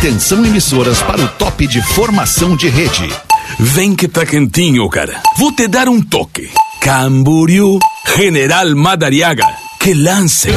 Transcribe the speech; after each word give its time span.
Atenção 0.00 0.42
emissoras 0.46 1.02
para 1.02 1.20
o 1.20 1.28
top 1.28 1.66
de 1.66 1.82
formação 1.82 2.56
de 2.56 2.70
rede. 2.70 3.06
Vem 3.58 3.94
que 3.94 4.08
tá 4.08 4.24
quentinho, 4.24 4.88
cara. 4.88 5.20
Vou 5.36 5.52
te 5.52 5.68
dar 5.68 5.90
um 5.90 6.00
toque. 6.00 6.50
Camboriú, 6.80 7.78
General 8.16 8.74
Madariaga. 8.74 9.44
Que 9.78 9.92
lance, 9.92 10.48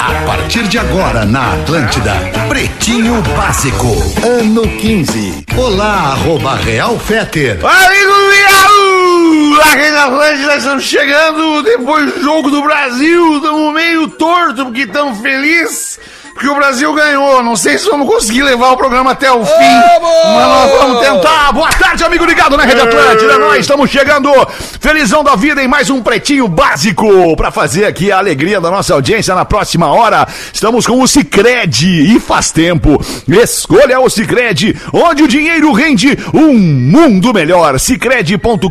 A 0.00 0.26
partir 0.26 0.66
de 0.66 0.78
agora 0.78 1.24
na 1.24 1.52
Atlântida, 1.52 2.14
Pretinho 2.48 3.22
Básico, 3.36 3.86
ano 4.24 4.62
15. 4.62 5.44
Olá, 5.56 6.10
arroba 6.10 6.56
Real 6.56 6.98
Feter. 6.98 7.60
Amigo 7.64 8.14
Miau! 9.64 9.72
Aqui 9.72 9.90
na 9.90 10.04
Atlântida 10.04 10.56
estamos 10.56 10.84
chegando 10.84 11.62
depois 11.62 12.12
do 12.12 12.20
jogo 12.22 12.50
do 12.50 12.62
Brasil. 12.62 13.36
Estamos 13.36 13.72
meio 13.72 14.08
torto 14.08 14.64
porque 14.66 14.82
estamos 14.82 15.20
felizes. 15.20 15.98
Porque 16.34 16.48
o 16.48 16.54
Brasil 16.56 16.92
ganhou. 16.92 17.42
Não 17.44 17.54
sei 17.54 17.78
se 17.78 17.88
vamos 17.88 18.08
conseguir 18.08 18.42
levar 18.42 18.72
o 18.72 18.76
programa 18.76 19.12
até 19.12 19.30
o 19.30 19.44
fim. 19.44 19.52
Mas 19.52 20.48
nós 20.48 20.70
vamos 20.72 21.00
tentar. 21.00 21.52
Boa 21.52 21.70
tarde, 21.70 22.02
amigo 22.02 22.24
ligado 22.24 22.56
na 22.56 22.64
Rede 22.64 22.80
Atlântida. 22.80 23.38
Nós 23.38 23.60
estamos 23.60 23.88
chegando 23.88 24.28
felizão 24.80 25.22
da 25.22 25.36
vida 25.36 25.62
em 25.62 25.68
mais 25.68 25.90
um 25.90 26.02
Pretinho 26.02 26.48
Básico. 26.48 27.36
Pra 27.36 27.52
fazer 27.52 27.84
aqui 27.84 28.10
a 28.10 28.18
alegria 28.18 28.60
da 28.60 28.68
nossa 28.68 28.92
audiência 28.94 29.32
na 29.32 29.44
próxima 29.44 29.86
hora. 29.86 30.26
Estamos 30.52 30.84
com 30.86 31.00
o 31.00 31.06
Cicred 31.06 32.16
e 32.16 32.18
faz 32.18 32.50
tempo. 32.50 33.00
Escolha 33.28 34.00
o 34.00 34.10
Cicred, 34.10 34.76
onde 34.92 35.22
o 35.22 35.28
dinheiro 35.28 35.72
rende 35.72 36.18
um 36.34 36.52
mundo 36.52 37.32
melhor. 37.32 37.78
Cicred.com.br. 37.78 38.68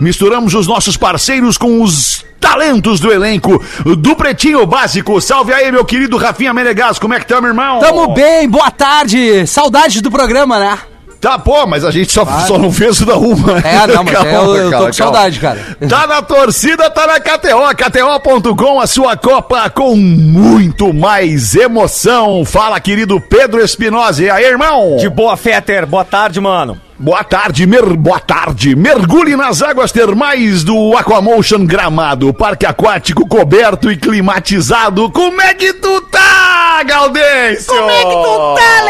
Misturamos 0.00 0.54
os 0.54 0.66
nossos 0.66 0.96
parceiros 0.96 1.58
com 1.58 1.82
os 1.82 2.26
talentos 2.40 3.00
do 3.00 3.12
elenco 3.12 3.62
do 3.84 4.16
Pretinho 4.16 4.64
Básico. 4.66 5.20
Salve 5.20 5.52
aí, 5.52 5.70
meu 5.70 5.84
querido 5.84 6.16
Rafinha 6.16 6.54
Menegas. 6.54 6.98
Como 6.98 7.14
é 7.14 7.20
que 7.20 7.26
tá, 7.26 7.40
meu 7.40 7.50
irmão? 7.50 7.80
Tamo 7.80 8.08
bem, 8.14 8.48
boa 8.48 8.70
tarde. 8.70 9.46
Saudade 9.46 10.00
do 10.00 10.10
programa, 10.10 10.58
né? 10.58 10.78
Tá, 11.20 11.36
pô, 11.36 11.66
mas 11.66 11.84
a 11.84 11.90
gente 11.90 12.12
só, 12.12 12.24
só 12.46 12.56
não 12.58 12.70
fez 12.72 13.00
o 13.00 13.06
da 13.06 13.16
uma. 13.16 13.58
É, 13.58 13.86
não, 13.88 14.04
mas 14.04 14.14
eu, 14.24 14.56
eu 14.56 14.70
tô 14.70 14.86
com 14.86 14.92
saudade, 14.92 15.40
cara. 15.40 15.76
Tá 15.88 16.06
na 16.06 16.22
torcida, 16.22 16.88
tá 16.90 17.08
na 17.08 17.18
KTO, 17.18 17.74
KTO.com, 17.76 18.80
a 18.80 18.86
sua 18.86 19.16
Copa 19.16 19.68
com 19.68 19.96
muito 19.96 20.94
mais 20.94 21.56
emoção. 21.56 22.44
Fala, 22.44 22.78
querido 22.78 23.20
Pedro 23.20 23.60
Espinosa. 23.60 24.22
E 24.22 24.30
aí, 24.30 24.44
irmão? 24.44 24.96
De 24.96 25.08
boa, 25.08 25.36
Fetter. 25.36 25.86
Boa 25.86 26.04
tarde, 26.04 26.40
mano. 26.40 26.80
Boa 27.00 27.22
tarde, 27.22 27.64
mer... 27.64 27.96
boa 27.96 28.18
tarde. 28.18 28.74
Mergulhe 28.74 29.36
nas 29.36 29.62
águas 29.62 29.92
termais 29.92 30.64
do 30.64 30.96
Aquamotion 30.96 31.64
Gramado, 31.64 32.34
parque 32.34 32.66
aquático 32.66 33.24
coberto 33.28 33.88
e 33.92 33.96
climatizado. 33.96 35.08
Como 35.12 35.40
é 35.40 35.54
que 35.54 35.74
tu 35.74 36.00
tá, 36.00 36.82
Gaudêncio? 36.84 37.66
Como 37.72 37.88
é 37.88 37.98
que 37.98 38.10
tu 38.10 38.54
tá? 38.56 38.87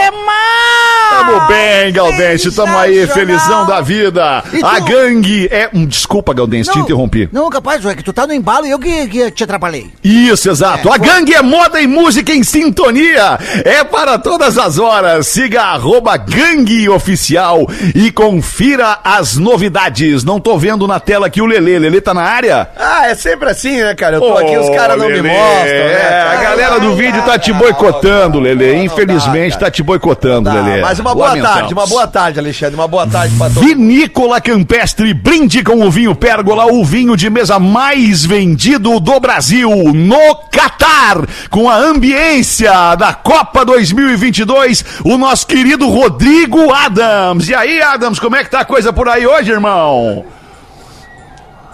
Tamo 1.29 1.47
bem, 1.47 1.93
Gaudêncio, 1.93 2.51
tamo 2.53 2.77
aí, 2.79 3.07
felizão 3.07 3.67
da 3.67 3.81
vida. 3.83 4.43
E 4.53 4.61
tu? 4.61 4.67
A 4.67 4.81
gangue 4.81 5.47
é... 5.51 5.69
Hum, 5.75 5.85
Desculpa, 5.87 6.33
Gaudêncio, 6.33 6.73
te 6.73 6.79
interrompi. 6.79 7.29
Não, 7.33 7.51
capaz, 7.51 7.85
é 7.85 7.95
que 7.95 8.03
tu 8.03 8.13
tá 8.13 8.27
no 8.27 8.33
embalo 8.33 8.67
e 8.67 8.71
eu 8.71 8.79
que, 8.79 9.07
que 9.09 9.31
te 9.31 9.45
atrapalhei. 9.45 9.91
Isso, 10.03 10.49
exato. 10.51 10.91
a 10.91 10.97
gangue 10.97 11.35
é 11.35 11.43
moda 11.43 11.81
e 11.81 11.87
música 11.87 12.33
em 12.33 12.43
sintonia. 12.43 13.39
É 13.65 13.85
para 13.85 14.19
todas 14.19 14.57
as 14.57 14.79
horas. 14.79 15.27
Siga 15.27 15.63
arroba 15.63 16.17
gangue 16.17 16.89
oficial 16.89 17.67
e 17.95 18.11
confira 18.11 18.99
as 19.05 19.37
novidades. 19.37 20.25
Não 20.25 20.41
tô 20.41 20.57
vendo 20.57 20.87
na 20.87 20.99
tela 20.99 21.27
aqui 21.27 21.43
o 21.43 21.47
Lelê. 21.47 21.79
Lelê 21.79 22.01
tá 22.01 22.15
na 22.15 22.23
área? 22.23 22.69
Ah, 22.77 23.09
é 23.09 23.15
sempre 23.15 23.51
assim, 23.51 23.83
né, 23.83 23.95
cara? 23.95 24.17
Eu 24.17 24.21
tô 24.21 24.37
aqui, 24.39 24.57
os 24.57 24.71
caras 24.71 24.97
não 24.97 25.07
me 25.09 25.21
Lelê. 25.21 25.29
mostram, 25.29 25.65
né? 25.65 25.93
É, 25.93 26.29
a 26.33 26.43
galera 26.43 26.81
do 26.81 26.95
vídeo 26.97 27.23
tá 27.23 27.39
te 27.39 27.53
boicotando, 27.53 28.41
Lelê. 28.41 28.77
Infelizmente 28.83 29.59
tá 29.59 29.71
te 29.71 29.83
boicotando, 29.83 30.49
Tá, 30.51 30.55
Lelê. 30.55 30.81
mas 30.81 30.99
uma 30.99 31.15
boa 31.19 31.29
Lamentamos. 31.31 31.57
tarde, 31.59 31.75
uma 31.75 31.87
boa 31.87 32.07
tarde, 32.07 32.39
Alexandre. 32.39 32.75
Uma 32.77 32.89
boa 32.89 33.07
tarde 33.07 33.37
pra 33.37 33.51
todos. 33.51 33.63
Vinícola 33.63 34.41
Campestre, 34.41 35.13
brinde 35.13 35.63
com 35.65 35.85
o 35.85 35.91
vinho 35.91 36.15
Pérgola, 36.15 36.67
o 36.73 36.85
vinho 36.85 37.17
de 37.17 37.29
mesa 37.29 37.59
mais 37.59 38.25
vendido 38.25 39.01
do 39.01 39.21
Brasil, 39.21 39.71
no 39.93 40.37
Catar, 40.51 41.27
com 41.51 41.69
a 41.69 41.77
ambiência 41.77 42.95
da 42.95 43.13
Copa 43.13 43.65
2022, 43.65 44.85
o 45.05 45.19
nosso 45.19 45.47
querido 45.47 45.89
Rodrigo 45.89 46.73
Adams. 46.73 47.49
E 47.49 47.55
aí, 47.55 47.83
Adams, 47.83 48.19
como 48.21 48.37
é 48.37 48.45
que 48.45 48.51
tá 48.51 48.61
a 48.61 48.65
coisa 48.65 48.93
por 48.93 49.09
aí 49.09 49.27
hoje, 49.27 49.51
irmão? 49.51 50.25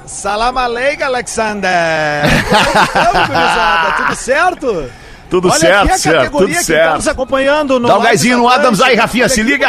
Salam 0.07 0.57
aleikum, 0.57 1.05
Alexander! 1.05 1.71
Como 2.93 3.27
gurizada? 3.27 3.93
Tudo 3.97 4.15
certo? 4.17 4.91
Tudo 5.35 5.49
Olha 5.49 5.59
certo, 5.59 5.83
aqui 5.83 5.91
a 5.91 5.99
certo, 5.99 6.17
categoria 6.19 6.47
tudo 6.47 6.59
que 6.59 6.65
certo. 6.65 6.83
estamos 6.85 7.09
acompanhando 7.09 7.81
no 7.81 7.89
Dá 7.89 7.99
um 7.99 8.03
gásinho 8.03 8.39
no. 8.39 8.49
Adams 8.49 8.81
aí, 8.81 8.95
Rafinha, 8.95 9.29
se 9.29 9.43
liga. 9.43 9.69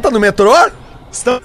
tá 0.00 0.10
no 0.10 0.18
metrô? 0.18 0.54
Estamos 1.12 1.42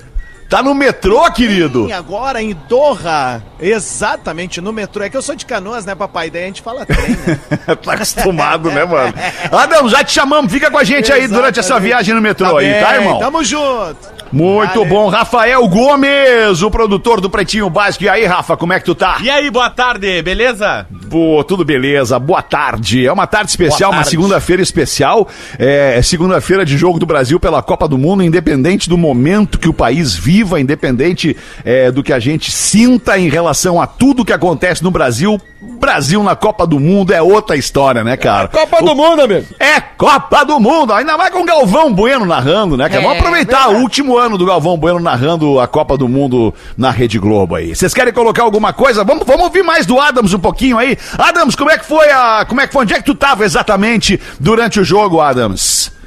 Tá 0.49 0.63
no 0.63 0.73
metrô, 0.73 1.31
querido? 1.31 1.87
agora 1.93 2.41
em 2.41 2.57
Doha, 2.67 3.43
exatamente 3.59 4.59
no 4.59 4.73
metrô. 4.73 5.03
É 5.03 5.09
que 5.09 5.15
eu 5.15 5.21
sou 5.21 5.35
de 5.35 5.45
Canoas, 5.45 5.85
né, 5.85 5.93
papai? 5.93 6.31
Daí 6.31 6.43
a 6.43 6.47
gente 6.47 6.63
fala 6.63 6.87
trem, 6.87 7.11
né? 7.11 7.39
tá 7.85 7.93
acostumado, 7.93 8.71
né, 8.71 8.83
mano? 8.83 9.13
Adams, 9.51 9.91
já 9.91 10.03
te 10.03 10.11
chamamos, 10.11 10.51
fica 10.51 10.71
com 10.71 10.79
a 10.79 10.83
gente 10.83 11.11
aí 11.11 11.27
durante 11.27 11.59
essa 11.59 11.79
viagem 11.79 12.15
no 12.15 12.21
metrô 12.21 12.57
aí, 12.57 12.71
bem, 12.71 12.83
tá, 12.83 12.95
irmão? 12.95 13.19
Tamo 13.19 13.43
junto! 13.43 14.19
Muito 14.31 14.79
Vale. 14.79 14.89
bom. 14.89 15.09
Rafael 15.09 15.67
Gomes, 15.67 16.61
o 16.61 16.69
produtor 16.69 17.19
do 17.19 17.29
Pretinho 17.29 17.69
Básico. 17.69 18.03
E 18.03 18.09
aí, 18.09 18.25
Rafa, 18.25 18.55
como 18.55 18.73
é 18.73 18.79
que 18.79 18.85
tu 18.85 18.93
tá? 18.93 19.17
E 19.21 19.29
aí, 19.29 19.49
boa 19.49 19.69
tarde, 19.69 20.21
beleza? 20.21 20.85
Pô, 21.09 21.43
tudo 21.43 21.65
beleza. 21.65 22.19
Boa 22.19 22.41
tarde. 22.41 23.05
É 23.07 23.11
uma 23.11 23.25
tarde 23.25 23.49
especial, 23.49 23.89
Boa 23.89 23.97
uma 23.97 24.03
tarde. 24.03 24.11
segunda-feira 24.11 24.61
especial. 24.61 25.27
É, 25.57 25.99
segunda-feira 26.03 26.63
de 26.63 26.77
jogo 26.77 26.99
do 26.99 27.05
Brasil 27.05 27.39
pela 27.39 27.63
Copa 27.63 27.87
do 27.87 27.97
Mundo, 27.97 28.21
independente 28.23 28.87
do 28.87 28.97
momento 28.97 29.57
que 29.57 29.67
o 29.67 29.73
país 29.73 30.15
viva, 30.39 30.59
independente 30.59 31.35
é, 31.65 31.91
do 31.91 32.01
que 32.01 32.13
a 32.13 32.19
gente 32.19 32.51
sinta 32.51 33.19
em 33.19 33.29
relação 33.29 33.81
a 33.81 33.85
tudo 33.85 34.23
que 34.23 34.31
acontece 34.31 34.83
no 34.83 34.91
Brasil. 34.91 35.39
Brasil 35.61 36.23
na 36.23 36.35
Copa 36.35 36.65
do 36.65 36.79
Mundo 36.79 37.13
é 37.13 37.21
outra 37.21 37.57
história, 37.57 38.03
né, 38.03 38.15
cara? 38.15 38.47
Copa 38.47 38.81
do 38.81 38.95
Mundo, 38.95 39.21
amigo. 39.21 39.45
É 39.59 39.81
Copa 39.81 40.45
do 40.45 40.57
Mundo, 40.59 40.93
ainda 40.93 41.17
mais 41.17 41.31
com 41.31 41.41
o 41.41 41.45
Galvão 41.45 41.93
Bueno 41.93 42.25
narrando, 42.25 42.77
né? 42.77 42.87
cara? 42.87 43.01
Vamos 43.01 43.17
aproveitar 43.17 43.69
o 43.69 43.79
último 43.79 44.17
ano 44.17 44.37
do 44.37 44.45
Galvão 44.45 44.77
Bueno 44.77 44.99
narrando 44.99 45.59
a 45.59 45.67
Copa 45.67 45.97
do 45.97 46.07
Mundo 46.07 46.53
na 46.77 46.91
Rede 46.91 47.19
Globo 47.19 47.55
aí. 47.55 47.75
Vocês 47.75 47.93
querem 47.93 48.13
colocar 48.13 48.43
alguma 48.43 48.71
coisa? 48.71 49.03
Vamos, 49.03 49.25
vamos 49.27 49.43
ouvir 49.43 49.63
mais 49.63 49.85
do 49.85 49.99
Adams 49.99 50.33
um 50.33 50.39
pouquinho 50.39 50.77
aí. 50.77 50.97
Adams, 51.17 51.55
como 51.55 51.69
é 51.69 51.77
que 51.77 51.85
foi 51.85 52.09
a. 52.09 52.45
Como 52.47 52.61
é 52.61 52.67
que 52.67 52.71
foi? 52.71 52.83
Onde 52.83 52.93
é 52.93 52.97
que 52.97 53.05
tu 53.05 53.15
tava 53.15 53.43
exatamente 53.43 54.19
durante 54.39 54.79
o 54.79 54.85
jogo, 54.85 55.19
Adams? 55.19 55.98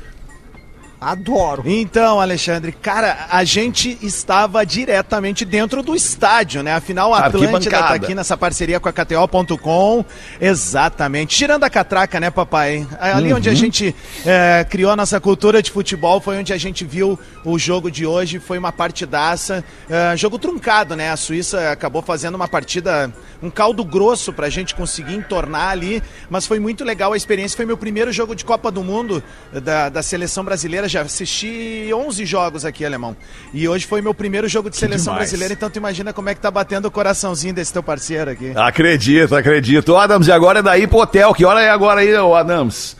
Adoro. 1.02 1.64
Então, 1.66 2.20
Alexandre, 2.20 2.70
cara, 2.70 3.26
a 3.28 3.42
gente 3.42 3.98
estava 4.02 4.64
diretamente 4.64 5.44
dentro 5.44 5.82
do 5.82 5.96
estádio, 5.96 6.62
né? 6.62 6.74
Afinal, 6.74 7.12
a 7.12 7.26
Atlântida 7.26 7.76
tá 7.76 7.94
aqui 7.94 8.14
nessa 8.14 8.36
parceria 8.36 8.78
com 8.78 8.88
a 8.88 8.92
KTO.com. 8.92 10.04
Exatamente. 10.40 11.36
Tirando 11.36 11.64
a 11.64 11.70
catraca, 11.70 12.20
né, 12.20 12.30
papai? 12.30 12.86
Ali 13.00 13.32
onde 13.32 13.48
a 13.48 13.54
gente 13.54 13.92
é, 14.24 14.64
criou 14.70 14.92
a 14.92 14.96
nossa 14.96 15.18
cultura 15.18 15.60
de 15.60 15.72
futebol, 15.72 16.20
foi 16.20 16.38
onde 16.38 16.52
a 16.52 16.56
gente 16.56 16.84
viu 16.84 17.18
o 17.44 17.58
jogo 17.58 17.90
de 17.90 18.06
hoje. 18.06 18.38
Foi 18.38 18.56
uma 18.56 18.70
partidaça. 18.70 19.64
É, 19.90 20.16
jogo 20.16 20.38
truncado, 20.38 20.94
né? 20.94 21.10
A 21.10 21.16
Suíça 21.16 21.72
acabou 21.72 22.02
fazendo 22.02 22.36
uma 22.36 22.46
partida, 22.46 23.12
um 23.42 23.50
caldo 23.50 23.84
grosso 23.84 24.32
pra 24.32 24.48
gente 24.48 24.72
conseguir 24.72 25.14
entornar 25.14 25.70
ali. 25.70 26.00
Mas 26.30 26.46
foi 26.46 26.60
muito 26.60 26.84
legal 26.84 27.12
a 27.12 27.16
experiência. 27.16 27.56
Foi 27.56 27.66
meu 27.66 27.76
primeiro 27.76 28.12
jogo 28.12 28.36
de 28.36 28.44
Copa 28.44 28.70
do 28.70 28.84
Mundo 28.84 29.20
da, 29.52 29.88
da 29.88 30.00
seleção 30.00 30.44
brasileira. 30.44 30.91
Já 30.92 31.02
assisti 31.02 31.88
11 31.92 32.26
jogos 32.26 32.64
aqui, 32.64 32.84
alemão. 32.84 33.16
E 33.54 33.66
hoje 33.66 33.86
foi 33.86 34.02
meu 34.02 34.12
primeiro 34.12 34.46
jogo 34.48 34.68
de 34.68 34.76
seleção 34.76 35.14
demais. 35.14 35.30
brasileira. 35.30 35.54
Então 35.54 35.70
tu 35.70 35.76
imagina 35.76 36.12
como 36.12 36.28
é 36.28 36.34
que 36.34 36.40
tá 36.40 36.50
batendo 36.50 36.86
o 36.86 36.90
coraçãozinho 36.90 37.54
desse 37.54 37.72
teu 37.72 37.82
parceiro 37.82 38.30
aqui. 38.30 38.52
Acredito, 38.54 39.34
acredito. 39.34 39.92
Ô, 39.92 39.98
Adams, 39.98 40.28
e 40.28 40.32
agora 40.32 40.58
é 40.58 40.62
daí 40.62 40.86
pro 40.86 40.98
hotel. 40.98 41.32
Que 41.34 41.44
hora 41.44 41.62
é 41.62 41.70
agora 41.70 42.00
aí, 42.02 42.14
ô 42.14 42.34
Adams? 42.34 42.96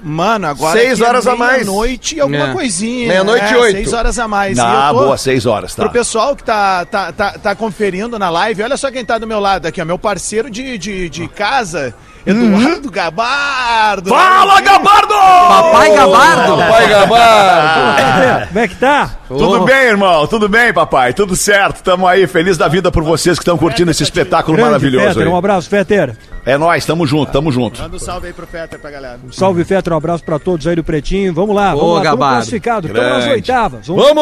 Mano, 0.00 0.46
agora 0.46 0.78
Seis 0.78 1.00
é 1.00 1.04
horas 1.04 1.26
a 1.26 1.34
mais. 1.34 1.64
Meia-noite 1.66 2.14
e 2.16 2.20
alguma 2.20 2.50
É. 2.50 2.52
coisinha. 2.52 3.08
Meia-noite 3.08 3.44
e 3.46 3.54
é, 3.54 3.58
oito. 3.58 3.76
Seis 3.76 3.92
horas 3.92 4.18
a 4.18 4.28
mais. 4.28 4.56
Ah, 4.58 4.92
boa, 4.92 5.18
seis 5.18 5.44
horas, 5.44 5.74
tá. 5.74 5.82
Pro 5.82 5.92
pessoal 5.92 6.36
que 6.36 6.44
tá, 6.44 6.84
tá, 6.84 7.10
tá, 7.10 7.32
tá 7.32 7.54
conferindo 7.56 8.16
na 8.16 8.30
live, 8.30 8.62
olha 8.62 8.76
só 8.76 8.92
quem 8.92 9.04
tá 9.04 9.18
do 9.18 9.26
meu 9.26 9.40
lado 9.40 9.66
aqui, 9.66 9.82
ó. 9.82 9.84
Meu 9.84 9.98
parceiro 9.98 10.48
de, 10.48 10.78
de, 10.78 11.08
de 11.10 11.26
casa, 11.26 11.92
Eduardo 12.26 12.90
Gabardo. 12.90 14.10
Fala, 14.10 14.60
Gabardo! 14.60 15.14
Papai 15.14 15.94
Gabardo. 15.94 16.56
Papai 16.56 16.88
Gabardo. 16.88 18.46
Como 18.48 18.58
é 18.58 18.68
que 18.68 18.74
tá? 18.76 19.10
Tudo 19.28 19.64
bem, 19.64 19.76
irmão? 19.84 20.26
Tudo 20.26 20.48
bem, 20.48 20.72
papai? 20.72 21.12
Tudo 21.12 21.36
certo? 21.36 21.82
Tamo 21.82 22.06
aí, 22.06 22.26
feliz 22.26 22.56
da 22.56 22.68
vida 22.68 22.90
por 22.90 23.02
vocês 23.02 23.38
que 23.38 23.42
estão 23.42 23.58
curtindo 23.58 23.90
esse 23.90 24.02
espetáculo 24.02 24.56
Grande 24.56 24.70
maravilhoso 24.70 25.14
Fetter, 25.14 25.28
um 25.28 25.36
abraço, 25.36 25.68
Fetter. 25.68 26.16
É 26.46 26.56
nóis, 26.56 26.84
tamo 26.86 27.06
junto, 27.06 27.30
tamo 27.30 27.52
junto. 27.52 27.80
Manda 27.82 27.96
um 27.96 27.98
salve 27.98 28.28
aí 28.28 28.32
pro 28.32 28.46
Fetter 28.46 28.78
pra 28.78 28.90
galera. 28.90 29.18
Salve, 29.30 29.64
Fetter, 29.64 29.92
um 29.92 29.96
abraço 29.96 30.24
pra 30.24 30.38
todos 30.38 30.66
aí 30.66 30.76
do 30.76 30.82
Pretinho. 30.84 31.34
Vamos 31.34 31.54
lá, 31.54 31.74
Ô, 31.74 31.78
vamos 31.78 31.94
lá, 31.96 32.02
Gabardo. 32.04 32.34
classificados, 32.36 32.90
estamos 32.90 33.10
nas 33.18 33.26
oitavas. 33.26 33.86
Vamos! 33.86 34.14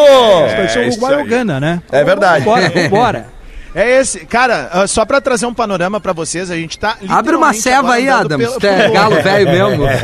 Vai 0.56 0.68
ser 0.68 0.84
É 0.84 0.88
o 0.88 0.90
Uruguai 0.90 1.16
ou 1.16 1.24
Gana, 1.26 1.60
né? 1.60 1.82
É 1.92 2.02
verdade. 2.02 2.44
Vambora, 2.44 2.68
vambora. 2.70 3.26
É 3.78 4.00
esse, 4.00 4.24
cara, 4.24 4.70
ah, 4.72 4.86
só 4.86 5.04
pra 5.04 5.20
trazer 5.20 5.44
um 5.44 5.52
panorama 5.52 6.00
pra 6.00 6.14
vocês, 6.14 6.50
a 6.50 6.56
gente 6.56 6.78
tá 6.78 6.96
Abre 7.10 7.36
uma 7.36 7.52
ceva 7.52 7.92
aí, 7.92 8.08
Adams. 8.08 8.54
pelo- 8.56 8.72
é 8.74 8.80
pelo- 8.82 8.94
galo 8.94 9.22
velho 9.22 9.50
mesmo. 9.50 9.84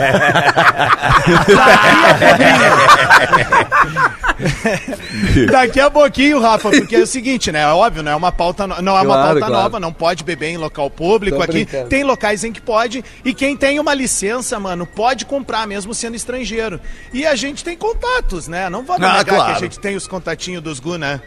Daqui 5.51 5.81
a 5.81 5.91
pouquinho, 5.91 6.41
Rafa, 6.41 6.71
porque 6.71 6.97
é 6.97 7.01
o 7.01 7.07
seguinte, 7.07 7.51
né? 7.53 7.63
É 7.63 7.67
óbvio, 7.69 8.03
não 8.03 8.13
é 8.13 8.17
uma 8.17 8.33
pauta, 8.33 8.67
no- 8.67 8.81
não 8.83 8.93
é 8.97 9.01
uma 9.03 9.05
Claro, 9.15 9.23
pauta 9.25 9.39
claro. 9.39 9.53
nova, 9.55 9.81
não 9.81 9.93
pode 9.93 10.25
beber 10.25 10.49
em 10.49 10.57
local 10.57 10.91
público 10.91 11.37
Tô 11.37 11.43
aqui. 11.43 11.53
brincando. 11.65 11.89
Tem 11.89 12.03
locais 12.05 12.45
em 12.45 12.53
que 12.53 12.61
pode 12.61 13.05
e 13.25 13.33
quem 13.35 13.57
tem 13.57 13.79
uma 13.81 13.95
licença, 13.95 14.59
mano, 14.59 14.87
pode 14.87 15.25
comprar 15.25 15.67
mesmo 15.67 15.95
sendo 15.95 16.17
estrangeiro. 16.17 16.81
E 17.13 17.27
a 17.27 17.35
gente 17.35 17.65
tem 17.65 17.77
contatos, 17.77 18.49
né? 18.49 18.69
Não 18.69 18.83
vamos 18.85 19.03
Ah, 19.07 19.19
negar 19.19 19.25
claro. 19.37 19.45
que 19.53 19.59
a 19.59 19.61
gente 19.61 19.79
tem 19.79 19.97
os 19.97 20.07
contatinhos 20.07 20.63
dos 20.63 20.79
Gu, 20.81 20.99
né? 20.99 21.21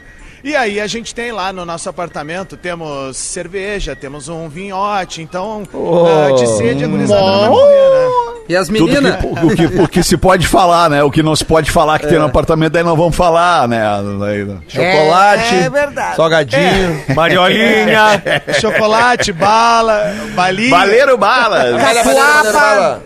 E 0.46 0.56
aí 0.56 0.80
a 0.80 0.86
gente 0.86 1.16
tem 1.16 1.32
lá 1.32 1.52
no 1.52 1.66
nosso 1.66 1.90
apartamento, 1.90 2.56
temos 2.56 3.18
cerveja, 3.18 3.96
temos 3.96 4.30
um 4.30 4.48
vinhote, 4.48 5.24
então 5.24 5.64
ah, 5.74 6.32
de 6.34 6.46
sede 6.46 6.84
a 6.84 6.88
gurizada 6.88 7.20
não 7.20 7.40
vai 7.40 7.50
morrer, 7.50 7.90
né? 7.90 8.42
E 8.48 8.56
as 8.56 8.68
Tudo 8.68 8.86
meninas? 8.86 9.16
que, 9.20 9.26
o, 9.26 9.56
que, 9.56 9.82
o 9.82 9.88
que 9.88 10.04
se 10.04 10.16
pode 10.16 10.46
falar, 10.48 10.88
né? 10.88 11.02
O 11.02 11.10
que 11.10 11.24
não 11.24 11.36
se 11.36 11.44
pode 11.44 11.72
falar 11.72 11.98
que 11.98 12.06
tem 12.06 12.20
no 12.20 12.26
apartamento, 12.26 12.78
aí 12.78 12.84
não 12.84 12.96
vamos 12.96 13.16
falar, 13.16 13.68
né? 13.68 13.82
Aí, 13.88 14.46
Chocolate, 14.68 15.56
É 15.56 15.68
verdade. 15.68 16.16
salgadinho, 16.16 17.04
Mariolinha. 17.16 18.22
Chocolate, 18.62 19.34
bala, 19.34 20.14
balinha. 20.36 20.70
Valeiro 20.70 21.18
Balas. 21.18 21.82
Capuapa. 21.82 23.02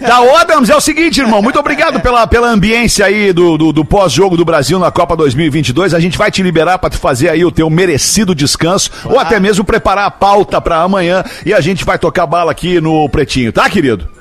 Tá, 0.00 0.20
ô 0.20 0.36
Adams, 0.36 0.68
é 0.68 0.76
o 0.76 0.80
seguinte, 0.80 1.20
irmão. 1.20 1.40
Muito 1.40 1.58
obrigado 1.58 2.00
pela, 2.00 2.26
pela 2.26 2.48
ambiência 2.48 3.06
aí 3.06 3.32
do, 3.32 3.56
do, 3.56 3.72
do 3.72 3.84
pós-jogo 3.84 4.36
do 4.36 4.44
Brasil 4.44 4.78
na 4.78 4.90
Copa 4.90 5.16
2022. 5.16 5.94
A 5.94 6.00
gente 6.00 6.18
vai 6.18 6.30
te 6.30 6.42
liberar 6.42 6.78
pra 6.78 6.90
tu 6.90 6.98
fazer 6.98 7.28
aí 7.28 7.44
o 7.44 7.50
teu 7.50 7.68
merecido 7.70 8.34
descanso 8.34 8.90
ou 9.04 9.18
até 9.18 9.40
mesmo 9.40 9.64
preparar 9.64 10.06
a 10.06 10.10
pauta 10.10 10.60
pra 10.60 10.82
amanhã 10.82 11.24
e 11.44 11.52
a 11.54 11.60
gente 11.60 11.84
vai 11.84 11.98
tocar 11.98 12.26
bala 12.26 12.50
aqui 12.50 12.80
no 12.80 13.08
Pretinho, 13.08 13.52
tá, 13.52 13.68
querido? 13.68 14.15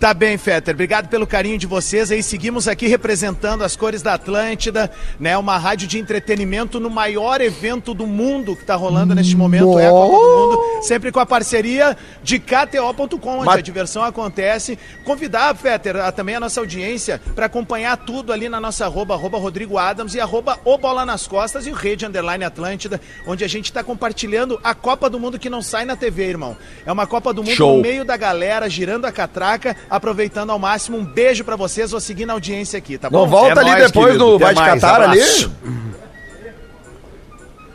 Tá 0.00 0.12
bem, 0.12 0.36
Fetter. 0.36 0.74
Obrigado 0.74 1.08
pelo 1.08 1.26
carinho 1.26 1.56
de 1.56 1.66
vocês. 1.66 2.10
Aí 2.10 2.22
seguimos 2.22 2.68
aqui 2.68 2.86
representando 2.86 3.64
as 3.64 3.74
cores 3.74 4.02
da 4.02 4.14
Atlântida, 4.14 4.90
né? 5.18 5.38
Uma 5.38 5.56
rádio 5.56 5.88
de 5.88 5.98
entretenimento 5.98 6.78
no 6.78 6.90
maior 6.90 7.40
evento 7.40 7.94
do 7.94 8.06
mundo 8.06 8.54
que 8.54 8.64
tá 8.66 8.74
rolando 8.74 9.14
neste 9.14 9.34
momento, 9.34 9.78
é 9.78 9.86
a 9.86 9.90
Copa 9.90 10.12
do 10.18 10.36
Mundo, 10.50 10.82
sempre 10.82 11.10
com 11.10 11.20
a 11.20 11.24
parceria 11.24 11.96
de 12.22 12.38
KTO.com, 12.38 13.36
onde 13.36 13.46
Mas- 13.46 13.58
a 13.58 13.60
diversão 13.62 14.02
acontece. 14.04 14.78
Convidar, 15.04 15.54
Fetter, 15.56 15.96
a- 15.96 16.12
também 16.12 16.34
a 16.34 16.40
nossa 16.40 16.60
audiência 16.60 17.18
para 17.34 17.46
acompanhar 17.46 17.96
tudo 17.96 18.30
ali 18.30 18.46
na 18.48 18.60
nossa 18.60 18.84
arroba, 18.84 19.14
arroba 19.14 19.38
Rodrigo 19.38 19.78
Adams 19.78 20.14
e 20.14 20.20
arroba 20.20 20.58
o 20.66 20.76
Bola 20.76 21.06
nas 21.06 21.26
Costas 21.26 21.66
e 21.66 21.70
o 21.70 21.74
Rede 21.74 22.04
Underline 22.04 22.44
Atlântida, 22.44 23.00
onde 23.26 23.42
a 23.42 23.48
gente 23.48 23.72
tá 23.72 23.82
compartilhando 23.82 24.60
a 24.62 24.74
Copa 24.74 25.08
do 25.08 25.18
Mundo 25.18 25.38
que 25.38 25.48
não 25.48 25.62
sai 25.62 25.86
na 25.86 25.96
TV, 25.96 26.24
irmão. 26.28 26.54
É 26.84 26.92
uma 26.92 27.06
Copa 27.06 27.32
do 27.32 27.42
Mundo 27.42 27.54
Show. 27.54 27.76
no 27.76 27.82
meio 27.82 28.04
da 28.04 28.18
galera, 28.18 28.68
girando 28.68 29.06
a 29.06 29.12
catraca, 29.12 29.74
aproveitando 29.96 30.50
ao 30.50 30.58
máximo. 30.58 30.96
Um 30.98 31.04
beijo 31.04 31.44
pra 31.44 31.56
vocês, 31.56 31.90
vou 31.90 32.00
seguir 32.00 32.26
na 32.26 32.32
audiência 32.32 32.78
aqui, 32.78 32.98
tá 32.98 33.08
bom? 33.10 33.20
Não 33.20 33.28
volta 33.28 33.60
É 33.60 33.62
ali 33.62 33.70
nóis, 33.70 33.86
depois 33.86 34.06
querido. 34.06 34.24
do 34.24 34.38
Vai 34.38 34.54
de 34.54 34.60
Catar 34.60 35.00
ali? 35.02 35.20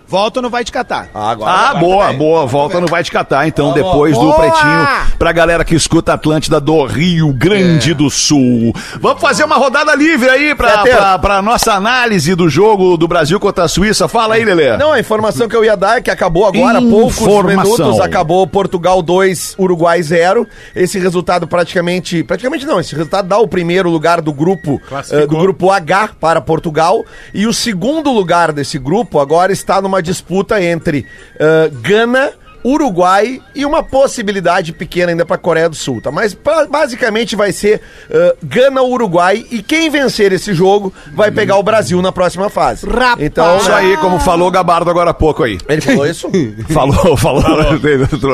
Volto 0.09 0.41
no 0.41 0.49
Vai 0.49 0.63
Te 0.63 0.71
Catar. 0.71 1.07
Ah, 1.13 1.29
agora. 1.29 1.51
Ah, 1.51 1.75
boa, 1.75 2.11
boa. 2.13 2.45
Volta 2.47 2.81
no 2.81 2.87
Vai 2.87 3.03
Te 3.03 3.11
Catar, 3.11 3.47
então, 3.47 3.73
depois 3.73 4.15
do 4.17 4.21
Boa! 4.23 4.39
Pretinho, 4.39 4.87
pra 5.19 5.31
galera 5.31 5.63
que 5.63 5.75
escuta 5.75 6.13
Atlântida 6.13 6.59
do 6.59 6.83
Rio 6.85 7.31
Grande 7.31 7.93
do 7.93 8.09
Sul. 8.09 8.73
Vamos 8.99 9.21
fazer 9.21 9.43
uma 9.43 9.57
rodada 9.57 9.93
livre 9.93 10.27
aí 10.27 10.55
pra, 10.55 10.79
Fetter. 10.79 10.97
pra, 10.97 11.19
pra 11.19 11.41
nossa 11.43 11.73
análise 11.73 12.33
do 12.33 12.49
jogo 12.49 12.97
do 12.97 13.07
Brasil 13.07 13.39
contra 13.39 13.65
a 13.65 13.67
Suíça. 13.67 14.07
Fala 14.07 14.33
aí, 14.33 14.43
Lelê. 14.43 14.75
Não, 14.77 14.93
a 14.93 14.99
informação 14.99 15.47
que 15.47 15.55
eu 15.55 15.63
ia 15.63 15.77
dar 15.77 15.99
é 15.99 16.01
que 16.01 16.09
acabou 16.09 16.47
agora, 16.47 16.79
há 16.79 16.81
poucos 16.81 17.21
Informação. 17.21 17.71
minutos, 17.77 17.99
acabou 17.99 18.47
Portugal 18.47 19.03
2, 19.03 19.57
Uruguai 19.59 20.01
0. 20.01 20.47
Esse 20.75 20.97
resultado 20.97 21.47
praticamente, 21.47 22.23
praticamente 22.23 22.65
não, 22.65 22.79
esse 22.79 22.95
resultado 22.95 23.27
dá 23.27 23.37
o 23.37 23.47
primeiro 23.47 23.91
lugar 23.91 24.21
do 24.21 24.33
grupo, 24.33 24.81
eh, 25.11 25.27
do 25.27 25.37
grupo 25.37 25.69
H 25.69 26.09
para 26.19 26.41
Portugal 26.41 27.05
e 27.31 27.45
o 27.45 27.53
segundo 27.53 28.11
lugar 28.11 28.51
desse 28.51 28.79
grupo 28.79 29.19
agora 29.19 29.51
está 29.51 29.79
numa 29.79 29.98
disputa 30.01 30.61
entre 30.61 31.05
eh, 31.39 31.71
Gana, 31.81 32.31
Uruguai 32.63 33.41
e 33.55 33.65
uma 33.65 33.81
possibilidade 33.83 34.73
pequena 34.73 35.11
ainda 35.11 35.25
para 35.25 35.37
Coreia 35.37 35.69
do 35.69 35.75
Sul, 35.75 36.01
tá? 36.01 36.11
Mas 36.11 36.33
pra- 36.33 36.65
basicamente 36.65 37.35
vai 37.35 37.51
ser 37.51 37.81
eh, 38.09 38.35
Gana 38.43 38.81
Uruguai 38.81 39.45
e 39.49 39.61
quem 39.61 39.89
vencer 39.89 40.31
esse 40.33 40.53
jogo 40.53 40.93
vai 41.13 41.31
pegar 41.31 41.55
o 41.57 41.63
Brasil 41.63 42.01
na 42.01 42.11
próxima 42.11 42.49
fase. 42.49 42.85
Rapaz. 42.87 43.15
Então, 43.19 43.57
Isso 43.57 43.71
aí, 43.71 43.95
como 43.97 44.19
falou 44.19 44.47
o 44.47 44.51
Gabardo 44.51 44.89
agora 44.89 45.11
há 45.11 45.13
pouco 45.13 45.43
aí. 45.43 45.57
ele 45.67 45.81
falou 45.81 46.05
isso? 46.05 46.29
Falou, 46.69 47.15
falou. 47.17 47.43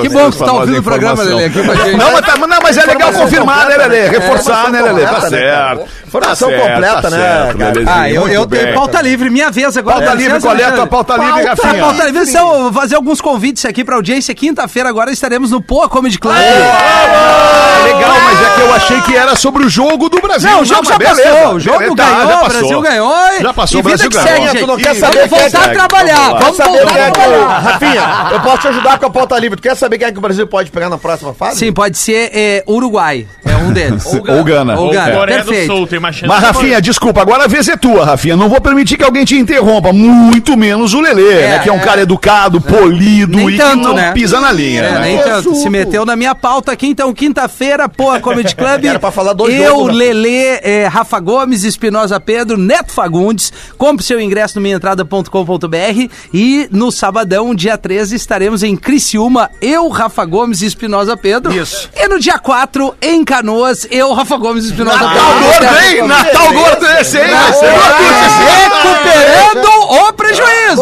Que 0.01 0.10
bom 0.10 0.30
que 0.31 0.38
você 0.38 0.45
tá 0.45 0.54
ouvindo 0.54 0.80
o 0.80 0.83
programa, 0.83 1.24
Lelê, 1.24 1.45
aqui 1.45 1.63
gente. 1.63 1.98
Não, 1.98 2.12
mas, 2.12 2.25
tá- 2.25 2.38
não, 2.38 2.60
mas 2.62 2.77
é 2.77 2.86
legal 2.86 3.12
confirmar, 3.13 3.68
né, 3.68 3.77
Lelê? 3.77 4.01
né? 4.04 4.10
Reforçar, 4.10 4.72
né, 4.72 4.81
Lelê? 4.81 5.04
Tá 5.06 5.22
né, 5.22 5.30
certo. 5.30 5.86
Informação 6.07 6.50
Tá 6.50 6.57
completa, 6.57 7.01
tá 7.01 7.10
né, 7.10 7.18
certo. 7.18 7.60
Ah, 7.88 8.10
eu, 8.10 8.27
eu 8.27 8.45
tenho 8.45 8.74
pauta 8.74 9.01
livre, 9.01 9.30
minha 9.30 9.51
vez 9.51 9.75
agora. 9.77 9.98
Pauta 9.98 10.13
livre, 10.13 10.33
licença, 10.33 10.48
qual 10.48 10.56
é 10.56 10.63
a 10.63 10.72
tua 10.72 10.83
Alexandre? 10.83 10.89
pauta 10.89 11.13
livre, 11.18 11.45
Pauta, 11.45 11.50
Rafinha? 11.68 11.83
pauta 11.83 12.04
livre, 12.06 12.74
fazer 12.74 12.95
alguns 12.95 13.22
convites 13.22 13.66
aqui 13.66 13.83
pra 13.83 13.95
audiência. 13.95 14.14
Quinta-feira 14.33 14.88
agora 14.89 15.12
estaremos 15.12 15.51
no 15.51 15.62
Poa 15.62 15.89
Comedy 15.89 16.17
Club. 16.17 16.33
Ah, 16.35 17.75
legal, 17.85 18.15
mas 18.23 18.41
é 18.41 18.55
que 18.55 18.61
eu 18.61 18.73
achei 18.73 19.01
que 19.01 19.15
era 19.15 19.35
sobre 19.35 19.63
o 19.65 19.69
jogo 19.69 20.09
do 20.09 20.19
Brasil. 20.21 20.49
Não, 20.49 20.61
o 20.61 20.65
jogo 20.65 20.85
já 20.85 20.97
beleza. 20.97 21.21
passou, 21.23 21.53
o 21.55 21.59
jogo 21.59 21.95
ganhou, 21.95 22.43
o. 22.43 22.47
Brasil 22.49 22.81
ganhou. 22.81 23.13
e- 23.39 23.41
Já 23.43 23.53
passou, 23.53 23.77
e 23.77 23.79
o 23.79 23.83
Brasil 23.83 24.09
ganhou. 24.09 24.55
Tu 24.55 24.67
não 24.67 24.77
quer 24.77 24.95
saber 24.95 25.27
Vamos 25.27 25.29
quem 25.29 25.39
é 25.39 25.49
voltar 25.49 25.65
a 25.65 25.73
trabalhar, 25.73 26.33
vamos 26.39 26.57
saber 26.57 26.77
voltar 26.77 26.93
quem 26.93 27.01
a 27.01 27.05
é 27.07 27.11
que... 27.11 27.19
trabalhar. 27.19 27.59
Rafinha, 27.59 28.03
eu 28.31 28.39
posso 28.41 28.57
te 28.59 28.67
ajudar 28.67 28.99
com 28.99 29.05
a 29.05 29.09
pauta 29.09 29.39
livre. 29.39 29.57
Tu 29.57 29.63
quer 29.63 29.75
saber 29.75 29.97
quem 29.97 30.07
é 30.07 30.11
que 30.11 30.17
o 30.17 30.21
Brasil 30.21 30.47
pode 30.47 30.71
pegar 30.71 30.89
na 30.89 30.97
próxima 30.97 31.33
fase? 31.33 31.59
Sim, 31.59 31.73
pode 31.73 31.97
ser 31.97 32.29
é, 32.33 32.63
Uruguai, 32.67 33.25
é 33.45 33.55
um 33.55 33.71
deles. 33.71 34.05
Ou 34.05 34.43
Gana. 34.43 34.77
Ou 34.77 34.91
Gana. 34.91 35.11
Coreia 35.17 35.43
perfeito. 35.43 35.71
do 35.71 35.77
Sul 35.77 35.88
tem 35.88 35.99
mais 35.99 36.15
chance. 36.15 36.27
Mas, 36.27 36.43
Rafinha, 36.43 36.81
desculpa, 36.81 37.21
agora 37.21 37.45
a 37.45 37.47
vez 37.47 37.67
é 37.67 37.75
tua, 37.77 38.05
Rafinha. 38.05 38.35
Não 38.35 38.49
vou 38.49 38.61
permitir 38.61 38.97
que 38.97 39.03
alguém 39.03 39.25
te 39.25 39.35
interrompa, 39.38 39.91
muito 39.93 40.55
menos 40.57 40.93
o 40.93 41.01
Lelê, 41.01 41.39
É, 41.41 41.47
né? 41.49 41.59
Que 41.59 41.69
é 41.69 41.73
um 41.73 41.77
é. 41.77 41.79
cara 41.79 42.01
educado, 42.01 42.59
polido 42.61 43.38
Nem 43.38 43.49
e 43.49 43.57
tanto, 43.57 43.77
que 43.79 43.83
não 43.83 43.93
né? 43.93 44.11
pisa 44.11 44.39
na 44.39 44.51
linha. 44.51 44.81
É, 44.81 44.91
né? 44.91 44.99
nem 45.01 45.17
tanto. 45.19 45.55
Se 45.55 45.69
meteu 45.69 46.05
na 46.05 46.15
minha 46.15 46.33
pauta 46.35 46.71
aqui, 46.71 46.88
então, 46.88 47.13
quinta-feira, 47.13 47.75
Poa 47.89 48.19
Comedy 48.19 48.56
Club. 48.56 48.86
Era 48.86 49.00
pra 49.00 49.12
falar 49.12 49.33
do 49.33 49.50
Eu, 49.50 49.77
jogo, 49.77 49.88
né? 49.89 49.94
Lelê, 49.94 50.60
é, 50.62 50.88
Rafa 50.88 51.19
Gomes, 51.19 51.63
Espinosa 51.63 52.19
Pedro, 52.19 52.57
Neto 52.57 52.92
Fagundes. 52.92 53.51
Compre 53.77 54.04
seu 54.06 54.19
ingresso 54.19 54.56
no 54.57 54.62
minhaentrada.com.br 54.62 56.10
e 56.33 56.68
no 56.72 56.92
sabadão, 56.92 57.54
dia 57.54 57.77
13, 57.77 58.16
estaremos 58.16 58.63
em 58.63 58.75
Criciúma, 58.75 59.50
eu, 59.62 59.88
Rafa 59.89 60.25
Gomes 60.25 60.62
e 60.62 60.65
Espinosa 60.65 61.17
Pedro. 61.17 61.53
Isso. 61.53 61.89
E 61.96 62.08
no 62.08 62.20
dia 62.20 62.39
4, 62.39 62.96
em 63.01 63.24
Canoas, 63.24 63.88
eu, 63.91 64.13
Rafa 64.13 64.38
Gomes 64.38 64.65
e 64.65 64.67
Espinosa 64.70 64.98
Natal 64.98 65.34
Pedro. 65.34 65.46
gordo, 65.46 65.79
hein? 65.84 66.08
Natal 66.08 66.53
gordo 66.53 66.86
esse 67.00 67.17
uma 67.17 67.94
coisa 67.94 68.25
Recuperando 68.46 69.75
o 69.86 70.13
prejuízo. 70.13 70.82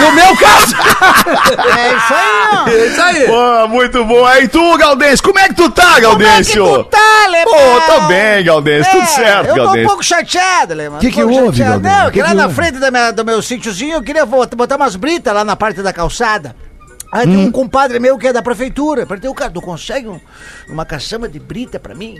No 0.00 0.12
meu 0.12 0.36
caso. 0.36 0.74
É 1.76 1.96
isso 1.96 2.14
aí, 2.14 2.48
ó. 2.52 2.68
É 2.68 2.86
isso 2.86 3.02
aí. 3.02 3.26
Pô, 3.26 3.68
muito 3.68 4.04
bom. 4.04 4.24
Aí 4.24 4.48
tu, 4.48 4.76
Galdêncio, 4.78 5.22
como 5.24 5.38
é 5.38 5.48
que 5.48 5.54
tu 5.54 5.70
tá, 5.70 5.98
Gaudêncio? 6.00 6.62
Como 6.64 6.74
é 6.76 6.78
que 6.78 6.84
tu 6.84 6.90
tá, 6.90 7.24
Alemão? 7.24 7.54
Pô, 7.54 7.80
tô 7.92 8.00
bem, 8.08 8.44
Galdêncio, 8.44 8.90
tudo 8.92 9.02
É, 9.02 9.06
certo, 9.06 9.46
Eu 9.48 9.54
tô 9.54 9.60
um 9.60 9.64
Galdêncio. 9.64 9.88
pouco 9.88 10.02
chateado, 10.04 10.72
Alemão. 10.72 10.98
Que 10.98 11.08
Um 11.08 11.10
que 11.10 11.22
pouco 11.22 11.34
houve, 11.44 11.58
chateado. 11.58 11.80
Galdêncio? 11.82 11.98
Não, 12.04 12.06
que 12.10 12.12
Que 12.16 12.22
lá 12.22 12.28
que 12.28 12.34
na 12.34 12.48
frente 12.50 12.78
da 12.78 12.90
minha- 12.90 13.10
do 13.10 13.24
meu 13.24 13.42
sítiozinho 13.42 13.94
eu 13.94 14.02
queria 14.02 14.26
bot- 14.26 14.54
botar 14.56 14.76
umas 14.76 14.96
britas 14.96 15.34
lá 15.34 15.44
na 15.44 15.56
parte 15.56 15.82
da 15.82 15.92
calçada. 15.92 16.54
Aí 17.12 17.26
tem 17.26 17.36
Hum. 17.36 17.46
um 17.46 17.52
compadre 17.52 17.98
meu 18.00 18.18
que 18.18 18.26
é 18.26 18.32
da 18.32 18.42
prefeitura. 18.42 19.06
Perguntei, 19.06 19.32
cara, 19.34 19.50
tu 19.50 19.60
consegue 19.62 20.08
um- 20.08 20.20
uma 20.68 20.84
caçamba 20.84 21.28
de 21.28 21.38
brita 21.38 21.78
pra 21.78 21.94
mim? 21.94 22.16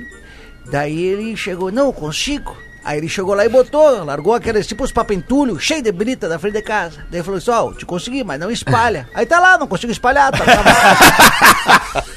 Daí 0.70 1.00
ele 1.04 1.36
chegou, 1.36 1.70
não, 1.72 1.92
consigo. 1.92 2.56
Aí 2.86 2.98
ele 2.98 3.08
chegou 3.08 3.34
lá 3.34 3.44
e 3.44 3.48
botou, 3.48 4.04
largou 4.04 4.32
aqueles 4.32 4.64
tipo 4.66 4.84
os 4.84 4.92
papentulhos, 4.92 5.60
cheio 5.62 5.82
de 5.82 5.90
brita 5.90 6.28
na 6.28 6.38
frente 6.38 6.54
de 6.54 6.62
casa. 6.62 6.98
Daí 7.10 7.18
ele 7.18 7.22
falou 7.24 7.38
assim, 7.38 7.50
ó, 7.50 7.72
te 7.72 7.84
consegui, 7.84 8.22
mas 8.22 8.38
não 8.38 8.48
espalha. 8.50 9.08
Aí 9.14 9.26
tá 9.26 9.40
lá, 9.40 9.58
não 9.58 9.66
consigo 9.66 9.90
espalhar. 9.92 10.30
Tá, 10.30 10.44
tá- 10.44 12.04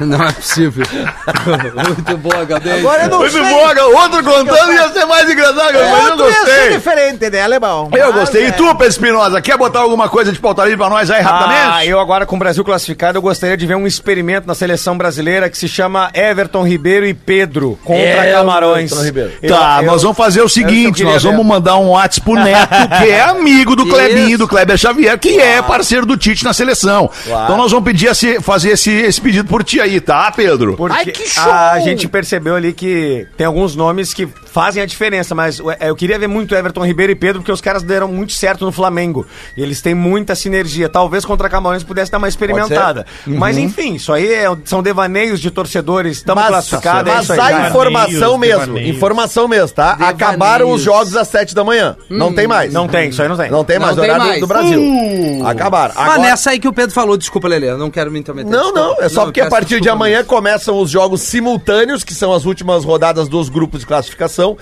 Não 0.00 0.22
é 0.24 0.32
possível. 0.32 0.84
Muito 1.86 2.16
boa, 2.18 2.44
Galdêncio. 2.44 2.78
Agora 2.80 3.02
eu 3.04 3.08
não 3.10 3.18
Muito 3.18 3.32
sei. 3.32 3.42
bom, 3.42 3.74
Gal- 3.74 3.92
outro 3.94 4.24
contando 4.24 4.72
ia 4.72 4.88
ser 4.88 5.04
mais 5.04 5.28
engraçado, 5.30 5.76
É, 5.76 5.90
mas 5.90 6.04
eu 6.04 6.10
outro 6.12 6.26
ia 6.28 6.32
ser 6.32 6.40
gostei. 6.46 6.70
diferente, 6.72 7.30
né, 7.30 7.42
alemão? 7.42 7.90
Eu 7.92 8.06
Mas, 8.06 8.14
gostei. 8.14 8.44
E 8.44 8.46
é. 8.46 8.52
tu, 8.52 8.64
Pedro 8.68 8.86
Espinosa, 8.86 9.40
quer 9.40 9.56
botar 9.56 9.80
alguma 9.80 10.08
coisa 10.08 10.32
de 10.32 10.38
pauta 10.38 10.62
livre 10.64 10.78
pra 10.78 10.88
nós 10.88 11.10
aí 11.10 11.20
rapidamente? 11.22 11.68
Ah, 11.72 11.86
eu 11.86 12.00
agora 12.00 12.24
com 12.26 12.36
o 12.36 12.38
Brasil 12.38 12.64
classificado, 12.64 13.18
eu 13.18 13.22
gostaria 13.22 13.56
de 13.56 13.66
ver 13.66 13.74
um 13.76 13.86
experimento 13.86 14.46
na 14.46 14.54
seleção 14.54 14.96
brasileira 14.96 15.48
que 15.50 15.58
se 15.58 15.68
chama 15.68 16.10
Everton 16.14 16.66
Ribeiro 16.66 17.06
e 17.06 17.14
Pedro 17.14 17.78
contra 17.84 18.02
Everton 18.02 18.38
Camarões. 18.38 18.92
Ribeiro. 19.02 19.32
Eu- 19.42 19.54
Tá, 19.54 19.78
eu- 19.82 19.86
nós 20.02 20.16
vamos 20.16 20.16
fazer 20.16 20.40
o 20.40 20.44
eu 20.44 20.48
seguinte, 20.48 21.04
nós 21.04 21.22
ver. 21.22 21.30
vamos 21.30 21.46
mandar 21.46 21.78
um 21.78 21.90
WhatsApp 21.90 22.22
pro 22.22 22.34
Neto, 22.42 22.88
que 22.98 23.10
é 23.10 23.20
amigo 23.22 23.76
do. 23.76 23.92
Clebinho, 23.92 24.38
do 24.38 24.48
Kleber 24.48 24.76
Xavier, 24.76 25.18
que 25.18 25.38
é 25.38 25.60
parceiro 25.60 26.06
do 26.06 26.16
Tite 26.16 26.44
na 26.44 26.52
seleção. 26.52 27.10
Então 27.26 27.56
nós 27.56 27.70
vamos 27.70 27.84
pedir 27.84 28.06
esse, 28.06 28.40
fazer 28.40 28.70
esse, 28.70 28.90
esse 28.90 29.20
pedido 29.20 29.48
por 29.48 29.62
ti 29.62 29.80
aí, 29.80 30.00
tá, 30.00 30.32
Pedro? 30.32 30.76
Porque 30.76 30.96
Ai, 30.96 31.04
que 31.06 31.28
show! 31.28 31.52
a 31.52 31.78
gente 31.80 32.08
percebeu 32.08 32.56
ali 32.56 32.72
que 32.72 33.26
tem 33.36 33.46
alguns 33.46 33.76
nomes 33.76 34.14
que 34.14 34.26
fazem 34.52 34.82
a 34.82 34.86
diferença, 34.86 35.34
mas 35.34 35.58
o- 35.60 35.70
é, 35.70 35.76
eu 35.80 35.96
queria 35.96 36.18
ver 36.18 36.26
muito 36.28 36.54
Everton 36.54 36.84
Ribeiro 36.84 37.10
e 37.12 37.14
Pedro, 37.14 37.40
porque 37.40 37.50
os 37.52 37.60
caras 37.60 37.82
deram 37.82 38.06
muito 38.08 38.32
certo 38.32 38.64
no 38.64 38.72
Flamengo. 38.72 39.26
E 39.56 39.62
eles 39.62 39.80
têm 39.80 39.94
muita 39.94 40.34
sinergia. 40.34 40.88
Talvez 40.88 41.24
contra 41.24 41.46
a 41.46 41.50
Camarões 41.50 41.82
pudesse 41.82 42.10
dar 42.12 42.18
uma 42.18 42.28
experimentada. 42.28 43.06
Mas 43.26 43.56
enfim, 43.56 43.94
isso 43.94 44.12
aí 44.12 44.32
é- 44.32 44.46
são 44.64 44.82
devaneios 44.82 45.40
de 45.40 45.50
torcedores. 45.50 46.18
Estamos 46.18 46.42
Mas, 46.42 46.50
classificados, 46.52 47.10
é 47.10 47.14
mas 47.14 47.24
isso 47.24 47.32
aí. 47.32 47.40
há 47.54 47.68
informação 47.68 48.38
mesmo. 48.38 48.60
devaneios. 48.66 48.96
Informação 48.96 49.48
mesmo, 49.48 49.68
tá? 49.74 49.92
Devaneios. 49.92 50.22
Acabaram 50.22 50.70
os 50.70 50.82
jogos 50.82 51.16
às 51.16 51.28
sete 51.28 51.54
da 51.54 51.64
manhã. 51.64 51.96
Não 52.10 52.32
tem 52.32 52.46
mais. 52.46 52.72
Não 52.72 52.86
tem, 52.86 53.08
isso 53.08 53.22
aí 53.22 53.28
não 53.28 53.36
tem. 53.36 53.50
Não 53.50 53.64
tem 53.64 53.78
mais 53.78 53.96
Não 53.96 54.02
tem 54.02 54.10
horário 54.12 54.28
mais. 54.28 54.40
do 54.40 54.46
Brasil. 54.46 54.82
Acabaram. 55.46 55.94
Mas 55.96 56.20
nessa 56.20 56.50
aí 56.50 56.58
que 56.60 56.68
o 56.68 56.72
Pedro 56.72 56.92
falou, 56.94 57.16
desculpa, 57.16 57.48
Lelê, 57.48 57.70
eu 57.70 57.78
não 57.78 57.90
quero 57.90 58.10
me 58.10 58.18
intrometer. 58.18 58.50
Não, 58.50 58.72
não, 58.72 58.96
é 59.00 59.08
só 59.08 59.20
Não, 59.20 59.24
porque 59.26 59.40
a 59.40 59.48
partir 59.48 59.80
de 59.80 59.88
amanhã 59.88 60.18
mesmo. 60.18 60.28
começam 60.28 60.78
os 60.78 60.90
jogos 60.90 61.20
simultâneos, 61.22 62.04
que 62.04 62.14
são 62.14 62.32
as 62.32 62.44
últimas 62.44 62.84
rodadas 62.84 63.28
dos 63.28 63.48
grupos 63.48 63.80
de 63.80 63.86
classificação 63.86 64.41
então 64.42 64.58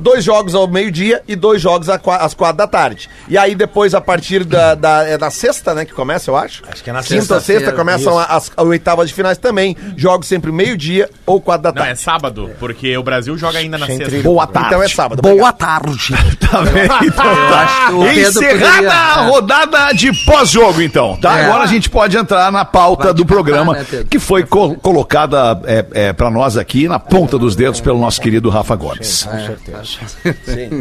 Dois 0.00 0.24
jogos 0.24 0.54
ao 0.54 0.66
meio-dia 0.66 1.22
e 1.28 1.36
dois 1.36 1.60
jogos 1.60 1.88
às 1.88 2.34
quatro 2.34 2.56
da 2.56 2.66
tarde. 2.66 3.08
E 3.28 3.36
aí 3.38 3.54
depois, 3.54 3.94
a 3.94 4.00
partir 4.00 4.44
da, 4.44 4.74
da, 4.74 5.06
é 5.06 5.18
da 5.18 5.30
sexta, 5.30 5.74
né, 5.74 5.84
que 5.84 5.92
começa, 5.92 6.30
eu 6.30 6.36
acho. 6.36 6.62
Acho 6.70 6.82
que 6.82 6.90
é 6.90 6.92
na 6.92 7.00
Quinta 7.02 7.14
ou 7.14 7.20
sexta-feira, 7.20 7.60
sexta 7.66 7.76
começam 7.76 8.12
isso. 8.20 8.26
as, 8.32 8.50
as 8.56 8.66
oitavas 8.66 9.08
de 9.08 9.14
finais 9.14 9.38
também. 9.38 9.76
Jogos 9.96 10.26
sempre 10.26 10.50
meio-dia 10.50 11.08
ou 11.26 11.40
quatro 11.40 11.64
da 11.64 11.72
Não, 11.72 11.82
é 11.82 11.86
tarde. 11.88 12.00
sábado, 12.00 12.50
porque 12.58 12.96
o 12.96 13.02
Brasil 13.02 13.36
joga 13.36 13.58
ainda 13.58 13.76
na 13.78 13.86
sexta. 13.86 14.20
Boa 14.22 14.46
tarde. 14.46 14.68
Então 14.68 14.82
é 14.82 14.88
sábado. 14.88 15.22
Boa 15.22 15.52
tarde. 15.52 16.14
Tá 16.50 16.62
bem? 16.62 16.82
Então 17.04 17.24
tá. 17.24 17.90
Encerrada 18.12 18.66
poderia- 18.72 18.90
a 18.92 19.14
rodada 19.28 19.92
de 19.92 20.12
pós-jogo, 20.24 20.82
então, 20.82 21.16
tá? 21.16 21.38
É. 21.38 21.44
Agora 21.44 21.62
a 21.62 21.66
gente 21.66 21.88
pode 21.88 22.16
entrar 22.16 22.50
na 22.50 22.64
pauta 22.64 23.14
do 23.14 23.24
programa, 23.24 23.74
né, 23.74 23.86
que 24.10 24.18
foi 24.18 24.42
col- 24.44 24.74
colocada 24.74 25.60
é, 25.64 25.86
é, 25.92 26.12
para 26.12 26.28
nós 26.28 26.56
aqui 26.56 26.88
na 26.88 26.98
ponta 26.98 27.38
dos 27.38 27.54
dedos 27.54 27.80
pelo 27.80 28.00
nosso 28.00 28.20
querido 28.20 28.48
Rafa 28.50 28.74
Gomes. 28.74 29.28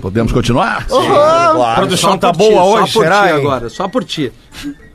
Podemos 0.01 0.31
continuar? 0.31 0.85
A 0.89 1.75
produção 1.75 2.11
Só 2.11 2.17
tá 2.17 2.31
ti, 2.31 2.37
boa 2.37 2.53
só 2.63 2.73
hoje, 2.83 2.93
por 2.93 3.03
será? 3.03 3.21
ti 3.23 3.29
agora, 3.33 3.69
só 3.69 3.87
por 3.87 4.03
ti. 4.03 4.31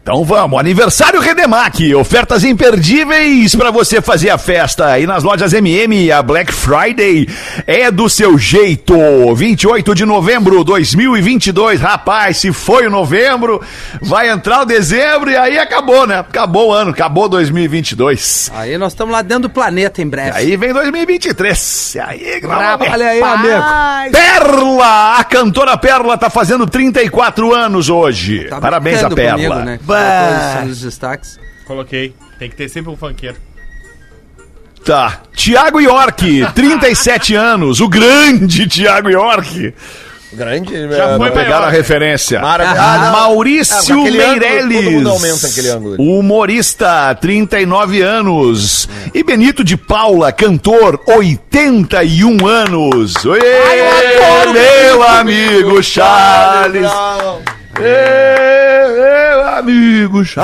Então 0.05 0.23
vamos, 0.23 0.61
aniversário 0.61 1.19
Redemac, 1.19 1.95
ofertas 1.95 2.45
imperdíveis 2.45 3.55
para 3.55 3.71
você 3.71 4.03
fazer 4.03 4.29
a 4.29 4.37
festa. 4.37 4.99
E 5.01 5.07
nas 5.07 5.23
lojas 5.23 5.55
MM, 5.55 6.13
a 6.13 6.21
Black 6.23 6.53
Friday 6.53 7.27
é 7.67 7.91
do 7.91 8.07
seu 8.11 8.37
jeito. 8.37 8.95
28 9.35 9.95
de 9.95 10.05
novembro 10.05 10.59
de 10.59 10.65
2022. 10.65 11.81
Rapaz, 11.81 12.37
se 12.37 12.53
foi 12.53 12.87
o 12.87 12.91
novembro, 12.91 13.63
vai 14.03 14.29
entrar 14.29 14.61
o 14.61 14.67
dezembro 14.67 15.31
e 15.31 15.39
aí 15.39 15.59
acabou, 15.59 16.07
né? 16.07 16.19
Acabou 16.19 16.69
o 16.69 16.73
ano, 16.75 16.91
acabou 16.91 17.27
2022. 17.27 18.53
Aí 18.55 18.77
nós 18.77 18.93
estamos 18.93 19.11
lá 19.11 19.23
dentro 19.23 19.45
do 19.45 19.51
planeta 19.51 20.03
em 20.03 20.07
breve. 20.07 20.37
Aí 20.37 20.55
vem 20.59 20.75
2023. 20.75 21.95
E 21.95 22.01
aí, 22.01 22.41
Olha 22.45 23.07
aí, 23.09 23.23
amigo. 23.23 24.13
Perla! 24.13 25.17
A 25.17 25.25
cantora 25.25 25.79
Perla 25.79 26.19
tá 26.19 26.29
fazendo 26.29 26.67
34 26.67 27.55
anos 27.55 27.89
hoje. 27.89 28.45
Tá 28.51 28.61
Parabéns 28.61 29.03
a 29.03 29.09
Perla. 29.09 29.33
comigo, 29.33 29.55
né? 29.65 29.79
Isso 29.99 30.67
nos 30.69 30.81
destaques. 30.81 31.39
Coloquei. 31.67 32.15
Tem 32.39 32.51
que 32.51 32.57
ter 32.57 32.69
sempre 32.69 32.91
um 32.93 32.97
funkeiro. 32.97 33.37
Tá. 34.85 35.23
Tiago 35.35 35.81
York, 35.81 36.47
37 36.55 37.35
anos. 37.35 37.81
O 37.81 37.89
grande 37.89 38.67
Tiago 38.69 39.09
York. 39.09 39.73
Grande. 40.35 40.73
Já 40.89 41.11
é, 41.11 41.17
foi 41.17 41.31
maior, 41.31 41.63
a 41.63 41.71
referência. 41.71 42.41
Maravilha. 42.41 42.81
Ah, 42.83 43.09
Ah. 43.09 43.13
Maurício 43.13 44.01
Ah, 44.01 44.11
Meirelles. 44.11 44.83
todo 44.85 44.91
mundo 44.91 45.09
aumenta 45.11 45.47
aquele 45.47 45.69
ângulo. 45.71 45.97
Humorista, 46.03 47.15
39 47.21 48.03
anos. 48.03 48.89
E 49.15 49.23
Benito 49.23 49.63
de 49.63 49.77
Paula, 49.77 50.33
cantor, 50.33 51.01
81 51.07 52.45
anos. 52.47 53.25
Oi, 53.25 53.39
meu 54.53 55.03
amigo 55.05 55.83
Charles. 55.83 56.83
Ê, 56.83 57.64
meu 57.81 59.49
amigo. 59.49 60.23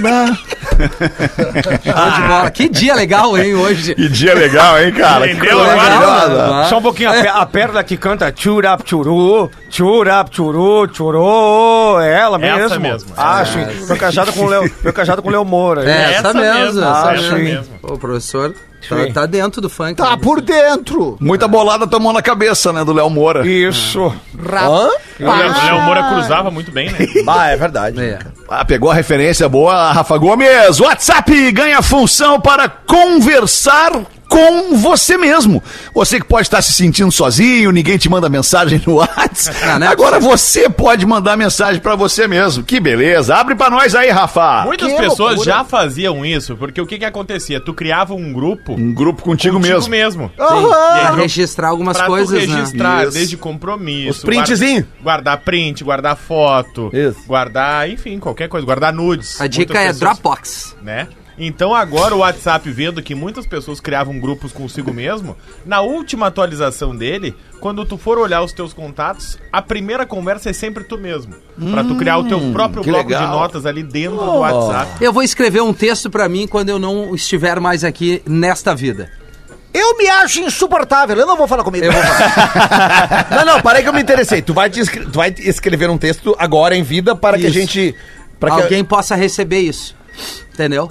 Brown. 0.00 0.34
Show 0.36 2.10
de 2.10 2.22
bola. 2.28 2.50
Que 2.50 2.68
dia 2.68 2.94
legal, 2.94 3.36
hein, 3.38 3.54
hoje. 3.54 3.94
que 3.94 4.08
dia 4.08 4.34
legal, 4.34 4.78
hein, 4.80 4.92
cara? 4.92 5.26
Que 5.28 5.36
coisa 5.36 5.56
maravilhosa. 5.76 6.64
Só 6.68 6.78
um 6.78 6.82
pouquinho, 6.82 7.10
a, 7.10 7.14
pe- 7.14 7.28
a 7.28 7.46
Perla 7.46 7.82
que 7.84 7.96
canta 7.96 8.32
Churap 8.34 8.82
Churu, 8.84 9.50
Churap 9.70 10.28
Churu, 10.34 10.88
Churu, 10.92 11.98
é 12.00 12.12
ela 12.20 12.38
mesmo. 12.38 12.60
Essa 12.60 12.78
mesmo. 12.78 13.12
Acho. 13.16 13.58
Foi 13.86 13.96
casada 13.96 14.32
com 14.32 14.40
o 14.44 14.48
Leo, 14.48 14.68
foi 14.82 14.92
casada 14.92 15.22
com 15.22 15.28
o 15.28 15.30
Leo 15.30 15.44
Moura. 15.44 15.82
É, 15.88 16.12
essa, 16.14 16.28
essa 16.28 16.34
mesmo. 16.34 16.80
essa 16.82 17.14
essa 17.14 17.34
mesmo. 17.36 17.66
o 17.82 17.98
professor 17.98 18.54
tá, 18.88 19.20
tá 19.20 19.26
dentro 19.26 19.60
do 19.60 19.68
funk. 19.68 19.94
Tá 19.94 20.10
né? 20.10 20.18
por 20.20 20.40
dentro. 20.40 21.16
Muita 21.20 21.46
bolada 21.46 21.86
tomou 21.86 22.12
na 22.12 22.22
cabeça, 22.22 22.72
né, 22.72 22.84
do 22.84 22.92
Léo 22.92 23.10
Moura. 23.10 23.46
Isso. 23.46 24.12
Hã? 24.38 24.88
O 25.18 25.24
Léo 25.24 25.50
o 25.50 25.64
Léo 25.64 25.80
Moura 25.82 26.02
cruzava 26.04 26.50
muito 26.50 26.70
bem, 26.70 26.90
né? 26.90 26.98
Ah, 27.26 27.48
é 27.48 27.56
verdade. 27.56 28.00
É. 28.00 28.18
Ah, 28.48 28.64
pegou 28.64 28.90
a 28.90 28.94
referência 28.94 29.48
boa, 29.48 29.92
Rafa 29.92 30.16
Gomes. 30.16 30.80
WhatsApp 30.80 31.52
ganha 31.52 31.82
função 31.82 32.40
para 32.40 32.68
conversar 32.68 33.92
com 34.28 34.76
você 34.76 35.16
mesmo. 35.16 35.62
Você 35.94 36.18
que 36.20 36.26
pode 36.26 36.42
estar 36.46 36.60
se 36.62 36.72
sentindo 36.72 37.10
sozinho, 37.12 37.70
ninguém 37.70 37.96
te 37.98 38.08
manda 38.08 38.28
mensagem 38.28 38.80
no 38.86 38.94
WhatsApp. 38.96 39.56
Ah, 39.66 39.78
não 39.78 39.86
é 39.86 39.90
Agora 39.90 40.20
você 40.20 40.68
pode 40.68 41.04
mandar 41.06 41.36
mensagem 41.36 41.80
para 41.80 41.94
você 41.96 42.26
mesmo. 42.28 42.62
Que 42.62 42.78
beleza. 42.80 43.34
Abre 43.34 43.54
para 43.54 43.70
nós 43.70 43.94
aí, 43.94 44.10
Rafa. 44.10 44.62
Muitas 44.64 44.90
Que 44.92 44.96
pessoas 44.98 45.36
loucura. 45.36 45.44
já 45.56 45.64
faziam 45.64 46.24
isso, 46.24 46.56
porque 46.56 46.80
o 46.80 46.86
que 46.86 46.98
que 46.98 47.04
acontecia? 47.04 47.60
Tu 47.60 47.72
criava 47.74 48.14
um 48.14 48.32
grupo 48.32 48.72
Um 48.74 48.92
grupo 48.94 49.22
contigo, 49.22 49.56
contigo 49.56 49.74
mesmo. 49.88 49.90
mesmo. 49.90 50.32
E 50.38 50.42
aí, 50.42 51.16
registrar 51.16 51.68
algumas 51.68 51.96
pra 51.96 52.06
coisas, 52.06 52.44
tu 52.44 52.50
registrar, 52.50 53.04
né? 53.06 53.10
Desde 53.10 53.36
compromisso. 53.36 54.18
Os 54.18 54.24
printzinho. 54.24 54.86
guarda- 55.02 55.26
Guardar 55.26 55.38
print, 55.38 55.82
guardar 55.84 56.16
foto. 56.16 56.90
Isso. 56.92 57.18
Guardar, 57.26 57.88
enfim, 57.90 58.18
qualquer 58.18 58.48
coisa. 58.48 58.64
Guardar 58.64 58.92
nudes. 58.92 59.40
A 59.40 59.46
dica 59.46 59.72
é 59.78 59.86
pessoas- 59.88 59.98
Dropbox. 60.00 60.76
né? 60.82 61.08
Então 61.38 61.74
agora 61.74 62.14
o 62.14 62.18
WhatsApp 62.20 62.70
vendo 62.70 63.02
que 63.02 63.14
muitas 63.14 63.46
pessoas 63.46 63.78
criavam 63.78 64.18
grupos 64.18 64.52
consigo 64.52 64.92
mesmo, 64.92 65.36
na 65.66 65.82
última 65.82 66.28
atualização 66.28 66.96
dele, 66.96 67.34
quando 67.60 67.84
tu 67.84 67.98
for 67.98 68.18
olhar 68.18 68.42
os 68.42 68.52
teus 68.54 68.72
contatos, 68.72 69.38
a 69.52 69.60
primeira 69.60 70.06
conversa 70.06 70.48
é 70.48 70.52
sempre 70.54 70.82
tu 70.84 70.96
mesmo, 70.96 71.34
Pra 71.70 71.84
tu 71.84 71.94
criar 71.96 72.16
o 72.18 72.24
teu 72.24 72.40
próprio 72.52 72.82
que 72.82 72.88
bloco 72.90 73.08
de 73.08 73.14
legal. 73.14 73.30
notas 73.30 73.66
ali 73.66 73.82
dentro 73.82 74.16
do 74.16 74.36
WhatsApp. 74.38 75.04
Eu 75.04 75.12
vou 75.12 75.22
escrever 75.22 75.60
um 75.62 75.74
texto 75.74 76.08
pra 76.08 76.26
mim 76.28 76.46
quando 76.46 76.70
eu 76.70 76.78
não 76.78 77.14
estiver 77.14 77.60
mais 77.60 77.84
aqui 77.84 78.22
nesta 78.26 78.74
vida. 78.74 79.10
Eu 79.74 79.98
me 79.98 80.08
acho 80.08 80.40
insuportável. 80.40 81.14
Eu 81.18 81.26
não 81.26 81.36
vou 81.36 81.46
falar 81.46 81.62
comigo. 81.62 81.84
Eu 81.84 81.92
vou 81.92 82.02
falar. 82.02 83.26
Não, 83.30 83.44
não, 83.44 83.60
parei 83.60 83.82
que 83.82 83.88
eu 83.90 83.92
me 83.92 84.00
interessei. 84.00 84.40
Tu 84.40 84.54
vai, 84.54 84.70
escre- 84.70 85.04
tu 85.04 85.16
vai 85.18 85.34
escrever 85.38 85.90
um 85.90 85.98
texto 85.98 86.34
agora 86.38 86.74
em 86.74 86.82
vida 86.82 87.14
para 87.14 87.36
que 87.38 87.44
a 87.44 87.50
Isso. 87.50 87.58
gente. 87.58 87.94
Para 88.40 88.54
que 88.56 88.62
Alguém 88.62 88.82
possa 88.82 89.14
receber 89.14 89.58
isso. 89.60 89.94
Entendeu? 90.54 90.90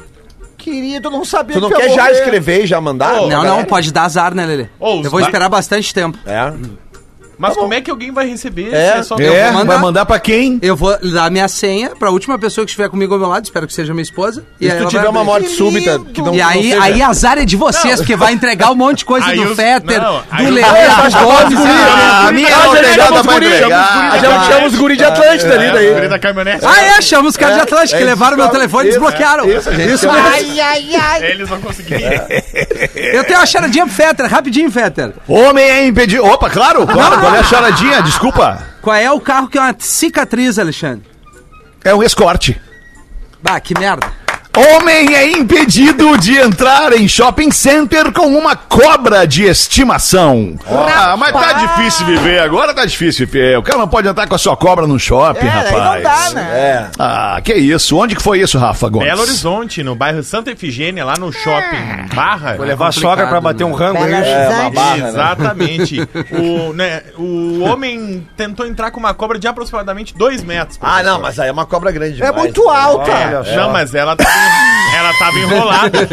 Querido, 0.66 1.12
não 1.12 1.24
sabia 1.24 1.58
Tu 1.58 1.62
não 1.62 1.70
que 1.70 1.76
quer 1.76 1.94
já 1.94 2.06
ver. 2.06 2.14
escrever 2.14 2.64
e 2.64 2.66
já 2.66 2.82
mandar? 2.82 3.22
Ô, 3.22 3.28
não, 3.28 3.44
não, 3.44 3.64
pode 3.66 3.94
dar 3.94 4.06
azar, 4.06 4.34
né? 4.34 4.68
Ô, 4.80 4.96
os 4.96 5.06
eu 5.06 5.12
vou 5.12 5.20
esperar 5.20 5.48
bastante 5.48 5.94
tempo. 5.94 6.18
É. 6.26 6.52
Mas 7.38 7.56
como 7.56 7.74
é 7.74 7.82
que 7.82 7.90
alguém 7.92 8.12
vai 8.12 8.28
receber? 8.28 8.74
É, 8.74 9.02
se 9.02 9.10
só 9.10 9.16
É, 9.20 9.46
vou 9.46 9.54
mandar. 9.54 9.66
vai 9.66 9.78
mandar 9.80 10.06
pra 10.06 10.20
quem? 10.20 10.60
Eu 10.62 10.76
vou 10.76 10.98
dar 11.12 11.30
minha 11.32 11.48
senha 11.48 11.92
pra 11.98 12.10
última 12.10 12.38
pessoa 12.40 12.66
que 12.66 12.72
estiver 12.72 12.90
comigo 12.90 13.14
ao 13.14 13.20
meu 13.20 13.30
lado, 13.30 13.44
espero 13.46 13.68
que 13.68 13.74
seja 13.74 13.94
minha 13.94 14.04
esposa. 14.04 14.44
E 14.60 14.66
se 14.66 14.72
aí 14.72 14.82
tu 14.82 14.88
tiver 14.88 15.02
vai 15.02 15.12
uma 15.12 15.24
morte 15.24 15.50
súbita 15.50 16.00
que 16.14 16.22
não 16.22 16.34
E 16.34 16.38
não 16.40 16.48
aí, 16.48 16.64
seja- 16.72 16.84
aí 16.84 17.02
azar 17.02 17.38
é 17.38 17.46
de 17.46 17.56
vocês, 17.56 17.98
porque 17.98 18.16
vai 18.16 18.34
entregar 18.34 18.72
um 18.72 18.76
monte 18.76 19.00
de 19.00 19.06
coisa 19.06 19.26
Aí 19.28 19.38
do 19.40 19.56
Fetter, 19.56 20.02
não, 20.02 20.22
do 20.38 20.44
Lelê, 20.52 20.62
Ah, 20.64 21.10
do 21.10 21.26
Gomes. 21.26 21.60
Ah, 21.66 22.28
a 22.28 22.32
minha 22.32 22.50
não 22.50 22.74
nada 22.74 23.24
pra 23.24 23.36
entregar. 23.38 24.12
A 24.14 24.18
gente 24.18 24.46
chama 24.54 24.68
os 24.68 24.76
guri 24.76 24.98
de 24.98 25.04
Atlântida 25.04 25.54
ali 25.54 25.66
É, 25.66 25.72
daí. 25.72 25.94
guri 25.94 26.08
da 26.10 26.20
caminhonete. 26.20 26.66
Ah, 26.66 26.82
é, 26.84 27.02
chama 27.02 27.30
os 27.30 27.38
caras 27.38 27.56
de 27.56 27.62
Atlântico, 27.62 27.98
que 27.98 28.04
é, 28.04 28.06
levaram 28.06 28.38
meu 28.38 28.48
telefone 28.50 28.88
e 28.88 28.92
desbloquearam. 28.92 29.46
é, 29.46 29.56
isso, 29.58 29.72
mesmo. 29.72 30.12
Ai, 30.12 30.60
ai, 30.60 30.96
ai. 30.96 31.32
Eles 31.32 31.48
vão 31.50 31.60
conseguir. 31.62 31.96
Eu 32.96 33.24
tenho 33.24 33.40
uma 33.40 33.46
charadinha 33.46 33.86
pro 33.86 33.94
Fetter, 33.96 34.26
rapidinho, 34.28 34.72
Fetter. 34.72 35.14
Homem 35.28 35.64
é 35.64 35.86
impedido. 35.88 36.26
Opa, 36.26 36.50
claro. 36.50 36.86
Qual, 36.86 37.12
qual 37.26 37.36
é 37.36 37.40
a 37.40 37.44
charadinha? 37.44 38.04
Desculpa. 38.04 38.64
Qual 38.84 38.96
é 38.96 39.12
o 39.12 39.20
carro 39.20 39.48
que 39.48 39.58
é 39.58 39.62
uma 39.62 39.76
cicatriz, 39.80 40.60
Alexandre? 40.60 41.10
É 41.84 41.94
um 41.94 42.04
escorte. 42.04 42.62
Bah, 43.42 43.60
que 43.60 43.78
merda. 43.78 44.12
Homem 44.56 45.14
é 45.14 45.32
impedido 45.32 46.18
de 46.18 46.38
entrar 46.38 46.94
em 46.94 47.08
shopping 47.10 47.52
center 47.52 48.12
com 48.14 48.26
uma 48.28 48.56
cobra 48.56 49.28
de 49.28 49.44
estimação. 49.44 50.56
Ah, 50.66 51.16
mas 51.18 51.34
tá 51.34 51.54
difícil 51.54 52.06
viver, 52.06 52.40
agora 52.40 52.74
tá 52.74 52.86
difícil 52.86 53.26
viver. 53.28 53.58
O 53.58 53.64
cara 53.64 53.78
não 53.80 53.88
pode 53.88 54.08
entrar 54.08 54.26
com 54.28 54.36
a 54.36 54.38
sua 54.38 54.56
cobra 54.56 54.88
no 54.88 54.98
shopping, 54.98 55.46
É, 55.46 55.50
rapaz. 55.50 55.74
não 55.74 56.02
dá, 56.04 56.30
né? 56.32 56.42
É. 56.58 56.88
Ah, 56.98 57.42
que 57.44 57.54
isso? 57.54 57.98
Onde 57.98 58.16
que 58.16 58.24
foi 58.24 58.40
isso, 58.40 58.58
Rafa 58.58 58.88
Gomes? 58.88 59.10
Belo 59.10 59.22
Horizonte, 59.24 59.84
no 59.84 59.94
bairro 59.94 60.24
Santa 60.24 60.52
Efigênia, 60.52 61.04
lá 61.04 61.16
no 61.18 61.34
shopping 61.34 62.16
Barra. 62.16 62.56
Vou 62.56 62.66
levar 62.66 62.88
a 62.88 62.92
sogra 62.94 63.28
pra 63.28 63.42
bater 63.42 63.66
um 63.66 63.74
rango 63.74 64.00
Belo 64.06 64.16
aí. 64.16 64.22
Horizonte. 64.46 64.74
barra, 64.76 64.98
né? 64.98 65.10
Exatamente. 65.10 66.10
o, 66.32 66.72
né, 66.74 67.02
o 67.18 67.60
homem 67.64 68.26
tentou 68.38 68.66
entrar 68.66 68.90
com 68.92 69.02
uma 69.02 69.14
cobra 69.14 69.38
de 69.38 69.48
aproximadamente 69.50 70.14
2 70.16 70.44
metros. 70.46 70.80
Ah, 70.82 71.04
não, 71.04 71.20
mas 71.20 71.38
aí 71.40 71.50
é 71.50 71.52
uma 71.52 71.66
cobra 71.66 71.92
grande 71.92 72.22
É 72.24 72.26
demais. 72.28 72.36
muito 72.44 72.70
alta. 72.70 73.44
Não, 73.56 73.72
mas 73.72 73.94
ela 73.94 74.16
tava, 74.16 74.30
ela 74.96 75.14
tava 75.18 75.40
enrolada. 75.40 76.10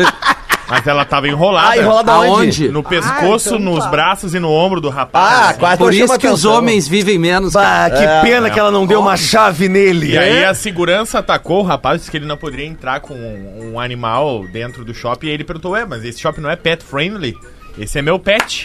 Mas 0.69 0.87
ela 0.87 1.05
tava 1.05 1.29
enrolada. 1.29 1.69
Ah, 1.69 1.77
enrolada 1.77 2.13
Aonde? 2.13 2.69
No 2.71 2.83
pescoço, 2.83 3.59
nos 3.59 3.87
braços 3.91 4.35
e 4.35 4.39
no 4.39 4.51
ombro 4.51 4.81
do 4.81 4.89
rapaz. 4.89 5.35
Ah, 5.35 5.49
assim. 5.51 5.59
quase 5.59 5.77
Por 5.77 5.93
isso 5.93 6.19
que 6.19 6.27
os 6.27 6.33
atenção. 6.33 6.55
homens 6.55 6.89
vivem 6.89 7.19
menos. 7.19 7.53
Bah, 7.53 7.91
que 7.91 8.27
pena 8.27 8.49
que 8.49 8.59
ela 8.59 8.71
não 8.71 8.87
deu 8.87 9.01
uma 9.01 9.17
chave 9.17 9.69
nele. 9.69 10.13
E 10.13 10.19
aí 10.19 10.45
a 10.45 10.55
segurança 10.55 11.19
atacou 11.19 11.61
o 11.61 11.63
rapaz, 11.63 11.99
disse 12.01 12.11
que 12.11 12.17
ele 12.17 12.25
não 12.25 12.39
poderia 12.39 12.65
entrar 12.65 13.01
com 13.01 13.13
um, 13.13 13.73
um 13.75 13.81
animal 13.81 14.47
dentro 14.51 14.83
do 14.83 14.95
shopping. 14.95 15.27
E 15.27 15.29
aí 15.29 15.35
ele 15.35 15.45
perguntou, 15.45 15.73
ué, 15.73 15.85
mas 15.85 16.05
esse 16.05 16.19
shopping 16.21 16.41
não 16.41 16.51
é 16.51 16.57
pet 16.57 16.83
friendly? 16.83 17.37
Esse 17.79 17.99
é 17.99 18.03
meu 18.03 18.19
pet, 18.19 18.65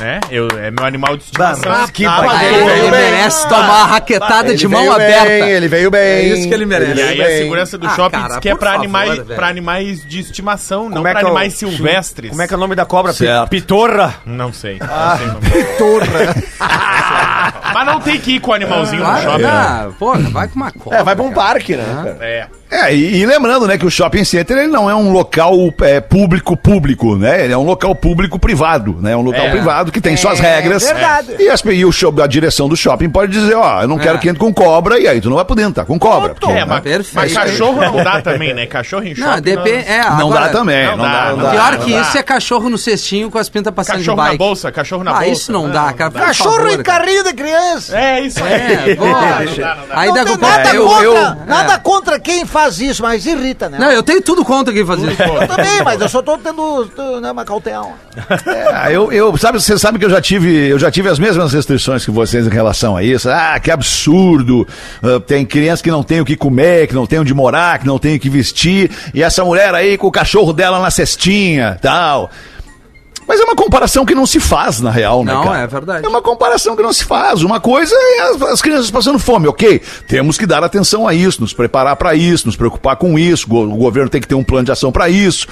né? 0.00 0.20
Eu, 0.30 0.48
é 0.58 0.70
meu 0.70 0.84
animal 0.84 1.16
de 1.16 1.24
estimação. 1.24 1.72
Bah, 1.72 1.88
que 1.92 2.04
Ah, 2.04 2.22
mas 2.24 2.42
ele 2.42 2.54
ele, 2.56 2.64
veio 2.64 2.90
bem. 2.90 2.92
merece 3.12 3.48
tomar 3.48 3.62
uma 3.62 3.84
raquetada 3.86 4.48
Ele 4.48 4.56
de 4.56 4.68
mão 4.68 4.80
veio 4.80 4.92
aberta. 4.92 5.24
Bem, 5.26 5.50
ele 5.50 5.68
veio 5.68 5.90
bem. 5.90 6.00
É 6.00 6.22
isso 6.22 6.48
que 6.48 6.54
ele 6.54 6.66
merece. 6.66 7.00
E 7.00 7.02
aí 7.02 7.20
a 7.20 7.24
bem. 7.24 7.38
segurança 7.38 7.78
do 7.78 7.86
Ah, 7.86 7.90
shopping 7.90 8.16
cara, 8.18 8.28
diz 8.28 8.38
que 8.38 8.48
é 8.48 8.52
por 8.52 8.58
pra 8.60 8.70
favor, 8.72 8.82
animais, 8.84 9.10
velho. 9.16 9.24
pra 9.34 9.46
animais 9.48 10.06
de 10.06 10.20
estimação, 10.20 10.84
não 10.88 10.96
Como 10.98 11.08
é 11.08 11.12
pra 11.12 11.20
que 11.20 11.26
é 11.26 11.28
o- 11.28 11.32
animais 11.32 11.54
silvestres. 11.54 12.30
Como 12.30 12.42
é 12.42 12.46
que 12.48 12.54
é 12.54 12.56
o 12.56 12.60
nome 12.60 12.74
da 12.74 12.84
cobra? 12.84 13.12
Certo. 13.12 13.48
Pitorra. 13.50 14.14
Não 14.26 14.52
sei. 14.52 14.78
Não 14.80 15.16
sei 15.16 15.26
o 15.26 15.32
nome. 15.32 15.46
Mas 17.76 17.86
não 17.86 18.00
tem 18.00 18.18
que 18.18 18.36
ir 18.36 18.40
com 18.40 18.50
o 18.50 18.54
animalzinho 18.54 19.04
no 19.04 19.20
shopping. 19.20 19.44
ah, 19.44 19.88
porra, 19.98 20.18
vai 20.30 20.48
com 20.48 20.56
uma 20.56 20.70
cobra. 20.70 20.98
É, 20.98 21.02
vai 21.04 21.14
pra 21.14 21.24
um 21.24 21.32
parque, 21.32 21.76
né? 21.76 21.84
cara? 21.94 22.16
É. 22.20 22.46
É, 22.68 22.92
e, 22.92 23.18
e 23.18 23.26
lembrando, 23.26 23.64
né, 23.68 23.78
que 23.78 23.86
o 23.86 23.90
shopping 23.90 24.24
center 24.24 24.56
ele 24.58 24.66
não 24.66 24.90
é 24.90 24.94
um 24.94 25.12
local 25.12 25.52
é, 25.82 26.00
público-público, 26.00 27.16
né? 27.16 27.44
Ele 27.44 27.52
é 27.52 27.56
um 27.56 27.62
local 27.64 27.94
público-privado, 27.94 28.96
né? 29.00 29.12
É 29.12 29.16
um 29.16 29.20
local 29.22 29.44
É. 29.46 29.50
privado 29.50 29.92
que 29.92 30.00
tem 30.00 30.16
suas 30.16 30.40
regras. 30.40 30.82
verdade. 30.82 31.36
E, 31.38 31.48
as- 31.48 31.62
e 31.64 31.84
o 31.84 31.92
show- 31.92 32.12
a 32.20 32.26
direção 32.26 32.68
do 32.68 32.76
shopping 32.76 33.08
pode 33.08 33.30
dizer, 33.30 33.54
ó, 33.54 33.82
eu 33.82 33.88
não 33.88 33.98
quero 33.98 34.16
É. 34.16 34.20
que 34.20 34.28
entre 34.28 34.40
com 34.40 34.52
cobra, 34.52 34.98
e 34.98 35.06
aí 35.06 35.20
tu 35.20 35.28
não 35.28 35.36
vai 35.36 35.44
poder 35.44 35.62
entrar 35.62 35.84
com 35.84 35.96
cobra. 35.96 36.30
porque, 36.34 36.50
É, 36.50 36.54
né? 36.54 36.64
mas, 36.64 36.80
Perfeito. 36.80 37.14
mas 37.14 37.32
cachorro 37.32 37.80
não 37.82 38.02
dá 38.02 38.20
também, 38.20 38.52
né? 38.52 38.66
Cachorro 38.66 39.04
em 39.04 39.14
shopping. 39.14 39.30
Não, 39.30 39.40
depende. 39.40 39.86
É, 39.88 40.02
Não 40.02 40.28
agora, 40.30 40.46
dá 40.46 40.48
também, 40.52 40.86
não 40.88 40.96
não, 40.96 41.04
dá, 41.04 41.10
dá. 41.24 41.30
não 41.30 41.38
dá. 41.44 41.50
Pior 41.50 41.72
não 41.72 41.78
que 41.84 41.92
dá. 41.92 42.00
isso 42.00 42.18
é 42.18 42.22
cachorro 42.24 42.68
no 42.68 42.78
cestinho 42.78 43.30
com 43.30 43.38
as 43.38 43.48
pintas 43.48 43.72
passando 43.72 43.98
Cachorro 43.98 44.16
de 44.16 44.22
na 44.22 44.28
bike. 44.30 44.38
bolsa, 44.38 44.72
cachorro 44.72 45.04
na 45.04 45.10
ah, 45.12 45.14
bolsa. 45.14 45.30
isso 45.30 45.52
não 45.52 45.70
dá, 45.70 45.92
cara. 45.92 46.10
por 46.10 46.20
Cachorro 46.20 46.50
favor, 46.56 46.70
em 46.72 46.82
cara. 46.82 47.04
carrinho 47.04 47.22
de 47.22 47.32
É, 47.92 48.20
isso 48.20 48.42
aí. 48.42 48.52
É, 48.52 48.94
pô, 48.96 49.04
Não 49.06 49.12
dá, 49.12 49.44
não 49.44 49.56
dá. 49.56 49.76
Aí 49.90 50.08
não 50.08 50.14
daqui 50.14 50.38
tem 50.38 50.48
nada, 50.48 50.74
eu, 50.74 50.86
contra, 50.86 51.04
eu- 51.04 51.46
nada 51.46 51.72
é. 51.74 51.78
contra 51.78 52.20
quem 52.20 52.44
faz 52.46 52.80
isso, 52.80 53.02
mas 53.02 53.26
irrita, 53.26 53.68
né? 53.68 53.78
Não, 53.78 53.90
eu 53.90 54.02
tenho 54.02 54.22
tudo 54.22 54.44
contra 54.44 54.72
quem 54.72 54.84
faz 54.84 55.00
isso. 55.02 55.22
Eu 55.22 55.48
também, 55.48 55.82
mas 55.84 56.00
eu 56.00 56.08
só 56.08 56.22
tô 56.22 56.38
tendo 56.38 56.86
tô, 56.86 57.20
né, 57.20 57.30
uma 57.30 57.44
cautela. 57.44 57.88
É, 58.86 58.92
eu, 58.94 59.12
eu, 59.12 59.36
sabe, 59.36 59.60
você 59.60 59.78
sabe 59.78 59.98
que 59.98 60.04
eu 60.04 60.10
já 60.10 60.20
tive, 60.20 60.68
eu 60.68 60.78
já 60.78 60.90
tive 60.90 61.08
as 61.08 61.18
mesmas 61.18 61.52
restrições 61.52 62.04
que 62.04 62.10
vocês 62.10 62.46
em 62.46 62.50
relação 62.50 62.96
a 62.96 63.02
isso. 63.02 63.28
Ah, 63.30 63.58
que 63.60 63.70
absurdo. 63.70 64.66
Ah, 65.02 65.20
tem 65.26 65.44
criança 65.44 65.82
que 65.82 65.90
não 65.90 66.02
tem 66.02 66.20
o 66.20 66.24
que 66.24 66.36
comer, 66.36 66.86
que 66.86 66.94
não 66.94 67.06
tem 67.06 67.18
onde 67.18 67.34
morar, 67.34 67.78
que 67.78 67.86
não 67.86 67.98
tem 67.98 68.16
o 68.16 68.20
que 68.20 68.28
vestir, 68.30 68.90
e 69.14 69.22
essa 69.22 69.44
mulher 69.44 69.74
aí 69.74 69.96
com 69.98 70.06
o 70.06 70.12
cachorro 70.12 70.52
dela 70.52 70.80
na 70.80 70.90
cestinha, 70.90 71.78
tal. 71.80 72.30
Mas 73.28 73.40
é 73.40 73.44
uma 73.44 73.56
comparação 73.56 74.04
que 74.06 74.14
não 74.14 74.24
se 74.26 74.38
faz, 74.38 74.80
na 74.80 74.90
real, 74.90 75.24
né, 75.24 75.32
Não, 75.32 75.42
cara? 75.44 75.58
é 75.60 75.66
verdade. 75.66 76.06
É 76.06 76.08
uma 76.08 76.22
comparação 76.22 76.76
que 76.76 76.82
não 76.82 76.92
se 76.92 77.04
faz. 77.04 77.42
Uma 77.42 77.58
coisa 77.60 77.94
é 77.94 78.20
as, 78.20 78.42
as 78.42 78.62
crianças 78.62 78.90
passando 78.90 79.18
fome, 79.18 79.48
ok? 79.48 79.80
Temos 80.06 80.38
que 80.38 80.46
dar 80.46 80.62
atenção 80.62 81.08
a 81.08 81.12
isso, 81.14 81.40
nos 81.40 81.52
preparar 81.52 81.96
para 81.96 82.14
isso, 82.14 82.46
nos 82.46 82.56
preocupar 82.56 82.96
com 82.96 83.18
isso. 83.18 83.48
Go- 83.48 83.64
O 83.64 83.76
governo 83.76 84.08
tem 84.08 84.20
que 84.20 84.28
ter 84.28 84.34
um 84.36 84.44
plano 84.44 84.64
de 84.66 84.72
ação 84.72 84.92
para 84.92 85.08
isso. 85.08 85.46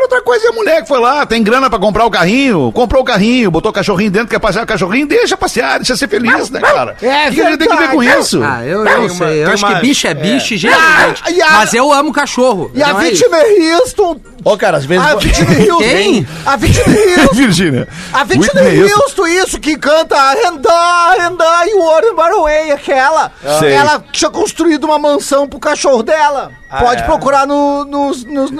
Agora, 0.00 0.02
outra 0.02 0.22
coisa 0.22 0.46
é 0.46 0.48
a 0.48 0.52
mulher 0.52 0.82
que 0.82 0.88
foi 0.88 0.98
lá, 0.98 1.26
tem 1.26 1.42
grana 1.42 1.68
pra 1.68 1.78
comprar 1.78 2.04
o 2.06 2.10
carrinho, 2.10 2.72
comprou 2.72 3.02
o 3.02 3.04
carrinho, 3.04 3.50
botou 3.50 3.70
o 3.70 3.74
cachorrinho 3.74 4.10
dentro, 4.10 4.28
quer 4.28 4.38
passear 4.38 4.64
o 4.64 4.66
cachorrinho, 4.66 5.06
deixa 5.06 5.36
passear, 5.36 5.78
deixa 5.78 5.94
ser 5.96 6.08
feliz, 6.08 6.48
né, 6.50 6.60
cara? 6.60 6.96
É 7.02 7.28
O 7.28 7.32
que 7.32 7.40
a 7.42 7.50
gente 7.50 7.58
tem 7.58 7.68
que 7.68 7.76
ver 7.76 7.88
com 7.90 8.02
isso? 8.02 8.42
Ah, 8.42 8.64
eu, 8.64 8.84
eu 8.86 9.00
uma- 9.00 9.08
sei. 9.10 9.44
Eu 9.44 9.50
acho 9.50 9.66
uma- 9.66 9.74
que 9.74 9.80
bicho 9.82 10.06
é 10.06 10.14
bicho, 10.14 10.56
gente, 10.56 10.72
Ah, 10.74 11.08
gente. 11.08 11.36
e 11.36 11.42
a- 11.42 11.50
Mas 11.50 11.74
eu 11.74 11.92
amo 11.92 12.12
cachorro. 12.12 12.70
E 12.74 12.82
a 12.82 12.88
Então 12.88 13.00
é 13.02 13.10
isso. 13.10 13.24
Whitney 13.24 13.72
Houston. 13.74 14.20
Ô, 14.42 14.56
cara, 14.56 14.78
às 14.78 14.84
vezes. 14.86 15.04
A 15.06 15.14
Whitney 15.16 15.68
Houston. 15.70 15.78
Quem? 15.78 16.28
A 16.46 16.52
Whitney 16.54 17.14
Houston. 17.18 17.34
Virgínia. 17.36 17.88
A 18.12 18.20
Whitney 18.22 18.38
Whitney 18.40 18.82
Houston. 18.92 19.26
Isso, 19.26 19.60
que 19.60 19.76
canta 19.76 20.16
Renda, 20.32 21.14
Renda 21.18 21.66
e 21.66 21.74
Warren 21.78 22.14
Baraway, 22.14 22.70
aquela. 22.72 23.30
Sei. 23.58 23.72
Ela 23.72 24.02
tinha 24.12 24.30
construído 24.30 24.84
uma 24.84 24.98
mansão 24.98 25.46
pro 25.46 25.58
cachorro 25.58 26.02
dela. 26.02 26.52
Pode 26.78 27.02
procurar 27.04 27.46
no, 27.46 27.84
nos... 27.84 28.24
nos 28.24 28.50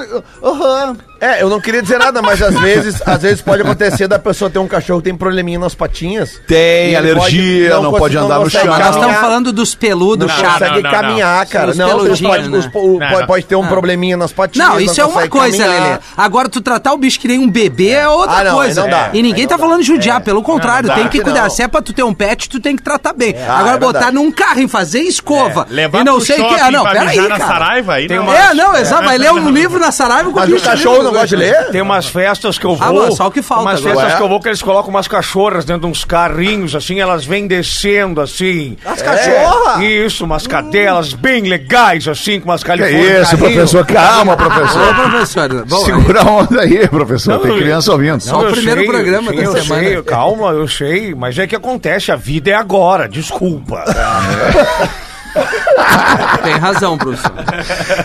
Aham. 0.43 0.97
É, 1.21 1.43
eu 1.43 1.51
não 1.51 1.61
queria 1.61 1.83
dizer 1.83 1.99
nada, 1.99 2.23
mas 2.23 2.41
às 2.41 2.59
vezes, 2.59 3.03
às 3.07 3.21
vezes 3.21 3.43
pode 3.43 3.61
acontecer 3.61 4.09
da 4.09 4.19
pessoa 4.19 4.51
ter 4.51 4.59
um 4.59 4.67
cachorro 4.67 5.01
que 5.01 5.05
tem 5.05 5.15
probleminha 5.15 5.59
nas 5.59 5.75
patinhas. 5.75 6.41
Tem 6.49 6.97
alergia, 6.97 7.21
pode- 7.21 7.69
não, 7.69 7.83
não 7.83 7.91
pode 7.93 8.01
consegue- 8.17 8.17
andar 8.25 8.35
não 8.37 8.45
no 8.45 8.45
consegue 8.51 8.65
chão. 8.67 8.79
Nós 8.79 8.95
estamos 8.97 9.17
falando 9.19 9.53
dos 9.53 9.75
peludos 9.75 10.27
Não 10.27 10.35
consegue 10.35 10.77
não, 10.77 10.81
não. 10.83 10.91
caminhar, 10.91 11.47
cara. 11.47 11.75
Não, 11.75 11.91
pode, 11.91 12.05
né? 12.05 12.11
os- 12.11 12.21
o- 12.21 12.23
Não, 12.23 12.99
pode, 13.09 13.21
não. 13.21 13.27
pode 13.27 13.45
ter 13.45 13.55
um 13.55 13.65
Ah. 13.65 13.69
probleminha 13.69 14.17
nas 14.17 14.33
patinhas. 14.33 14.67
Não, 14.67 14.81
isso 14.81 14.99
é 14.99 15.05
uma 15.05 15.13
consegue 15.13 15.29
coisa. 15.29 15.67
Lelê. 15.67 15.99
Agora, 16.17 16.49
tu 16.49 16.63
tratar 16.63 16.95
o 16.95 16.97
bicho 16.97 17.21
que 17.21 17.29
nem 17.29 17.39
um 17.39 17.51
bebê 17.51 17.91
é 17.91 18.09
outra 18.09 18.37
Ah, 18.39 18.45
não, 18.45 18.55
coisa. 18.55 18.89
dá. 18.89 19.11
E 19.13 19.21
ninguém 19.23 19.47
tá 19.47 19.57
dá. 19.57 19.63
falando 19.63 19.83
de 19.83 19.87
judiar, 19.87 20.23
pelo 20.23 20.43
contrário, 20.43 20.91
tem 20.95 21.07
que 21.09 21.21
cuidar. 21.21 21.51
Se 21.51 21.63
é 21.63 21.69
pra 21.69 21.83
tu 21.83 21.93
ter 21.93 22.03
um 22.03 22.15
pet, 22.15 22.49
tu 22.49 22.59
tem 22.59 22.75
que 22.75 22.83
tratar 22.83 23.13
bem. 23.13 23.35
Agora, 23.47 23.77
é 23.77 23.79
botar 23.79 24.11
num 24.11 24.33
carro 24.33 24.61
e 24.61 24.69
fazer 24.69 25.01
escova 25.01 25.67
É, 25.71 26.01
e 26.01 26.05
não 26.05 26.19
sei 26.19 26.41
o 26.41 26.49
que. 26.49 26.55
Ah, 26.61 26.71
não, 26.71 26.83
pra 26.83 26.93
peraí, 26.93 27.29
cara. 27.29 28.00
Aí 28.01 28.09
Tem 28.09 28.17
não. 28.17 28.25
uma- 28.25 28.37
É, 28.37 28.55
não, 28.55 28.75
exato. 28.77 29.05
Vai 29.05 29.19
ler 29.19 29.33
um 29.33 29.49
livro 29.51 29.79
na 29.79 29.93
Saraiva 29.93 30.31
com 30.31 30.39
Mas 30.39 30.49
o 30.49 30.53
bicho 30.53 30.65
cachorro 30.65 30.97
ali, 30.97 31.05
não 31.05 31.13
gosta 31.13 31.27
de 31.29 31.37
ler? 31.37 31.71
Tem 31.71 31.81
umas 31.83 32.07
festas 32.07 32.59
que 32.59 32.65
eu 32.67 32.77
vou. 32.77 33.07
Ah, 33.07 33.11
só 33.13 33.27
o 33.27 33.31
que 33.31 33.43
falta 33.43 33.63
Umas 33.65 33.81
agora. 33.81 33.95
festas 33.97 34.15
que 34.17 34.23
eu 34.23 34.29
vou 34.29 34.41
que 34.41 34.49
eles 34.49 34.63
colocam 34.63 34.91
umas 34.91 35.07
cachorras 35.09 35.65
dentro 35.65 35.83
de 35.83 35.87
uns 35.89 36.05
carrinhos, 36.05 36.75
assim, 36.75 37.01
elas 37.01 37.25
vêm 37.25 37.47
descendo, 37.47 38.21
assim. 38.21 38.77
As 38.85 39.03
cachorras? 39.03 39.83
Isso, 39.83 40.25
umas 40.25 40.47
cadelas 40.47 41.13
bem 41.13 41.43
legais, 41.43 42.09
assim, 42.09 42.41
com 42.41 42.49
umas 42.51 42.63
Que 42.63 42.69
californias. 42.69 43.29
isso, 43.29 43.39
professor? 43.39 43.87
Calma, 43.87 44.33
Ô, 44.35 44.37
professor. 44.37 44.95
professor. 44.95 45.65
Bom, 45.67 45.85
Segura 45.85 46.23
a 46.23 46.25
onda 46.31 46.61
aí, 46.63 46.89
professor. 46.89 47.39
Tem 47.41 47.57
criança 47.59 47.93
ouvindo. 47.93 48.21
Só 48.21 48.41
o 48.41 48.51
primeiro 48.53 48.85
programa 48.87 49.33
da 49.33 49.43
eu 49.43 49.53
semana. 49.53 49.83
Sei, 49.83 50.03
calma, 50.03 50.51
eu 50.53 50.67
sei, 50.69 51.15
mas 51.15 51.39
é 51.39 51.47
que 51.47 51.57
acontece, 51.57 52.11
a 52.13 52.17
vida 52.17 52.51
é 52.51 52.55
agora, 52.55 53.09
desculpa. 53.09 53.85
tem 56.43 56.53
razão, 56.55 56.97
professor. 56.99 57.33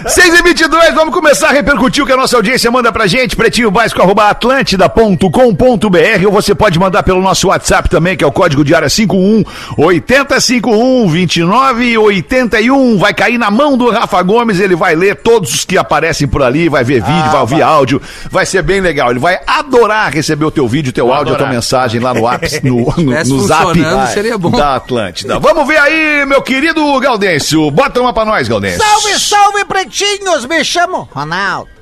6 0.07 0.39
e 0.39 0.43
22 0.43 0.93
vamos 0.93 1.13
começar 1.13 1.49
a 1.49 1.51
repercutir 1.51 2.03
o 2.03 2.07
que 2.07 2.13
a 2.13 2.17
nossa 2.17 2.35
audiência 2.35 2.69
manda 2.69 2.91
pra 2.91 3.07
gente, 3.07 3.35
pretinho 3.35 3.71
básico, 3.71 4.01
arroba 4.01 4.29
atlântida.com.br 4.29 6.25
ou 6.25 6.31
você 6.31 6.53
pode 6.53 6.79
mandar 6.79 7.03
pelo 7.03 7.21
nosso 7.21 7.47
WhatsApp 7.47 7.89
também, 7.89 8.15
que 8.15 8.23
é 8.23 8.27
o 8.27 8.31
código 8.31 8.63
de 8.63 8.73
área 8.73 8.89
51 8.89 9.43
8051 9.77 11.07
29 11.07 11.97
81. 11.97 12.97
Vai 12.97 13.13
cair 13.13 13.37
na 13.37 13.51
mão 13.51 13.77
do 13.77 13.89
Rafa 13.89 14.21
Gomes, 14.21 14.59
ele 14.59 14.75
vai 14.75 14.95
ler 14.95 15.15
todos 15.17 15.53
os 15.53 15.65
que 15.65 15.77
aparecem 15.77 16.27
por 16.27 16.41
ali, 16.43 16.69
vai 16.69 16.83
ver 16.83 17.01
vídeo, 17.01 17.31
vai 17.31 17.41
ouvir 17.41 17.61
áudio, 17.61 18.01
vai 18.29 18.45
ser 18.45 18.61
bem 18.61 18.81
legal. 18.81 19.11
Ele 19.11 19.19
vai 19.19 19.39
adorar 19.45 20.11
receber 20.11 20.45
o 20.45 20.51
teu 20.51 20.67
vídeo, 20.67 20.91
teu 20.93 21.13
áudio, 21.13 21.33
a 21.33 21.37
tua 21.37 21.47
adorar. 21.47 21.53
mensagem 21.53 21.99
lá 22.01 22.13
no, 22.13 22.27
app, 22.29 22.59
no, 22.63 22.93
no, 22.97 23.23
no 23.23 23.47
zap 23.47 23.73
seria 24.13 24.37
bom. 24.37 24.51
da 24.51 24.75
Atlântida. 24.75 25.39
Vamos 25.39 25.67
ver 25.67 25.77
aí, 25.77 26.25
meu 26.25 26.41
querido 26.41 26.81
Gaudêncio. 27.15 27.71
Bota 27.71 28.01
uma 28.01 28.11
pra 28.11 28.25
nós, 28.25 28.47
Gaudêncio. 28.47 28.81
Salve, 28.81 29.19
salve, 29.19 29.65
pretinhos! 29.65 30.45
Me 30.45 30.63
chamo 30.65 31.07
Ronaldo. 31.13 31.74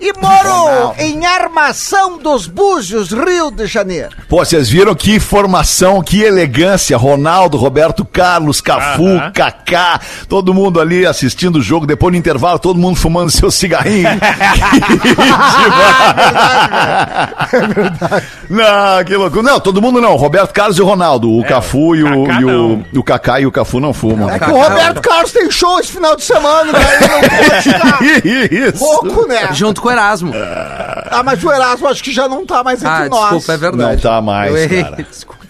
E 0.00 0.12
moro 0.14 0.94
em 0.98 1.26
Armação 1.26 2.16
dos 2.16 2.46
Búzios, 2.46 3.10
Rio 3.12 3.50
de 3.50 3.66
Janeiro. 3.66 4.10
Pô, 4.28 4.38
vocês 4.38 4.68
viram 4.68 4.94
que 4.94 5.20
formação, 5.20 6.02
que 6.02 6.22
elegância. 6.22 6.96
Ronaldo, 6.96 7.58
Roberto 7.58 8.04
Carlos, 8.04 8.62
Cafu, 8.62 9.06
Aham. 9.06 9.30
Kaká, 9.32 10.00
todo 10.28 10.54
mundo 10.54 10.80
ali 10.80 11.04
assistindo 11.04 11.56
o 11.56 11.62
jogo, 11.62 11.86
depois 11.86 12.12
no 12.12 12.18
intervalo, 12.18 12.58
todo 12.58 12.78
mundo 12.78 12.96
fumando 12.96 13.30
seu 13.30 13.50
cigarrinho. 13.50 14.08
Não, 18.48 19.04
que 19.04 19.14
loucura. 19.16 19.42
Não, 19.42 19.60
todo 19.60 19.80
mundo 19.80 20.00
não. 20.00 20.16
Roberto 20.16 20.52
Carlos 20.52 20.76
e 20.78 20.82
o 20.82 20.84
Ronaldo. 20.84 21.30
O 21.30 21.44
Cafu 21.44 21.94
e 21.94 22.02
o, 22.02 22.26
Kaká 22.26 22.40
e 22.40 22.44
o, 22.44 22.84
o 22.96 23.02
Kaká 23.02 23.40
e 23.40 23.46
o 23.46 23.52
Cafu 23.52 23.80
não 23.80 23.92
fumam. 23.92 24.28
É 24.28 24.38
que 24.38 24.50
o 24.50 24.60
Roberto 24.60 25.00
Carlos 25.00 25.32
tem 25.32 25.50
show 25.50 25.78
esse 25.78 25.92
final 25.92 26.16
de 26.16 26.24
semana, 26.24 26.72
né? 26.72 26.80
Ele 26.96 27.08
não 27.08 27.20
pode 27.30 27.62
ficar 27.62 28.68
Isso. 28.68 28.78
pouco, 28.78 29.28
né? 29.28 29.48
Junto 29.52 29.80
com 29.80 29.89
o 29.90 29.92
Erasmo. 29.92 30.32
Ah, 31.10 31.22
mas 31.24 31.42
o 31.44 31.52
Erasmo 31.52 31.88
acho 31.88 32.02
que 32.02 32.12
já 32.12 32.28
não 32.28 32.46
tá 32.46 32.62
mais 32.64 32.80
entre 32.82 32.92
Ah, 32.94 33.08
nós. 33.08 33.20
desculpa, 33.34 33.52
é 33.52 33.56
verdade. 33.56 33.94
Não 34.04 34.10
tá 34.12 34.20
mais, 34.20 34.50
Eu 34.50 34.56
errei. 34.58 34.82
cara. 34.84 34.96
Desculpa. 35.02 35.40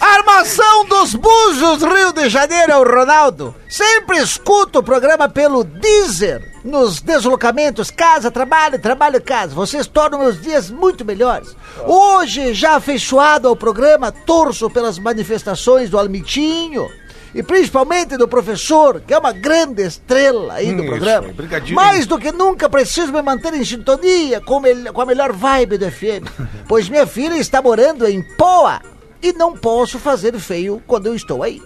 Armação 0.00 0.84
dos 0.86 1.14
Búzios, 1.14 1.82
Rio 1.82 2.12
de 2.12 2.28
Janeiro, 2.28 2.72
é 2.72 2.76
o 2.76 2.82
Ronaldo. 2.84 3.54
Sempre 3.68 4.18
escuto 4.18 4.80
o 4.80 4.82
programa 4.82 5.28
pelo 5.28 5.62
Deezer. 5.64 6.52
Nos 6.64 7.00
deslocamentos, 7.00 7.90
casa, 7.90 8.30
trabalho, 8.30 8.78
trabalho, 8.78 9.22
casa. 9.22 9.54
Vocês 9.54 9.86
tornam 9.86 10.18
meus 10.18 10.40
dias 10.40 10.70
muito 10.70 11.04
melhores. 11.04 11.54
Hoje, 11.86 12.52
já 12.54 12.76
afeiçoado 12.76 13.48
ao 13.48 13.56
programa, 13.56 14.10
torço 14.12 14.68
pelas 14.68 14.98
manifestações 14.98 15.88
do 15.88 15.98
Almitinho. 15.98 16.88
E 17.34 17.42
principalmente 17.42 18.16
do 18.16 18.26
professor, 18.26 19.00
que 19.06 19.12
é 19.12 19.18
uma 19.18 19.32
grande 19.32 19.82
estrela 19.82 20.54
aí 20.54 20.72
do 20.72 20.82
Isso, 20.82 20.86
programa. 20.90 21.28
brigadinho. 21.32 21.74
Mais 21.76 22.06
do 22.06 22.18
que 22.18 22.32
nunca 22.32 22.68
preciso 22.68 23.12
me 23.12 23.20
manter 23.20 23.52
em 23.54 23.64
sintonia 23.64 24.40
com, 24.40 24.62
com 24.92 25.00
a 25.02 25.06
melhor 25.06 25.32
vibe 25.32 25.78
do 25.78 25.90
FM. 25.90 26.24
Pois 26.66 26.88
minha 26.88 27.06
filha 27.06 27.34
está 27.36 27.60
morando 27.62 28.08
em 28.08 28.22
Poa 28.36 28.80
e 29.22 29.32
não 29.32 29.54
posso 29.56 29.98
fazer 29.98 30.38
feio 30.38 30.82
quando 30.86 31.06
eu 31.06 31.14
estou 31.14 31.42
aí. 31.42 31.60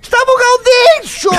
Estava 0.00 0.30
o 0.30 0.38
Gaudêncio! 0.38 1.30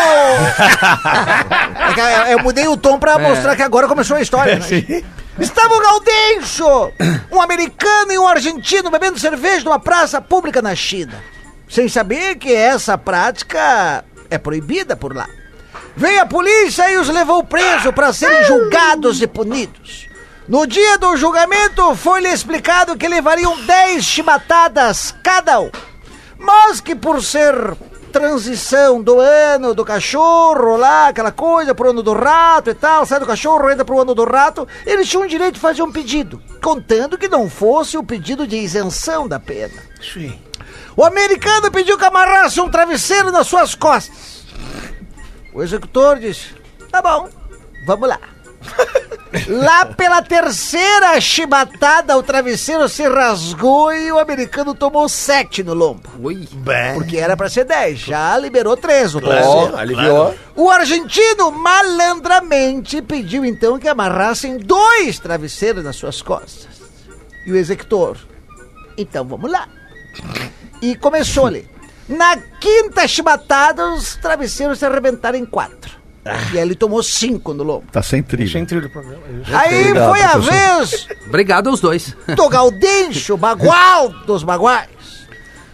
É 1.95 2.31
é, 2.31 2.33
eu 2.33 2.39
mudei 2.39 2.67
o 2.67 2.75
tom 2.77 2.97
pra 2.97 3.19
mostrar 3.19 3.55
que 3.55 3.61
agora 3.61 3.87
começou 3.87 4.17
a 4.17 4.21
história. 4.21 4.55
né? 4.57 4.65
Estava 5.39 5.73
o 5.73 5.79
Gaudêncio, 5.81 6.65
um 7.31 7.41
americano 7.41 8.11
e 8.11 8.19
um 8.19 8.27
argentino 8.27 8.89
bebendo 8.89 9.19
cerveja 9.19 9.65
numa 9.65 9.79
praça 9.79 10.21
pública 10.21 10.61
na 10.61 10.75
China. 10.75 11.23
Sem 11.67 11.88
saber 11.88 12.36
que 12.36 12.54
essa 12.54 12.97
prática 12.97 14.04
é 14.30 14.38
proibida 14.38 14.95
por 14.95 15.15
lá. 15.15 15.28
Veio 15.95 16.21
a 16.21 16.26
polícia 16.26 16.89
e 16.91 16.97
os 16.97 17.10
levou 17.10 17.43
preso 17.43 17.93
para 17.93 18.13
serem 18.13 18.43
julgados 18.45 19.21
e 19.21 19.28
punidos. 19.28 20.08
No 20.47 20.67
dia 20.67 20.97
do 20.97 21.15
julgamento, 21.15 21.95
foi-lhe 21.95 22.28
explicado 22.28 22.97
que 22.97 23.08
levariam 23.08 23.60
10 23.65 24.04
chibatadas 24.04 25.15
cada 25.23 25.60
um. 25.62 25.71
Mas 26.38 26.82
que 26.82 26.95
por 26.95 27.23
ser 27.23 27.56
transição 28.13 29.02
do 29.02 29.19
ano 29.19 29.73
do 29.73 29.84
cachorro 29.84 30.78
lá, 30.78 31.08
aquela 31.08 31.32
coisa, 31.32 31.73
pro 31.73 31.89
ano 31.89 32.04
do 32.04 32.13
rato 32.13 32.69
e 32.69 32.73
tal, 32.76 33.08
sai 33.08 33.19
do 33.19 33.26
cachorro, 33.26 33.71
entra 33.71 33.84
pro 33.84 33.99
ano 33.99 34.13
do 34.13 34.23
rato, 34.23 34.67
eles 34.86 35.10
tinham 35.10 35.23
o 35.23 35.28
direito 35.28 35.56
de 35.56 35.60
fazer 35.60 35.82
um 35.82 35.91
pedido, 35.91 36.39
contando 36.62 37.17
que 37.17 37.28
não 37.28 37.49
fosse 37.49 37.97
o 37.97 38.04
pedido 38.04 38.45
de 38.45 38.56
isenção 38.56 39.28
da 39.28 39.39
pena. 39.39 39.73
Sim. 39.99 40.39
O 40.95 41.04
americano 41.04 41.71
pediu 41.71 41.97
que 41.97 42.06
amarrasse 42.06 42.62
um 42.62 42.69
travesseiro 42.69 43.32
nas 43.32 43.47
suas 43.47 43.73
costas. 43.73 44.45
O 45.52 45.63
executor 45.63 46.19
disse: 46.19 46.54
Tá 46.91 47.02
bom, 47.02 47.28
vamos 47.88 48.08
lá. 48.08 48.33
Lá 49.47 49.86
pela 49.86 50.21
terceira 50.21 51.19
chibatada, 51.19 52.15
o 52.15 52.23
travesseiro 52.23 52.88
se 52.88 53.04
rasgou 53.08 53.91
e 53.91 54.12
o 54.12 54.19
americano 54.19 54.76
tomou 54.76 55.10
sete 55.10 55.63
no 55.63 55.73
lombo. 55.73 56.08
Ui. 56.19 56.47
Porque 56.93 57.17
era 57.17 57.36
pra 57.36 57.49
ser 57.49 57.65
dez, 57.65 57.99
já 57.99 58.38
liberou 58.38 58.78
três 58.78 59.15
o 59.15 59.19
travesseiro. 59.19 59.73
Ó, 59.73 59.78
aliviou. 59.78 60.36
O 60.56 60.69
argentino 60.69 61.52
malandramente 61.52 63.02
pediu 63.02 63.43
então 63.43 63.80
que 63.80 63.88
amarrassem 63.88 64.58
dois 64.58 65.17
travesseiros 65.17 65.84
nas 65.84 65.95
suas 65.95 66.21
costas. 66.21 66.67
E 67.45 67.52
o 67.52 67.58
executor, 67.58 68.17
então 68.97 69.26
vamos 69.26 69.52
lá. 69.52 69.67
E 70.82 70.95
começou 70.95 71.47
ali. 71.47 71.67
Na 72.08 72.38
quinta 72.38 73.08
chibatada, 73.08 73.93
os 73.93 74.15
travesseiros 74.15 74.78
se 74.78 74.86
arrebentaram 74.86 75.38
em 75.38 75.45
quatro. 75.45 76.02
E 76.25 76.57
aí 76.57 76.59
ele 76.59 76.75
tomou 76.75 77.03
cinco 77.03 77.53
no 77.53 77.63
lombo. 77.63 77.86
Tá 77.91 78.01
sem 78.01 78.23
trilha. 78.23 78.49
Sem 78.51 78.65
trilho 78.65 78.83
do 78.83 78.89
programa. 78.89 79.21
Aí 79.51 79.89
Obrigado, 79.89 80.09
foi 80.09 80.21
a 80.21 80.29
professor. 80.29 80.51
vez 80.53 81.07
Obrigado 81.27 81.69
aos 81.69 81.79
dois. 81.81 82.15
do 82.36 82.49
Gaudêncio, 82.49 83.36
bagual 83.38 84.09
dos 84.25 84.43
baguais. 84.43 84.89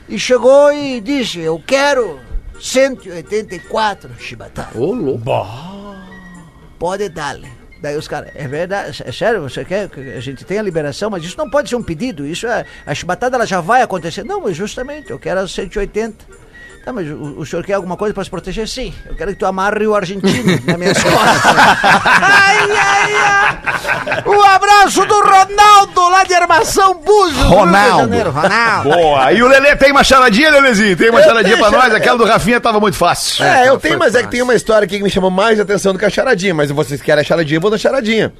E 0.07 0.17
chegou 0.17 0.73
e 0.73 0.99
disse, 1.01 1.39
eu 1.39 1.61
quero 1.65 2.19
184 2.59 4.09
chibatadas. 4.19 4.75
Ô, 4.75 4.91
louco. 4.93 5.23
Pode 6.79 7.09
dar-lhe. 7.09 7.47
Daí 7.81 7.95
os 7.95 8.07
caras, 8.07 8.31
é 8.35 8.45
verdade, 8.45 9.01
é 9.05 9.11
sério, 9.11 9.41
você 9.41 9.63
quer 9.63 9.87
que 9.87 10.01
a 10.01 10.19
gente 10.19 10.43
tenha 10.43 10.61
liberação, 10.61 11.09
mas 11.09 11.23
isso 11.23 11.37
não 11.37 11.49
pode 11.49 11.69
ser 11.69 11.77
um 11.77 11.83
pedido, 11.83 12.25
isso 12.25 12.45
é, 12.45 12.65
a 12.85 12.93
chibatada 12.93 13.37
ela 13.37 13.45
já 13.45 13.61
vai 13.61 13.81
acontecer. 13.81 14.23
Não, 14.25 14.41
mas 14.41 14.57
justamente, 14.57 15.09
eu 15.11 15.17
quero 15.17 15.39
as 15.39 15.51
180. 15.53 16.25
Tá, 16.83 16.93
mas 16.93 17.07
o, 17.07 17.39
o 17.39 17.45
senhor 17.45 17.63
quer 17.65 17.73
alguma 17.73 17.95
coisa 17.97 18.13
para 18.13 18.23
se 18.23 18.29
proteger? 18.29 18.67
Sim, 18.67 18.93
eu 19.05 19.15
quero 19.15 19.31
que 19.31 19.37
tu 19.37 19.45
amarre 19.45 19.85
o 19.85 19.93
argentino 19.93 20.59
na 20.65 20.77
minha 20.77 20.93
costas. 20.95 21.55
ai, 21.55 22.57
ai, 22.71 23.13
ai. 23.15 24.23
Um 24.25 24.41
abraço 24.43 25.05
do 25.05 25.13
Ronaldo, 25.19 26.09
lá 26.09 26.23
de 26.23 26.33
Armação 26.33 26.95
Búzios, 26.95 27.37
Rio 27.37 27.47
de 27.49 27.53
Ronaldo. 27.55 27.99
Janeiro. 27.99 28.31
Ronaldo. 28.31 28.89
Boa. 28.89 29.31
E 29.33 29.43
o 29.43 29.47
Lelê 29.47 29.75
tem 29.75 29.91
uma 29.91 30.03
charadinha, 30.03 30.49
Lelezinho? 30.51 30.95
Tem 30.97 31.09
uma 31.09 31.19
Eu 31.19 31.25
charadinha 31.25 31.55
tenho 31.57 31.69
pra 31.69 31.77
nós? 31.77 31.93
Aquela 31.93 32.17
do 32.17 32.25
Rafinha 32.25 32.59
tava 32.59 32.79
muito 32.79 32.97
fácil. 32.97 33.43
É, 33.43 33.67
eu 33.69 33.77
tenho, 33.77 33.99
mas 33.99 34.15
é 34.15 34.19
que 34.19 34.23
fácil. 34.23 34.31
tem 34.31 34.41
uma 34.41 34.55
história 34.55 34.85
aqui 34.85 34.97
que 34.97 35.03
me 35.03 35.09
chamou 35.09 35.29
mais 35.29 35.59
atenção 35.59 35.93
do 35.93 35.99
que 35.99 36.05
a 36.05 36.09
charadinha. 36.09 36.53
Mas 36.53 36.67
se 36.69 36.73
vocês 36.73 37.01
querem 37.01 37.21
a 37.21 37.23
charadinha, 37.25 37.57
eu 37.57 37.61
vou 37.61 37.71
na 37.71 37.77
charadinha. 37.77 38.33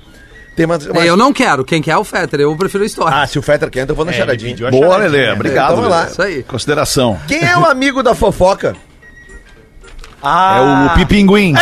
Tem 0.60 0.66
uma, 0.66 0.78
uma- 0.78 1.06
Eu 1.06 1.16
não 1.16 1.32
quero. 1.32 1.64
Quem 1.64 1.82
quer 1.82 1.92
é 1.92 1.98
o 1.98 2.04
Fetter. 2.04 2.42
Eu 2.42 2.54
prefiro 2.58 2.84
a 2.84 2.86
história. 2.86 3.18
Ah, 3.18 3.26
se 3.26 3.40
o 3.40 3.42
Fetter 3.42 3.70
quer, 3.70 3.84
então 3.84 3.94
eu 3.94 3.96
vou 3.96 4.04
na 4.04 4.12
É, 4.12 4.16
charadinha. 4.16 4.70
Boa. 4.70 4.98
Lelê. 4.98 5.32
Obrigado. 5.32 5.68
Então, 5.72 5.76
vamos 5.78 5.90
lá. 5.90 6.08
Isso 6.08 6.22
aí. 6.22 6.44
Consideração. 6.44 7.18
Quem 7.30 7.42
é 7.42 7.58
o 7.58 7.64
amigo 7.64 8.04
da 8.04 8.14
fofoca? 8.14 8.76
É 10.22 10.92
o 10.92 10.96
Pipinguim. 10.96 11.54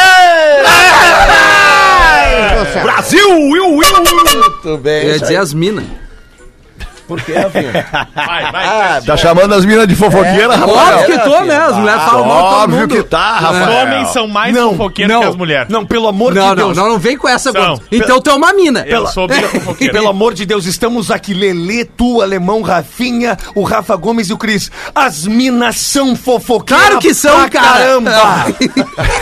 Brasil! 2.82 3.30
Will, 3.30 3.76
Will! 3.78 3.98
Muito 3.98 4.78
bem. 4.80 5.04
Eu 5.06 5.12
ia 5.14 5.20
dizer 5.20 5.36
as 5.38 5.54
minas. 5.54 5.86
Por 7.08 7.22
quê, 7.22 7.34
Rafinha? 7.36 7.72
Vai, 8.14 8.52
vai. 8.52 8.66
Ah, 8.66 9.02
Tá 9.06 9.16
chamando 9.16 9.54
as 9.54 9.64
minas 9.64 9.88
de 9.88 9.96
fofoqueira, 9.96 10.54
É, 10.54 10.58
Rafael? 10.58 11.00
Óbvio 11.00 11.06
que 11.06 11.20
tô, 11.24 11.42
né? 11.46 11.58
As 11.58 11.78
mulheres 11.78 12.04
falam 12.04 12.26
mal 12.28 12.38
de 12.38 12.44
todo 12.50 12.64
Óbvio 12.64 12.80
mundo. 12.82 12.96
que 12.96 13.04
tá, 13.04 13.36
Os 13.36 13.40
Rafael. 13.42 13.72
homens 13.84 14.10
são 14.10 14.28
mais 14.28 14.54
Não, 14.54 14.72
fofoqueiros 14.72 15.14
não. 15.14 15.22
que 15.22 15.28
as 15.28 15.36
mulheres. 15.38 15.70
Não, 15.70 15.86
pelo 15.86 16.08
amor 16.10 16.34
Não, 16.34 16.42
de 16.42 16.48
não, 16.50 16.56
Deus. 16.56 16.78
não, 16.78 16.90
não 16.90 17.00
vem 17.00 17.18
com 17.18 17.28
essa. 17.30 17.52
São. 17.54 17.80
Então 17.92 18.20
tu 18.20 18.30
é 18.30 18.34
uma 18.34 18.52
mina. 18.52 18.84
Eu 18.86 19.08
sou 19.08 19.26
bem 19.28 19.42
fofoqueiro. 19.44 19.94
Pelo 19.94 20.10
amor 20.10 20.34
de 20.34 20.46
Deus, 20.46 20.66
estamos 20.66 21.10
aqui, 21.10 21.34
Lelê, 21.34 21.86
tu, 21.86 22.22
Alemão, 22.22 22.62
Rafinha, 22.62 23.38
o 23.56 23.64
Rafa 23.64 23.96
Gomes 23.96 24.30
e 24.30 24.34
o 24.34 24.38
Cris. 24.38 24.70
As 24.94 25.26
minas 25.26 25.78
são 25.80 26.14
fofoqueiras 26.16 26.88
Claro 26.88 27.00
que 27.00 27.14
são, 27.14 27.50
cara. 27.50 27.78
Caramba! 27.78 28.46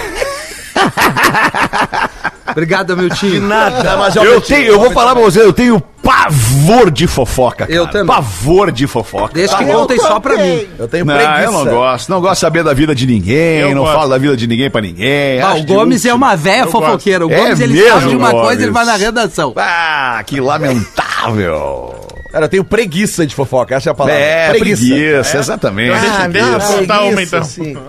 Obrigado, 2.52 2.96
meu 2.96 3.10
De 3.10 3.16
tio. 3.16 3.42
nada. 3.42 3.98
mas 3.98 4.16
Eu, 4.16 4.40
tenho, 4.42 4.66
eu 4.68 4.80
vou 4.80 4.92
falar 4.92 5.14
pra 5.14 5.24
você, 5.24 5.42
eu 5.42 5.54
tenho 5.54 5.82
pavor 6.06 6.92
de 6.92 7.08
fofoca, 7.08 7.66
cara. 7.66 7.72
Eu 7.74 7.88
também. 7.88 8.06
Pavor 8.08 8.72
de 8.72 8.86
fofoca. 8.88 9.34
Deixa 9.34 9.58
que 9.58 9.66
contem 9.66 9.98
só 9.98 10.20
pra 10.20 10.38
mim. 10.38 10.68
Eu 10.78 10.88
tenho 10.88 11.04
Não, 11.04 11.16
preguiça. 11.16 11.42
eu 11.42 11.52
não 11.52 11.66
gosto. 11.66 12.10
Não 12.10 12.22
gosto 12.22 12.34
de 12.36 12.40
saber 12.40 12.64
da 12.64 12.74
vida 12.74 12.94
de 12.94 13.08
ninguém, 13.08 13.60
Eu 13.62 13.74
não 13.76 13.82
gosto. 13.84 13.96
falo 13.96 14.10
da 14.12 14.18
vida 14.18 14.38
de 14.38 14.46
ninguém 14.48 14.70
pra 14.70 14.82
ninguém. 14.82 15.42
Ah, 15.42 15.56
o 15.56 15.64
Gomes 15.66 16.06
é 16.06 16.14
uma 16.14 16.36
gosto. 16.36 16.72
fofoqueira. 16.72 17.26
O 17.26 17.32
É 17.32 17.36
Gomes, 17.38 17.60
ele 17.60 17.74
mesmo, 17.74 17.90
sabe 18.00 18.10
de 18.10 18.16
uma 18.16 18.30
Gomes? 18.32 18.46
coisa, 18.46 18.62
ele 18.64 18.72
vai 18.72 18.86
na 18.86 18.96
redação. 18.96 19.54
Ah, 19.58 20.22
que 20.26 20.40
lamentável. 20.40 21.96
Cara, 22.32 22.46
eu 22.46 22.50
tenho 22.50 22.64
preguiça 22.66 23.26
de 23.26 23.34
fofoca, 23.34 23.74
essa 23.76 23.90
é 23.90 23.92
a 23.92 23.96
palavra. 23.96 24.20
É, 24.20 24.50
preguiça, 24.50 25.38
exatamente. 25.38 25.98
Deixa- 25.98 26.28
deixa 26.28 26.50
eu 26.50 26.60
contar 26.80 27.02
uma, 27.04 27.24
então. 27.24 27.42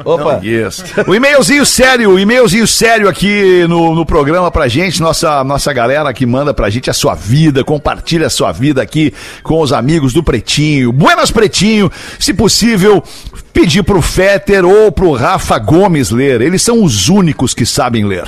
Opa. 0.05 0.39
Isso. 0.41 0.85
O 1.05 1.13
e-mailzinho 1.17 1.67
sério, 1.67 2.11
o 2.13 2.19
e-mailzinho 2.19 2.65
sério 2.65 3.09
aqui 3.09 3.67
no, 3.69 3.93
no 3.93 4.07
programa 4.07 4.49
pra 4.49 4.69
gente, 4.69 5.01
nossa, 5.03 5.43
nossa 5.43 5.73
galera 5.73 6.13
que 6.15 6.25
manda 6.25 6.55
pra 6.55 6.71
gente 6.71 6.89
a 6.89 6.93
sua 6.93 7.17
vida, 7.17 7.65
compartilha 7.65 8.06
a 8.15 8.31
sua 8.31 8.53
vida 8.53 8.81
aqui 8.81 9.13
com 9.43 9.61
os 9.61 9.73
amigos 9.73 10.13
do 10.13 10.23
Pretinho. 10.23 10.93
Buenas 10.93 11.31
Pretinho, 11.31 11.91
se 12.19 12.33
possível, 12.33 13.03
pedir 13.53 13.83
pro 13.83 14.01
Fetter 14.01 14.65
ou 14.65 14.93
pro 14.93 15.13
Rafa 15.13 15.59
Gomes 15.59 16.11
ler. 16.11 16.41
Eles 16.41 16.63
são 16.63 16.83
os 16.83 17.09
únicos 17.09 17.53
que 17.55 17.67
sabem 17.67 18.05
ler. 18.05 18.27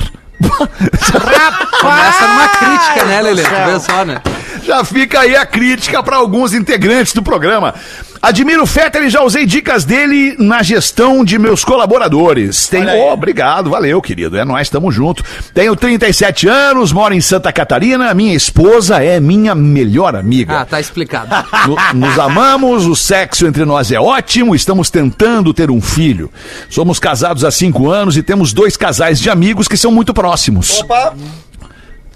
Começa 1.80 2.28
numa 2.28 2.48
crítica, 2.48 3.04
né, 3.04 3.22
Lelê? 3.22 3.42
Tu 3.42 3.48
vê 3.50 3.80
só, 3.80 4.04
né? 4.04 4.20
Já 4.64 4.84
fica 4.84 5.20
aí 5.20 5.36
a 5.36 5.46
crítica 5.46 6.02
para 6.02 6.16
alguns 6.16 6.52
integrantes 6.52 7.12
do 7.12 7.22
programa. 7.22 7.74
Admiro 8.20 8.64
o 8.64 8.66
Fetter 8.66 9.04
e 9.04 9.10
já 9.10 9.22
usei 9.22 9.46
dicas 9.46 9.84
dele 9.84 10.34
na 10.40 10.60
gestão 10.60 11.24
de 11.24 11.38
meus 11.38 11.64
colaboradores. 11.64 12.66
Tenho... 12.66 12.88
Oh, 12.92 13.12
obrigado, 13.12 13.70
valeu, 13.70 14.02
querido. 14.02 14.36
É 14.36 14.44
nós, 14.44 14.68
tamo 14.68 14.90
junto. 14.90 15.22
Tenho 15.54 15.76
37 15.76 16.48
anos, 16.48 16.90
moro 16.92 17.14
em 17.14 17.20
Santa 17.20 17.52
Catarina. 17.52 18.12
Minha 18.14 18.34
esposa 18.34 19.02
é 19.02 19.20
minha 19.20 19.54
melhor 19.54 20.16
amiga. 20.16 20.60
Ah, 20.60 20.64
tá 20.64 20.80
explicado. 20.80 21.28
No- 21.68 21.76
Nos 22.08 22.18
amamos, 22.18 22.86
o 22.86 22.96
sexo 22.96 23.46
entre 23.46 23.64
nós 23.64 23.92
é 23.92 24.00
ótimo, 24.00 24.54
estamos 24.54 24.90
tentando 24.90 25.52
ter 25.54 25.70
um 25.70 25.80
filho. 25.80 26.30
Somos 26.68 26.98
casados 26.98 27.44
há 27.44 27.50
cinco 27.50 27.88
anos 27.90 28.16
e 28.16 28.22
temos 28.22 28.52
dois 28.52 28.76
casais 28.76 29.20
de 29.20 29.30
amigos 29.30 29.68
que 29.68 29.76
são 29.76 29.92
muito 29.92 30.12
próximos. 30.12 30.80
Opa. 30.80 31.14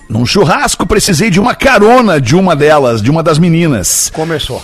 Num 0.08 0.26
churrasco, 0.26 0.84
precisei 0.86 1.30
de 1.30 1.38
uma 1.40 1.54
carona 1.54 2.20
de 2.20 2.34
uma 2.34 2.56
delas, 2.56 3.00
de 3.00 3.10
uma 3.10 3.22
das 3.22 3.38
meninas. 3.38 4.10
Começou. 4.12 4.62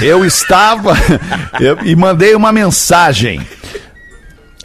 Eu 0.00 0.24
estava 0.24 0.94
eu- 1.60 1.78
e 1.84 1.94
mandei 1.96 2.34
uma 2.34 2.52
mensagem. 2.52 3.40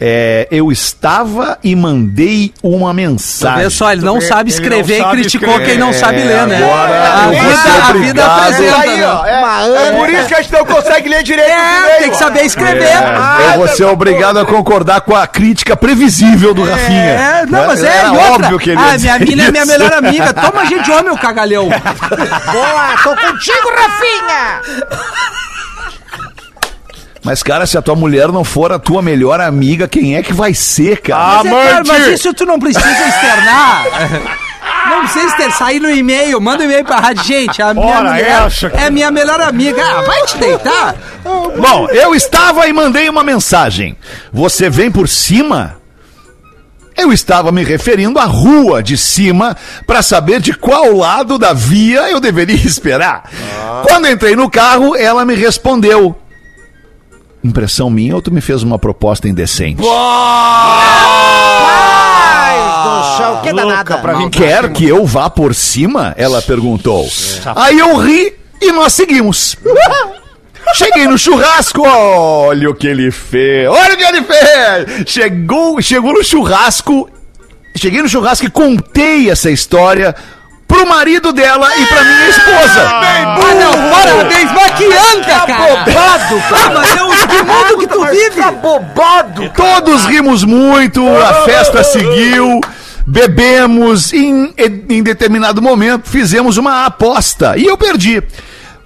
É, 0.06 0.46
eu 0.50 0.70
estava 0.70 1.58
e 1.64 1.74
mandei 1.74 2.52
uma 2.62 2.92
mensagem. 2.92 3.64
vê 3.64 3.70
só, 3.70 3.90
ele 3.90 4.04
não 4.04 4.20
sabe 4.20 4.50
escrever 4.50 4.98
não 4.98 5.04
sabe 5.06 5.16
e 5.16 5.22
criticou 5.22 5.48
escrever. 5.48 5.70
quem 5.70 5.78
não 5.78 5.94
sabe 5.94 6.18
ler, 6.18 6.46
né? 6.46 6.56
agora 6.62 7.88
a 7.88 7.92
vida, 7.94 8.22
a 8.22 8.36
apresenta, 8.36 8.78
Aí, 8.80 9.02
ó, 9.02 9.22
né? 9.22 9.30
é, 9.30 9.88
é 9.88 9.92
por 9.92 10.10
isso 10.10 10.28
que 10.28 10.34
a 10.34 10.42
gente 10.42 10.52
não 10.52 10.66
consegue 10.66 11.08
ler 11.08 11.22
direito 11.22 11.48
É, 11.48 11.98
tem 12.00 12.10
que 12.10 12.18
saber 12.18 12.44
escrever. 12.44 12.84
É, 12.84 13.54
eu 13.54 13.58
vou 13.60 13.68
ser 13.68 13.84
obrigado 13.84 14.38
a 14.38 14.44
concordar 14.44 15.00
com 15.00 15.16
a 15.16 15.26
crítica 15.26 15.74
previsível 15.74 16.52
do 16.52 16.64
Rafinha. 16.64 17.00
É, 17.00 17.46
não, 17.46 17.66
mas 17.66 17.82
é, 17.82 17.86
Era 17.96 18.08
e 18.08 18.10
outra. 18.10 18.32
óbvio 18.32 18.58
que 18.58 18.70
ele 18.72 18.78
ah, 18.78 18.98
minha 18.98 19.18
mina 19.18 19.44
é 19.44 19.50
minha 19.52 19.64
melhor 19.64 19.92
amiga. 19.94 20.34
Toma 20.34 20.66
gente 20.66 20.84
de 20.84 20.92
homem, 20.92 21.12
o 21.12 21.16
cagalhão. 21.16 21.64
Boa, 22.52 22.96
tô 23.02 23.16
contigo, 23.16 23.72
Rafinha! 23.74 24.60
Mas, 27.24 27.42
cara, 27.42 27.66
se 27.66 27.78
a 27.78 27.82
tua 27.82 27.96
mulher 27.96 28.28
não 28.28 28.44
for 28.44 28.70
a 28.70 28.78
tua 28.78 29.00
melhor 29.00 29.40
amiga, 29.40 29.88
quem 29.88 30.14
é 30.14 30.22
que 30.22 30.32
vai 30.32 30.52
ser, 30.52 31.00
cara? 31.00 31.42
Mas, 31.42 31.52
é, 31.52 31.70
cara, 31.70 31.84
mas 31.86 32.06
isso 32.08 32.34
tu 32.34 32.44
não 32.44 32.58
precisa 32.58 32.86
externar. 32.86 33.84
Não 34.88 35.00
precisa 35.00 35.26
externar. 35.26 35.58
Sair 35.58 35.80
no 35.80 35.90
e-mail, 35.90 36.40
manda 36.40 36.62
um 36.62 36.66
e-mail 36.66 36.84
pra 36.84 36.96
rádio. 36.98 37.24
Gente, 37.24 37.60
a 37.62 37.72
minha 37.72 37.86
Ora, 37.86 38.10
mulher 38.10 38.46
essa, 38.46 38.66
é 38.68 38.90
minha 38.90 39.10
melhor 39.10 39.40
amiga. 39.40 39.82
Ah, 39.82 40.02
vai 40.02 40.22
te 40.26 40.36
deitar. 40.36 40.94
Bom, 41.24 41.88
eu 41.90 42.14
estava 42.14 42.66
e 42.66 42.72
mandei 42.72 43.08
uma 43.08 43.24
mensagem. 43.24 43.96
Você 44.32 44.68
vem 44.68 44.90
por 44.90 45.08
cima? 45.08 45.76
Eu 46.96 47.12
estava 47.12 47.50
me 47.50 47.64
referindo 47.64 48.18
à 48.18 48.24
rua 48.24 48.82
de 48.82 48.96
cima 48.96 49.56
para 49.86 50.02
saber 50.02 50.40
de 50.40 50.52
qual 50.54 50.94
lado 50.96 51.38
da 51.38 51.52
via 51.52 52.10
eu 52.10 52.20
deveria 52.20 52.54
esperar. 52.66 53.30
Quando 53.86 54.08
entrei 54.08 54.36
no 54.36 54.50
carro, 54.50 54.94
ela 54.96 55.24
me 55.24 55.34
respondeu: 55.34 56.16
Impressão 57.44 57.90
minha 57.90 58.14
ou 58.14 58.22
tu 58.22 58.32
me 58.32 58.40
fez 58.40 58.62
uma 58.62 58.78
proposta 58.78 59.28
indecente? 59.28 59.82
Céu, 63.18 63.40
que 63.42 63.52
danada. 63.52 64.00
Quer 64.30 64.72
que 64.72 64.88
eu 64.88 65.04
vá 65.04 65.28
por 65.28 65.54
cima? 65.54 66.14
Ela 66.16 66.40
perguntou. 66.40 67.06
Aí 67.54 67.78
eu 67.78 67.96
ri 67.96 68.32
e 68.60 68.72
nós 68.72 68.94
seguimos. 68.94 69.56
Cheguei 70.74 71.06
no 71.06 71.18
churrasco, 71.18 71.82
olha 71.86 72.70
o 72.70 72.74
que 72.74 72.86
ele 72.86 73.10
fez. 73.10 73.68
Olha 73.68 73.94
o 73.94 73.96
que 73.96 74.02
ele 74.02 74.22
fez! 74.22 75.04
Chegou, 75.06 75.80
chegou 75.82 76.14
no 76.14 76.24
churrasco. 76.24 77.08
Cheguei 77.76 78.00
no 78.00 78.08
churrasco 78.08 78.46
e 78.46 78.50
contei 78.50 79.30
essa 79.30 79.50
história 79.50 80.14
pro 80.74 80.86
marido 80.86 81.32
dela 81.32 81.70
e 81.76 81.86
pra 81.86 82.02
minha 82.04 82.28
esposa. 82.28 82.88
Ah, 82.88 83.54
não, 83.54 83.90
parabéns, 83.90 84.50
mas 84.52 84.70
que 84.72 84.84
anca, 84.84 85.46
cara! 85.46 85.84
Bobado, 85.84 86.42
Ah, 86.52 86.70
mas 86.74 86.96
é 86.96 87.02
o 87.02 87.10
que 87.10 87.42
mundo 87.42 87.78
que 87.78 87.86
tu 87.86 88.06
vive! 88.06 88.40
Tá 88.42 88.50
bobado. 88.50 89.50
Todos 89.54 90.04
rimos 90.06 90.42
muito, 90.44 91.06
a 91.16 91.44
festa 91.44 91.84
seguiu. 91.84 92.60
Bebemos 93.06 94.12
e 94.12 94.26
em, 94.26 94.54
em 94.88 95.02
determinado 95.02 95.60
momento 95.60 96.08
fizemos 96.08 96.56
uma 96.56 96.86
aposta 96.86 97.54
e 97.56 97.66
eu 97.66 97.76
perdi. 97.76 98.22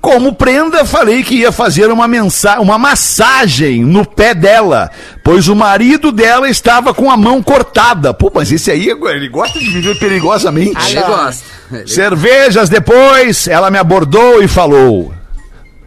Como 0.00 0.32
prenda, 0.32 0.84
falei 0.84 1.22
que 1.24 1.34
ia 1.36 1.50
fazer 1.50 1.90
uma, 1.90 2.06
mensa 2.06 2.60
uma 2.60 2.78
massagem 2.78 3.84
no 3.84 4.06
pé 4.06 4.32
dela, 4.32 4.90
pois 5.24 5.48
o 5.48 5.56
marido 5.56 6.12
dela 6.12 6.48
estava 6.48 6.94
com 6.94 7.10
a 7.10 7.16
mão 7.16 7.42
cortada. 7.42 8.14
Pô, 8.14 8.30
mas 8.32 8.52
esse 8.52 8.70
aí, 8.70 8.88
ele 8.88 9.28
gosta 9.28 9.58
de 9.58 9.68
viver 9.68 9.98
perigosamente. 9.98 10.92
Ele 10.92 11.02
gosta. 11.02 11.44
Cervejas 11.86 12.68
depois, 12.68 13.48
ela 13.48 13.70
me 13.70 13.78
abordou 13.78 14.42
e 14.42 14.46
falou: 14.46 15.12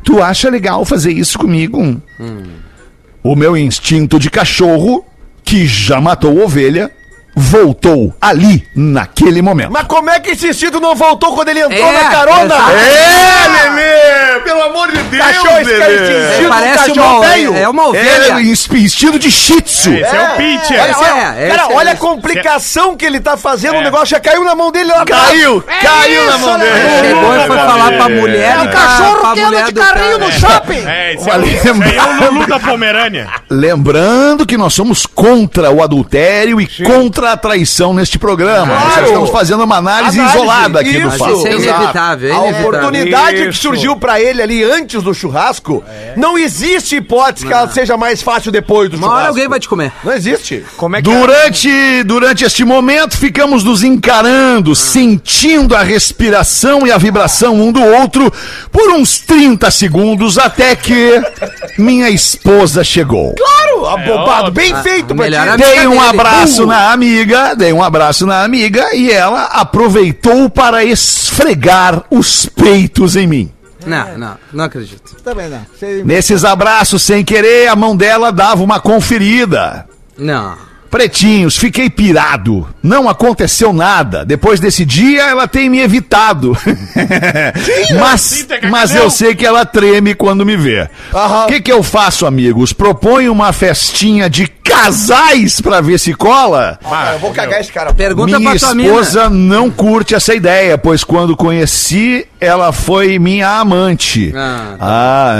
Tu 0.03 0.21
acha 0.21 0.49
legal 0.49 0.83
fazer 0.83 1.11
isso 1.11 1.39
comigo? 1.39 2.01
O 3.23 3.35
meu 3.35 3.55
instinto 3.55 4.19
de 4.19 4.29
cachorro, 4.29 5.05
que 5.43 5.65
já 5.65 6.01
matou 6.01 6.43
ovelha, 6.43 6.91
voltou 7.35 8.13
ali, 8.21 8.67
naquele 8.75 9.41
momento. 9.41 9.71
Mas 9.71 9.83
como 9.87 10.09
é 10.09 10.19
que 10.19 10.31
esse 10.31 10.49
instinto 10.49 10.79
não 10.79 10.95
voltou 10.95 11.33
quando 11.33 11.49
ele 11.49 11.61
entrou 11.61 11.79
É, 11.89 12.03
na 12.03 12.09
carona? 12.09 12.43
exato. 12.55 12.71
É, 12.71 13.47
Lelê! 13.47 14.10
Pelo 14.41 14.63
amor 14.63 14.91
de 14.91 14.97
Deus, 15.03 15.25
Cachorro, 15.25 15.55
Lelê! 15.63 16.29
instinto 16.31 16.49
Parece 16.49 16.77
cachorro 16.93 17.17
uma, 17.19 17.27
velho. 17.27 17.55
é 17.55 17.69
uma 17.69 17.83
É, 17.83 17.85
ovelha. 17.87 18.41
ins- 18.41 18.69
instinto 18.71 19.19
de 19.19 19.31
shih 19.31 19.61
tzu. 19.61 19.93
Esse 19.93 20.15
é, 20.15 20.21
o 20.33 20.37
pitcher. 20.37 20.81
Olha, 20.81 20.91
Esse 20.91 20.99
olha, 20.99 21.09
é, 21.09 21.21
cara, 21.21 21.47
esse 21.47 21.59
é, 21.71 21.75
olha 21.75 21.91
a 21.91 21.95
complicação 21.95 22.95
que 22.95 23.05
ele 23.05 23.19
tá 23.19 23.37
fazendo, 23.37 23.75
É. 23.75 23.79
o 23.79 23.81
negócio 23.81 24.07
já 24.07 24.19
caiu 24.19 24.43
na 24.43 24.55
mão 24.55 24.71
dele 24.71 24.91
lá. 24.91 25.05
Caiu! 25.05 25.61
caiu 25.81 26.25
na 26.27 26.37
mão 26.37 26.57
dele! 26.59 26.71
Chegou 27.01 27.35
e 27.35 27.47
foi 27.47 27.57
falar 27.57 27.91
pra 27.91 28.09
mulher 28.09 28.57
É 28.57 28.61
o 28.61 28.71
cachorro 28.71 29.33
que 29.33 29.41
anda 29.41 29.63
de 29.63 29.73
carrinho 29.73 30.17
no 30.19 30.31
shopping. 30.31 30.85
É, 30.87 31.13
esse 31.13 31.29
é, 31.29 31.33
o, 31.33 31.83
é 31.83 32.25
Lulu 32.29 32.47
da 32.47 32.59
Pomerânia. 32.61 33.27
Lembrando 33.49 34.45
que 34.45 34.57
nós 34.57 34.73
somos 34.73 35.05
contra 35.05 35.69
o 35.71 35.83
adultério 35.83 36.59
e 36.61 36.67
contra 36.83 37.31
a 37.33 37.37
traição 37.37 37.93
neste 37.93 38.17
programa. 38.17 38.73
Nós 38.73 39.05
estamos 39.07 39.29
fazendo 39.29 39.63
uma 39.63 39.77
análise, 39.77 40.19
isolada 40.21 40.79
aqui 40.79 40.99
do 40.99 41.11
fato. 41.11 41.31
Isso 41.33 41.47
é 41.47 41.51
inevitável, 41.53 42.29
é 42.29 42.35
A 42.35 42.39
oportunidade 42.41 43.47
que 43.47 43.53
surgiu 43.57 43.95
pra 43.95 44.19
ele 44.21 44.30
ali 44.39 44.63
antes 44.63 45.01
do 45.01 45.13
churrasco, 45.15 45.83
não 46.15 46.37
existe 46.37 46.97
hipótese 46.97 47.47
que 47.47 47.51
ela 47.51 47.67
seja 47.71 47.97
mais 47.97 48.21
fácil 48.21 48.51
depois 48.51 48.87
do 48.87 48.97
Uma 48.97 49.07
churrasco. 49.07 49.19
hora 49.19 49.29
alguém 49.29 49.47
vai 49.49 49.59
te 49.59 49.67
comer. 49.67 49.91
Não 50.03 50.13
existe. 50.13 50.63
Como 50.77 50.95
é 50.95 51.01
que 51.01 51.09
Durante, 51.09 52.03
durante 52.03 52.43
este 52.45 52.63
momento, 52.63 53.17
ficamos 53.17 53.63
nos 53.63 53.81
encarando, 53.83 54.75
sentindo 54.75 55.75
a 55.75 55.81
respiração 55.81 56.85
e 56.85 56.91
a 56.91 56.97
vibração 56.99 57.55
um 57.55 57.71
do 57.71 57.81
outro 57.83 58.31
por 58.71 58.91
uns 58.91 59.19
30 59.21 59.71
segundos, 59.71 60.37
até 60.37 60.75
que 60.75 61.19
minha 61.79 62.09
esposa 62.09 62.83
chegou. 62.83 63.33
Claro, 63.35 63.87
abobado, 63.87 64.47
óbvio. 64.47 64.51
bem 64.51 64.75
feito 64.83 65.07
pra 65.15 65.15
melhor 65.15 65.43
ti. 65.43 65.49
amiga 65.49 65.65
Dei 65.71 65.87
um 65.87 65.91
dele. 65.91 66.05
abraço 66.09 66.63
Uh. 66.63 66.67
na 66.67 66.91
amiga, 66.91 67.55
dei 67.55 67.73
um 67.73 67.81
abraço 67.81 68.25
na 68.27 68.43
amiga 68.43 68.93
e 68.93 69.09
ela 69.11 69.45
aproveitou 69.45 70.49
para 70.49 70.83
esfregar 70.85 72.03
os 72.11 72.45
peitos 72.45 73.15
em 73.15 73.25
mim. 73.25 73.51
Não, 73.85 74.17
não, 74.17 74.37
não 74.53 74.63
acredito. 74.65 75.15
Também 75.23 75.49
não. 75.49 75.65
Você- 75.77 76.03
Nesses 76.03 76.43
abraços, 76.45 77.01
sem 77.01 77.23
querer, 77.23 77.67
a 77.67 77.75
mão 77.75 77.95
dela 77.95 78.31
dava 78.31 78.63
uma 78.63 78.79
conferida. 78.79 79.85
Não. 80.17 80.55
Pretinhos, 80.91 81.57
fiquei 81.57 81.89
pirado. 81.89 82.67
Não 82.83 83.07
aconteceu 83.07 83.71
nada. 83.71 84.25
Depois 84.25 84.59
desse 84.59 84.83
dia, 84.83 85.23
ela 85.23 85.47
tem 85.47 85.69
me 85.69 85.79
evitado. 85.79 86.55
mas, 87.99 88.45
mas 88.69 88.93
eu 88.93 89.09
sei 89.09 89.33
que 89.33 89.45
ela 89.45 89.65
treme 89.65 90.13
quando 90.13 90.45
me 90.45 90.57
vê. 90.57 90.89
O 91.13 91.47
que, 91.47 91.61
que 91.61 91.71
eu 91.71 91.81
faço, 91.81 92.25
amigos? 92.25 92.73
Proponho 92.73 93.31
uma 93.31 93.53
festinha 93.53 94.29
de 94.29 94.47
casais 94.47 95.59
pra 95.61 95.79
ver 95.81 95.97
se 95.99 96.13
cola? 96.13 96.77
Ah, 96.85 97.11
eu 97.13 97.19
vou 97.19 97.31
cagar 97.31 97.61
esse 97.61 97.71
cara. 97.71 97.93
Pergunta 97.93 98.37
minha 98.37 98.51
pra 98.51 98.59
tua 98.59 98.75
mina. 98.75 98.89
esposa 98.89 99.29
não 99.29 99.69
curte 99.71 100.13
essa 100.15 100.33
ideia, 100.33 100.77
pois 100.77 101.03
quando 101.03 101.35
conheci, 101.35 102.25
ela 102.39 102.71
foi 102.71 103.17
minha 103.17 103.47
amante. 103.59 104.33
Ah, 104.35 104.75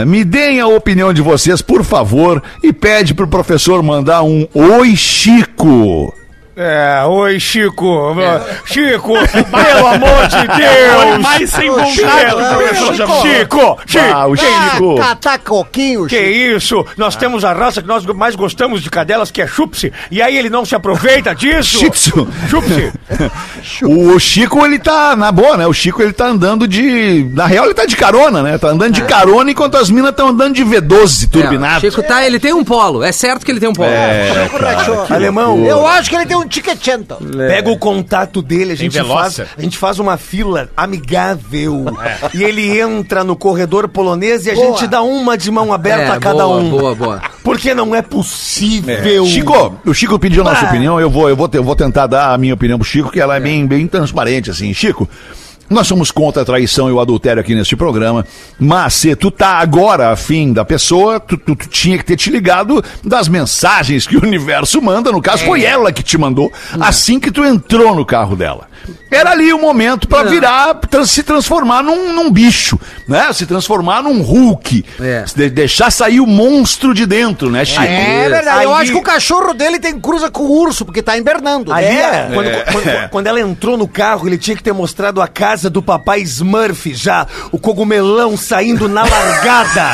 Ah, 0.01 0.05
me 0.05 0.23
deem 0.23 0.59
a 0.59 0.67
opinião 0.67 1.13
de 1.13 1.21
vocês, 1.21 1.61
por 1.61 1.83
favor, 1.83 2.41
e 2.63 2.71
pede 2.71 3.13
pro 3.13 3.27
professor 3.27 3.81
mandar 3.83 4.23
um 4.23 4.47
Oi 4.53 4.95
Chico. 5.41 6.20
É, 6.55 7.03
oi, 7.05 7.39
Chico. 7.39 8.13
Chico, 8.65 9.13
pelo 9.33 9.87
amor 9.87 10.27
de 10.27 10.35
Foi 10.35 10.47
Deus. 10.47 11.19
mais 11.21 11.49
sem 11.49 11.69
vontade 11.69 11.91
Chico, 11.93 12.37
do 12.37 12.55
professor 12.57 12.93
Jabu. 12.93 13.21
Chico, 13.21 13.79
Chico, 13.85 14.05
Ah, 14.13 14.27
o 14.27 14.35
Chico. 14.35 14.95
Catar 14.97 15.39
coquinho, 15.39 16.07
Que 16.07 16.19
isso? 16.19 16.85
Nós 16.97 17.15
temos 17.15 17.45
a 17.45 17.53
raça 17.53 17.81
que 17.81 17.87
nós 17.87 18.05
mais 18.05 18.35
gostamos 18.35 18.81
de 18.81 18.89
cadelas, 18.89 19.31
que 19.31 19.41
é 19.41 19.47
Chupse. 19.47 19.93
E 20.11 20.21
aí 20.21 20.37
ele 20.37 20.49
não 20.49 20.65
se 20.65 20.75
aproveita 20.75 21.33
disso? 21.33 21.89
Tzu. 21.89 22.27
Chupse. 22.49 22.91
O 23.83 24.17
Chico, 24.19 24.65
ele 24.65 24.79
tá, 24.79 25.15
na 25.15 25.31
boa, 25.31 25.55
né? 25.55 25.67
O 25.67 25.73
Chico, 25.73 26.01
ele 26.01 26.11
tá 26.13 26.25
andando 26.25 26.67
de... 26.67 27.29
Na 27.33 27.45
real, 27.45 27.65
ele 27.65 27.73
tá 27.73 27.85
de 27.85 27.95
carona, 27.95 28.41
né? 28.41 28.57
Tá 28.57 28.69
andando 28.69 28.93
de 28.93 29.03
carona 29.03 29.51
enquanto 29.51 29.75
as 29.77 29.89
minas 29.89 30.09
estão 30.11 30.29
andando 30.29 30.55
de 30.55 30.65
V12 30.65 31.25
É, 31.25 31.27
turbinado. 31.27 31.81
Chico 31.81 32.01
tá, 32.03 32.25
ele 32.25 32.39
tem 32.39 32.53
um 32.53 32.63
polo. 32.63 33.03
É 33.03 33.11
certo 33.11 33.45
que 33.45 33.51
ele 33.51 33.59
tem 33.59 33.69
um 33.69 33.73
polo. 33.73 33.89
É, 33.89 34.49
cara, 34.59 35.05
Alemão. 35.15 35.63
Eu 35.65 35.85
acho 35.85 36.09
que 36.09 36.15
ele 36.15 36.25
tem 36.25 36.35
um 36.37 36.40
tiquetento. 36.47 37.15
Pega 37.47 37.69
o 37.69 37.77
contato 37.77 38.41
dele, 38.41 38.73
a 38.73 38.75
gente, 38.75 39.01
faz, 39.03 39.39
a 39.39 39.61
gente 39.61 39.77
faz 39.77 39.99
uma 39.99 40.17
fila 40.17 40.69
amigável. 40.75 41.85
E 42.33 42.43
ele 42.43 42.79
entra 42.79 43.23
no 43.23 43.35
corredor 43.35 43.87
polonês 43.87 44.45
e 44.45 44.51
a 44.51 44.55
Boa. 44.55 44.67
gente 44.67 44.87
dá 44.87 45.01
uma 45.01 45.37
de 45.37 45.49
mão 45.51 45.71
aberta 45.73 46.03
É, 46.03 46.11
a 46.11 46.19
cada 46.19 46.43
boa, 46.45 46.57
um. 46.57 46.69
boa, 46.69 46.95
boa. 46.95 47.21
Porque 47.43 47.73
não 47.73 47.93
é 47.95 48.01
possível. 48.01 49.25
Chico, 49.25 49.75
o 49.85 49.93
Chico 49.93 50.19
pediu 50.19 50.41
a 50.41 50.45
nossa 50.51 50.65
opinião, 50.65 50.99
eu 50.99 51.09
vou, 51.09 51.29
eu, 51.29 51.35
vou, 51.35 51.47
te- 51.47 51.57
eu 51.57 51.63
vou 51.63 51.75
tentar 51.75 52.07
dar 52.07 52.33
a 52.33 52.37
minha 52.37 52.53
opinião 52.53 52.77
pro 52.77 52.87
Chico, 52.87 53.11
que 53.11 53.19
ela 53.19 53.35
é, 53.37 53.39
bem, 53.39 53.65
bem 53.65 53.87
transparente, 53.87 54.49
assim. 54.51 54.73
Chico, 54.73 55.07
nós 55.71 55.87
somos 55.87 56.11
contra 56.11 56.41
a 56.41 56.45
traição 56.45 56.89
e 56.89 56.91
o 56.91 56.99
adultério 56.99 57.41
aqui 57.41 57.55
neste 57.55 57.75
programa, 57.75 58.25
mas 58.59 58.93
se 58.93 59.15
tu 59.15 59.31
tá 59.31 59.57
agora 59.59 60.11
afim 60.11 60.53
da 60.53 60.63
pessoa, 60.65 61.19
tu, 61.19 61.37
tu- 61.37 61.55
tu 61.55 61.67
tinha 61.67 61.97
que 61.97 62.05
ter 62.05 62.15
te 62.17 62.29
ligado 62.29 62.83
das 63.03 63.27
mensagens 63.27 64.05
que 64.05 64.17
o 64.17 64.23
universo 64.23 64.81
manda, 64.81 65.11
no 65.11 65.21
caso 65.21 65.43
foi 65.45 65.63
ela 65.63 65.91
que 65.91 66.03
te 66.03 66.17
mandou, 66.17 66.51
assim 66.79 67.19
que 67.19 67.31
tu 67.31 67.43
entrou 67.43 67.95
no 67.95 68.05
carro 68.05 68.35
dela. 68.35 68.69
Era 69.11 69.31
ali 69.31 69.53
o 69.53 69.59
momento 69.61 70.07
pra 70.07 70.23
virar, 70.23 70.73
tra- 70.73 71.05
se 71.05 71.21
transformar 71.21 71.83
num, 71.83 72.13
num 72.13 72.31
bicho, 72.31 72.79
né? 73.07 73.31
Se 73.33 73.45
transformar 73.45 74.01
num 74.01 74.21
Hulk. 74.21 74.83
É. 74.99 75.23
De- 75.35 75.49
deixar 75.49 75.91
sair 75.91 76.19
o 76.19 76.25
monstro 76.25 76.93
de 76.93 77.05
dentro, 77.05 77.49
né, 77.51 77.63
Chico? 77.63 77.83
É 77.83 78.27
verdade. 78.29 78.63
Eu 78.63 78.73
Aí- 78.73 78.81
acho 78.83 78.91
que 78.93 78.97
o 78.97 79.01
cachorro 79.03 79.53
dele 79.53 79.79
tem 79.79 79.99
cruza 79.99 80.31
com 80.31 80.43
o 80.43 80.61
urso, 80.61 80.83
porque 80.85 81.03
tá 81.03 81.15
invernando. 81.17 81.71
Ali, 81.71 81.85
É. 81.85 82.29
quando, 82.33 82.71
quando- 82.71 83.09
quando 83.09 83.27
ela 83.27 83.39
entrou 83.41 83.77
no 83.77 83.87
carro, 83.87 84.27
ele 84.27 84.37
tinha 84.37 84.55
que 84.57 84.63
ter 84.63 84.73
mostrado 84.73 85.21
a 85.21 85.27
casa 85.27 85.60
do 85.69 85.81
papai 85.81 86.21
Smurf 86.21 86.93
já, 86.93 87.25
o 87.51 87.57
cogumelão 87.59 88.35
saindo 88.37 88.87
na 88.89 89.03
largada. 89.03 89.91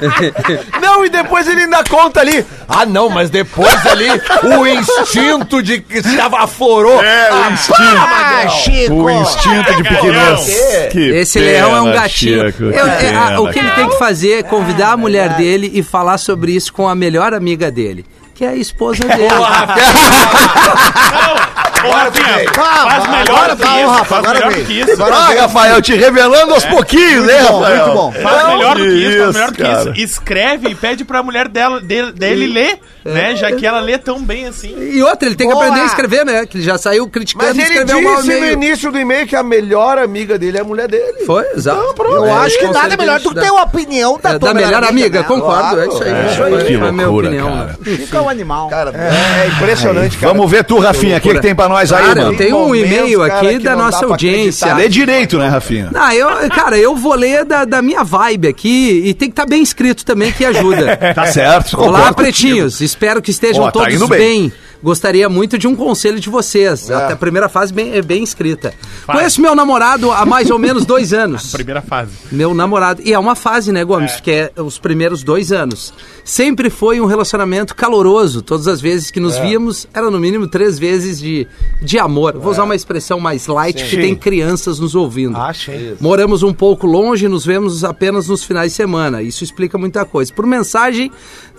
Não, 0.80 1.04
e 1.04 1.10
depois 1.10 1.46
ele 1.46 1.64
ainda 1.64 1.84
conta 1.84 2.20
ali. 2.20 2.44
Ah, 2.66 2.86
não, 2.86 3.10
mas 3.10 3.28
depois 3.28 3.74
ali 3.86 4.08
o 4.56 4.66
instinto 4.66 5.62
de 5.62 5.80
que 5.82 6.02
se 6.02 6.18
aflorou. 6.18 7.02
É, 7.02 7.30
o 7.32 7.52
instinto. 7.52 7.82
Ah, 7.82 8.48
Chico. 8.48 8.94
O 8.94 9.10
instinto 9.10 9.74
de 9.76 9.82
pequenez. 9.82 10.88
Que 10.90 11.10
Esse 11.10 11.38
pena, 11.38 11.50
leão 11.66 11.76
é 11.76 11.80
um 11.82 11.92
gatinho. 11.92 12.46
Chico, 12.46 12.62
Eu- 12.64 12.72
que 12.72 12.78
é, 12.78 12.82
a- 12.82 12.96
pena, 13.26 13.40
o 13.42 13.50
que 13.52 13.58
ele 13.58 13.70
tem 13.72 13.90
que 13.90 13.98
fazer 13.98 14.38
é 14.38 14.42
convidar 14.42 14.92
a 14.92 14.96
mulher 14.96 15.36
dele 15.36 15.70
e 15.74 15.82
falar 15.82 16.16
sobre 16.16 16.52
isso 16.52 16.72
com 16.72 16.88
a 16.88 16.94
melhor 16.94 17.34
amiga 17.34 17.70
dele, 17.70 18.06
que 18.34 18.42
é 18.44 18.48
a 18.48 18.56
esposa 18.56 19.04
dele. 19.16 19.28
Ô, 21.86 21.90
Rafinha, 21.90 22.52
faz 22.54 23.06
melhor 23.08 23.50
que 23.50 23.56
tá, 23.62 23.80
isso, 23.80 23.88
Rafa, 23.88 24.04
faz 24.04 24.24
agora 24.24 24.38
melhor 24.38 24.52
vem. 24.54 24.64
que 24.64 24.72
isso. 24.80 24.92
Agora 24.92 25.14
Ah, 25.16 25.34
Rafael, 25.40 25.82
te 25.82 25.94
revelando 25.94 26.54
aos 26.54 26.64
pouquinhos, 26.64 27.28
hein, 27.28 27.36
bom, 27.48 27.60
Rafael? 27.60 27.84
muito 27.86 27.96
bom. 27.98 28.12
Faz 28.12 28.48
melhor 28.48 28.76
do 28.76 28.82
que 28.84 28.88
isso, 28.90 29.32
melhor 29.32 29.50
do 29.50 29.54
que 29.56 29.62
isso. 29.62 29.92
Escreve 29.96 30.68
e 30.68 30.74
pede 30.74 31.04
pra 31.04 31.22
mulher 31.22 31.48
dela, 31.48 31.80
dele, 31.80 32.12
dele 32.12 32.46
ler, 32.46 32.78
né? 33.04 33.34
Já 33.36 33.52
que 33.52 33.66
ela 33.66 33.80
lê 33.80 33.96
tão 33.98 34.22
bem 34.22 34.46
assim. 34.46 34.74
E 34.78 35.02
outra, 35.02 35.26
ele 35.28 35.36
tem 35.36 35.46
que 35.48 35.52
aprender 35.54 35.80
a 35.80 35.84
escrever, 35.86 36.24
né? 36.24 36.46
Que 36.46 36.58
ele 36.58 36.64
já 36.64 36.76
saiu 36.78 37.08
criticando 37.08 37.46
Mas 37.48 37.56
e 37.56 37.60
ele 37.60 37.70
escreveu 37.70 38.02
mal 38.02 38.22
disse 38.22 38.40
no 38.40 38.46
início 38.46 38.92
do 38.92 38.98
e-mail 38.98 39.26
que 39.26 39.36
a 39.36 39.42
melhor 39.42 39.98
amiga 39.98 40.38
dele 40.38 40.58
é 40.58 40.60
a 40.60 40.64
mulher 40.64 40.88
dele. 40.88 41.24
Foi, 41.26 41.44
exato. 41.54 41.94
Eu 42.02 42.26
É, 42.26 42.32
acho 42.32 42.58
que 42.58 42.66
nada 42.68 42.94
é 42.94 42.96
melhor 42.96 43.20
do 43.20 43.30
que 43.34 43.40
ter 43.40 43.50
uma 43.50 43.62
opinião 43.62 44.18
da 44.22 44.30
É, 44.30 44.38
tua 44.38 44.48
da 44.48 44.54
melhor 44.54 44.84
amiga, 44.84 45.20
né? 45.20 45.26
concordo, 45.26 45.60
Claro, 45.60 45.80
é 45.80 45.86
isso 45.86 46.02
aí. 46.02 46.10
é 46.12 46.26
isso 46.32 46.42
aí. 46.42 46.50
Foi 46.52 46.64
Que 46.64 46.74
a 46.74 46.92
minha 46.92 47.06
loucura, 47.06 47.28
opinião, 47.28 47.48
cara. 47.50 47.66
né? 47.66 47.96
Chico 47.96 48.16
é 48.16 48.20
um 48.20 48.28
animal. 48.28 48.68
Cara, 48.68 48.90
é, 48.94 49.46
impressionante, 49.48 50.16
cara. 50.18 50.32
Vamos 50.32 50.50
ver 50.50 50.64
tu, 50.64 50.78
Rafinha, 50.78 51.16
o 51.18 51.20
que, 51.20 51.32
que 51.34 51.40
tem 51.40 51.54
pra 51.54 51.68
nós 51.70 51.92
aí, 51.92 52.04
Cara, 52.04 52.22
mano? 52.24 52.36
tem 52.36 52.52
um 52.52 52.74
e-mail 52.74 53.22
aqui 53.22 53.58
da 53.58 53.74
nossa 53.74 54.04
audiência. 54.04 54.74
Lê 54.74 54.88
direito, 54.88 55.38
né, 55.38 55.48
Rafinha? 55.48 55.90
Ah, 55.94 56.14
eu, 56.14 56.28
cara, 56.50 56.76
eu 56.76 56.94
vou 56.94 57.14
ler 57.14 57.44
da, 57.44 57.64
da 57.64 57.80
minha 57.80 58.04
vibe 58.04 58.48
aqui 58.48 59.02
e 59.06 59.14
tem 59.14 59.28
que 59.28 59.32
estar 59.32 59.46
bem 59.46 59.62
escrito 59.62 60.04
também 60.04 60.32
que 60.32 60.44
ajuda. 60.44 60.98
Tá 61.14 61.26
certo. 61.26 61.80
Olá, 61.80 62.12
pretinhos. 62.12 62.80
Espero 62.80 63.20
que 63.22 63.30
estejam 63.30 63.62
Ó, 63.62 63.66
tá 63.66 63.72
todos 63.72 63.94
indo 63.94 64.06
bem. 64.08 64.18
bem. 64.42 64.52
Gostaria 64.82 65.28
muito 65.28 65.58
de 65.58 65.66
um 65.68 65.76
conselho 65.76 66.18
de 66.18 66.30
vocês. 66.30 66.88
É. 66.88 66.94
Até 66.94 67.12
a 67.12 67.16
primeira 67.16 67.48
fase 67.48 67.72
bem, 67.72 67.92
é 67.94 68.00
bem 68.02 68.22
escrita. 68.22 68.72
Conheço 69.06 69.40
meu 69.40 69.54
namorado 69.54 70.10
há 70.10 70.24
mais 70.24 70.50
ou 70.50 70.58
menos 70.58 70.86
dois 70.86 71.12
anos. 71.14 71.52
Primeira 71.52 71.82
fase. 71.82 72.12
Meu 72.32 72.54
namorado. 72.54 73.02
E 73.04 73.12
é 73.12 73.18
uma 73.18 73.34
fase, 73.34 73.72
né, 73.72 73.84
Gomes? 73.84 74.20
Que 74.20 74.30
é 74.30 74.52
os 74.56 74.78
primeiros 74.78 75.22
dois 75.22 75.52
anos. 75.52 75.92
Sempre 76.24 76.70
foi 76.70 77.00
um 77.00 77.06
relacionamento 77.06 77.74
caloroso. 77.74 78.40
Todas 78.42 78.66
as 78.68 78.80
vezes 78.80 79.10
que 79.10 79.20
nos 79.20 79.36
É. 79.36 79.42
víamos, 79.42 79.86
era 79.92 80.10
no 80.10 80.18
mínimo 80.18 80.46
três 80.48 80.78
vezes 80.78 81.18
de, 81.18 81.46
de 81.82 81.98
amor. 81.98 82.38
Vou 82.38 82.50
usar 82.52 82.64
uma 82.64 82.74
expressão 82.74 83.20
mais 83.20 83.46
light, 83.46 83.84
que 83.84 83.96
tem 83.96 84.14
crianças 84.14 84.78
nos 84.78 84.94
ouvindo. 84.94 85.36
Ah, 85.36 85.52
sim. 85.52 85.94
Moramos 86.00 86.42
um 86.42 86.52
pouco 86.52 86.86
longe 86.86 87.26
e 87.26 87.28
nos 87.28 87.44
vemos 87.44 87.84
apenas 87.84 88.28
nos 88.28 88.42
finais 88.44 88.72
de 88.72 88.76
semana. 88.76 89.22
Isso 89.22 89.44
explica 89.44 89.76
muita 89.76 90.04
coisa. 90.04 90.32
Por 90.32 90.46
mensagem, 90.46 91.10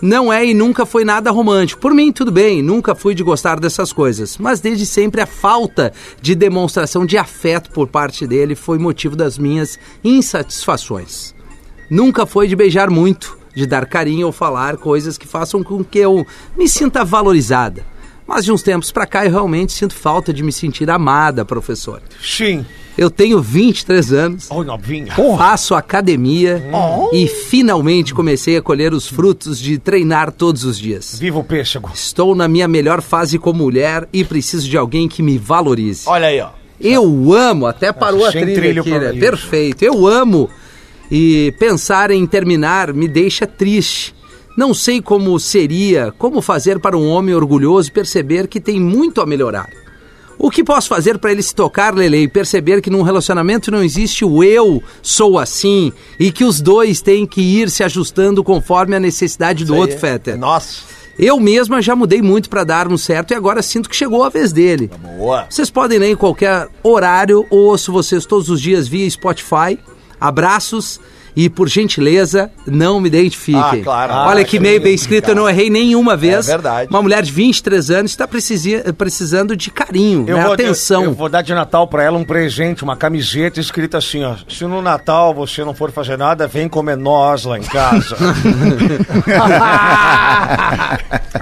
não 0.02 0.32
é 0.32 0.44
e 0.44 0.52
nunca 0.52 0.84
foi 0.84 1.04
nada 1.04 1.30
romântico. 1.30 1.80
Por 1.80 1.94
mim, 1.94 2.10
tudo 2.10 2.32
bem, 2.32 2.60
nunca 2.60 2.92
fui 2.92 3.14
de 3.14 3.22
gostar 3.22 3.60
dessas 3.60 3.92
coisas. 3.92 4.36
Mas 4.36 4.58
desde 4.58 4.84
sempre 4.84 5.20
a 5.20 5.26
falta 5.26 5.92
de 6.20 6.34
demonstração 6.34 7.06
de 7.06 7.16
afeto 7.16 7.70
por 7.70 7.86
parte 7.86 8.26
dele 8.26 8.56
foi 8.56 8.78
motivo 8.78 9.14
das 9.14 9.38
minhas 9.38 9.78
insatisfações. 10.02 11.32
Nunca 11.88 12.26
foi 12.26 12.48
de 12.48 12.56
beijar 12.56 12.90
muito, 12.90 13.38
de 13.54 13.64
dar 13.64 13.86
carinho 13.86 14.26
ou 14.26 14.32
falar 14.32 14.76
coisas 14.76 15.16
que 15.16 15.28
façam 15.28 15.62
com 15.62 15.84
que 15.84 16.00
eu 16.00 16.26
me 16.58 16.68
sinta 16.68 17.04
valorizada. 17.04 17.91
Mas 18.34 18.46
de 18.46 18.50
uns 18.52 18.62
tempos 18.62 18.90
pra 18.90 19.04
cá 19.04 19.26
eu 19.26 19.30
realmente 19.30 19.74
sinto 19.74 19.94
falta 19.94 20.32
de 20.32 20.42
me 20.42 20.50
sentir 20.50 20.88
amada, 20.88 21.44
professor. 21.44 22.00
Sim. 22.18 22.64
Eu 22.96 23.10
tenho 23.10 23.42
23 23.42 24.10
anos, 24.10 24.50
Oi, 24.50 24.64
novinha. 24.64 25.12
faço 25.36 25.74
academia 25.74 26.62
e 27.12 27.26
finalmente 27.26 28.14
comecei 28.14 28.56
a 28.56 28.62
colher 28.62 28.94
os 28.94 29.06
frutos 29.06 29.58
de 29.58 29.76
treinar 29.76 30.32
todos 30.32 30.64
os 30.64 30.78
dias. 30.78 31.18
Viva 31.18 31.40
o 31.40 31.44
pêssego. 31.44 31.90
Estou 31.92 32.34
na 32.34 32.48
minha 32.48 32.66
melhor 32.66 33.02
fase 33.02 33.38
como 33.38 33.64
mulher 33.64 34.08
e 34.10 34.24
preciso 34.24 34.66
de 34.66 34.78
alguém 34.78 35.08
que 35.10 35.22
me 35.22 35.36
valorize. 35.36 36.04
Olha 36.06 36.28
aí, 36.28 36.40
ó. 36.40 36.50
Eu 36.80 37.34
amo, 37.34 37.66
até 37.66 37.92
parou 37.92 38.24
a 38.24 38.32
sem 38.32 38.44
trilha 38.44 38.60
trilho 38.60 38.80
aqui, 38.80 38.98
né? 38.98 39.12
Perfeito. 39.12 39.82
Eu 39.82 40.06
amo. 40.06 40.48
E 41.10 41.54
pensar 41.58 42.10
em 42.10 42.26
terminar 42.26 42.94
me 42.94 43.06
deixa 43.06 43.46
triste. 43.46 44.14
Não 44.56 44.74
sei 44.74 45.00
como 45.00 45.38
seria, 45.40 46.12
como 46.18 46.42
fazer 46.42 46.78
para 46.78 46.96
um 46.96 47.08
homem 47.08 47.34
orgulhoso 47.34 47.92
perceber 47.92 48.46
que 48.46 48.60
tem 48.60 48.78
muito 48.78 49.20
a 49.20 49.26
melhorar. 49.26 49.68
O 50.38 50.50
que 50.50 50.64
posso 50.64 50.88
fazer 50.88 51.18
para 51.18 51.30
ele 51.30 51.42
se 51.42 51.54
tocar, 51.54 51.94
Lele, 51.94 52.22
e 52.22 52.28
perceber 52.28 52.82
que 52.82 52.90
num 52.90 53.02
relacionamento 53.02 53.70
não 53.70 53.82
existe 53.82 54.24
o 54.24 54.42
eu 54.42 54.82
sou 55.00 55.38
assim 55.38 55.92
e 56.18 56.32
que 56.32 56.44
os 56.44 56.60
dois 56.60 57.00
têm 57.00 57.26
que 57.26 57.40
ir 57.40 57.70
se 57.70 57.84
ajustando 57.84 58.42
conforme 58.42 58.96
a 58.96 59.00
necessidade 59.00 59.64
do 59.64 59.76
outro, 59.76 59.98
Fetter? 59.98 60.36
Nossa. 60.36 60.82
Eu 61.18 61.38
mesma 61.38 61.80
já 61.80 61.94
mudei 61.94 62.20
muito 62.22 62.48
para 62.50 62.64
darmos 62.64 63.02
certo 63.02 63.32
e 63.32 63.34
agora 63.34 63.62
sinto 63.62 63.88
que 63.88 63.94
chegou 63.94 64.24
a 64.24 64.28
vez 64.28 64.52
dele. 64.52 64.90
Boa. 65.16 65.46
Vocês 65.48 65.70
podem 65.70 65.98
ler 65.98 66.10
em 66.10 66.16
qualquer 66.16 66.68
horário, 66.82 67.46
ouço 67.48 67.92
vocês 67.92 68.26
todos 68.26 68.48
os 68.48 68.60
dias 68.60 68.88
via 68.88 69.08
Spotify. 69.08 69.78
Abraços 70.18 71.00
e, 71.34 71.48
por 71.48 71.68
gentileza, 71.68 72.50
não 72.66 73.00
me 73.00 73.08
identifiquem. 73.08 73.80
Ah, 73.80 73.84
claro. 73.84 74.12
Olha 74.30 74.42
Ah, 74.42 74.44
que 74.44 74.58
meio 74.60 74.80
bem 74.80 74.94
escrito, 74.94 75.28
eu 75.30 75.34
não 75.34 75.48
errei 75.48 75.70
nenhuma 75.70 76.16
vez. 76.16 76.48
É 76.48 76.52
verdade. 76.52 76.88
Uma 76.90 77.00
mulher 77.02 77.22
de 77.22 77.32
23 77.32 77.90
anos 77.90 78.10
está 78.10 78.28
precisando 78.28 79.56
de 79.56 79.70
carinho, 79.70 80.24
Eu 80.28 80.36
né? 80.36 80.44
vou, 80.44 80.52
atenção. 80.52 81.02
Eu, 81.04 81.10
eu 81.10 81.14
vou 81.14 81.28
dar 81.28 81.42
de 81.42 81.54
Natal 81.54 81.86
pra 81.88 82.02
ela 82.02 82.18
um 82.18 82.24
presente, 82.24 82.82
uma 82.84 82.96
camiseta 82.96 83.60
escrita 83.60 83.98
assim, 83.98 84.22
ó. 84.24 84.34
Se 84.48 84.64
no 84.64 84.82
Natal 84.82 85.32
você 85.34 85.64
não 85.64 85.74
for 85.74 85.90
fazer 85.90 86.16
nada, 86.18 86.46
vem 86.46 86.68
comer 86.68 86.96
nós 86.96 87.44
lá 87.44 87.58
em 87.58 87.62
casa. 87.62 88.16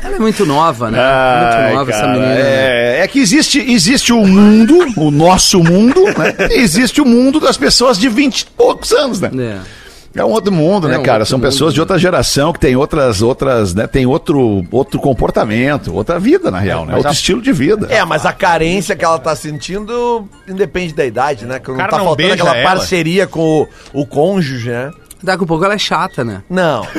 Ela 0.02 0.16
é 0.16 0.18
muito 0.18 0.46
nova, 0.46 0.90
né? 0.90 0.98
Ai, 1.00 1.62
muito 1.64 1.74
nova 1.76 1.90
essa 1.90 2.00
cara, 2.00 2.12
menina. 2.12 2.28
né? 2.34 2.40
É, 2.40 3.00
é 3.02 3.08
que 3.08 3.18
existe, 3.18 3.58
existe 3.60 4.12
o 4.12 4.26
mundo, 4.26 4.78
o 4.96 5.10
nosso 5.10 5.62
mundo, 5.62 6.04
né? 6.04 6.34
E 6.50 6.60
existe 6.60 7.00
o 7.00 7.04
mundo 7.04 7.40
das 7.40 7.56
pessoas 7.56 7.98
de 7.98 8.08
20 8.08 8.40
e 8.40 8.46
poucos 8.46 8.92
anos, 8.92 9.20
né? 9.20 9.30
É. 9.38 9.79
É 10.14 10.24
um 10.24 10.30
outro 10.30 10.50
mundo, 10.52 10.88
É 10.88 10.92
né, 10.92 10.98
um 10.98 11.02
cara? 11.02 11.24
São 11.24 11.38
mundo, 11.38 11.46
pessoas 11.46 11.72
de 11.72 11.78
né? 11.78 11.82
outra 11.82 11.98
geração 11.98 12.52
que 12.52 12.58
tem 12.58 12.74
outras, 12.74 13.22
outras, 13.22 13.74
né? 13.74 13.86
Tem 13.86 14.06
outro, 14.06 14.64
outro 14.70 14.98
comportamento, 15.00 15.94
outra 15.94 16.18
vida, 16.18 16.50
na 16.50 16.58
real, 16.58 16.84
né? 16.84 16.96
Outro 16.96 17.12
estilo 17.12 17.40
de 17.40 17.52
vida. 17.52 17.86
É, 17.90 18.04
mas 18.04 18.26
a 18.26 18.32
carência 18.32 18.96
que 18.96 19.04
ela 19.04 19.18
tá 19.18 19.36
sentindo 19.36 20.28
independe 20.48 20.92
da 20.94 21.04
idade, 21.06 21.46
né? 21.46 21.60
Que 21.60 21.70
não 21.70 21.76
tá 21.78 21.98
não 21.98 22.06
faltando 22.06 22.32
aquela 22.32 22.56
ela. 22.56 22.68
parceria 22.68 23.26
com 23.26 23.66
o, 23.92 24.00
o 24.02 24.06
cônjuge, 24.06 24.70
né? 24.70 24.90
Daqui 25.22 25.44
a 25.44 25.46
pouco 25.46 25.64
ela 25.64 25.74
é 25.74 25.78
chata, 25.78 26.24
né? 26.24 26.42
Não. 26.48 26.86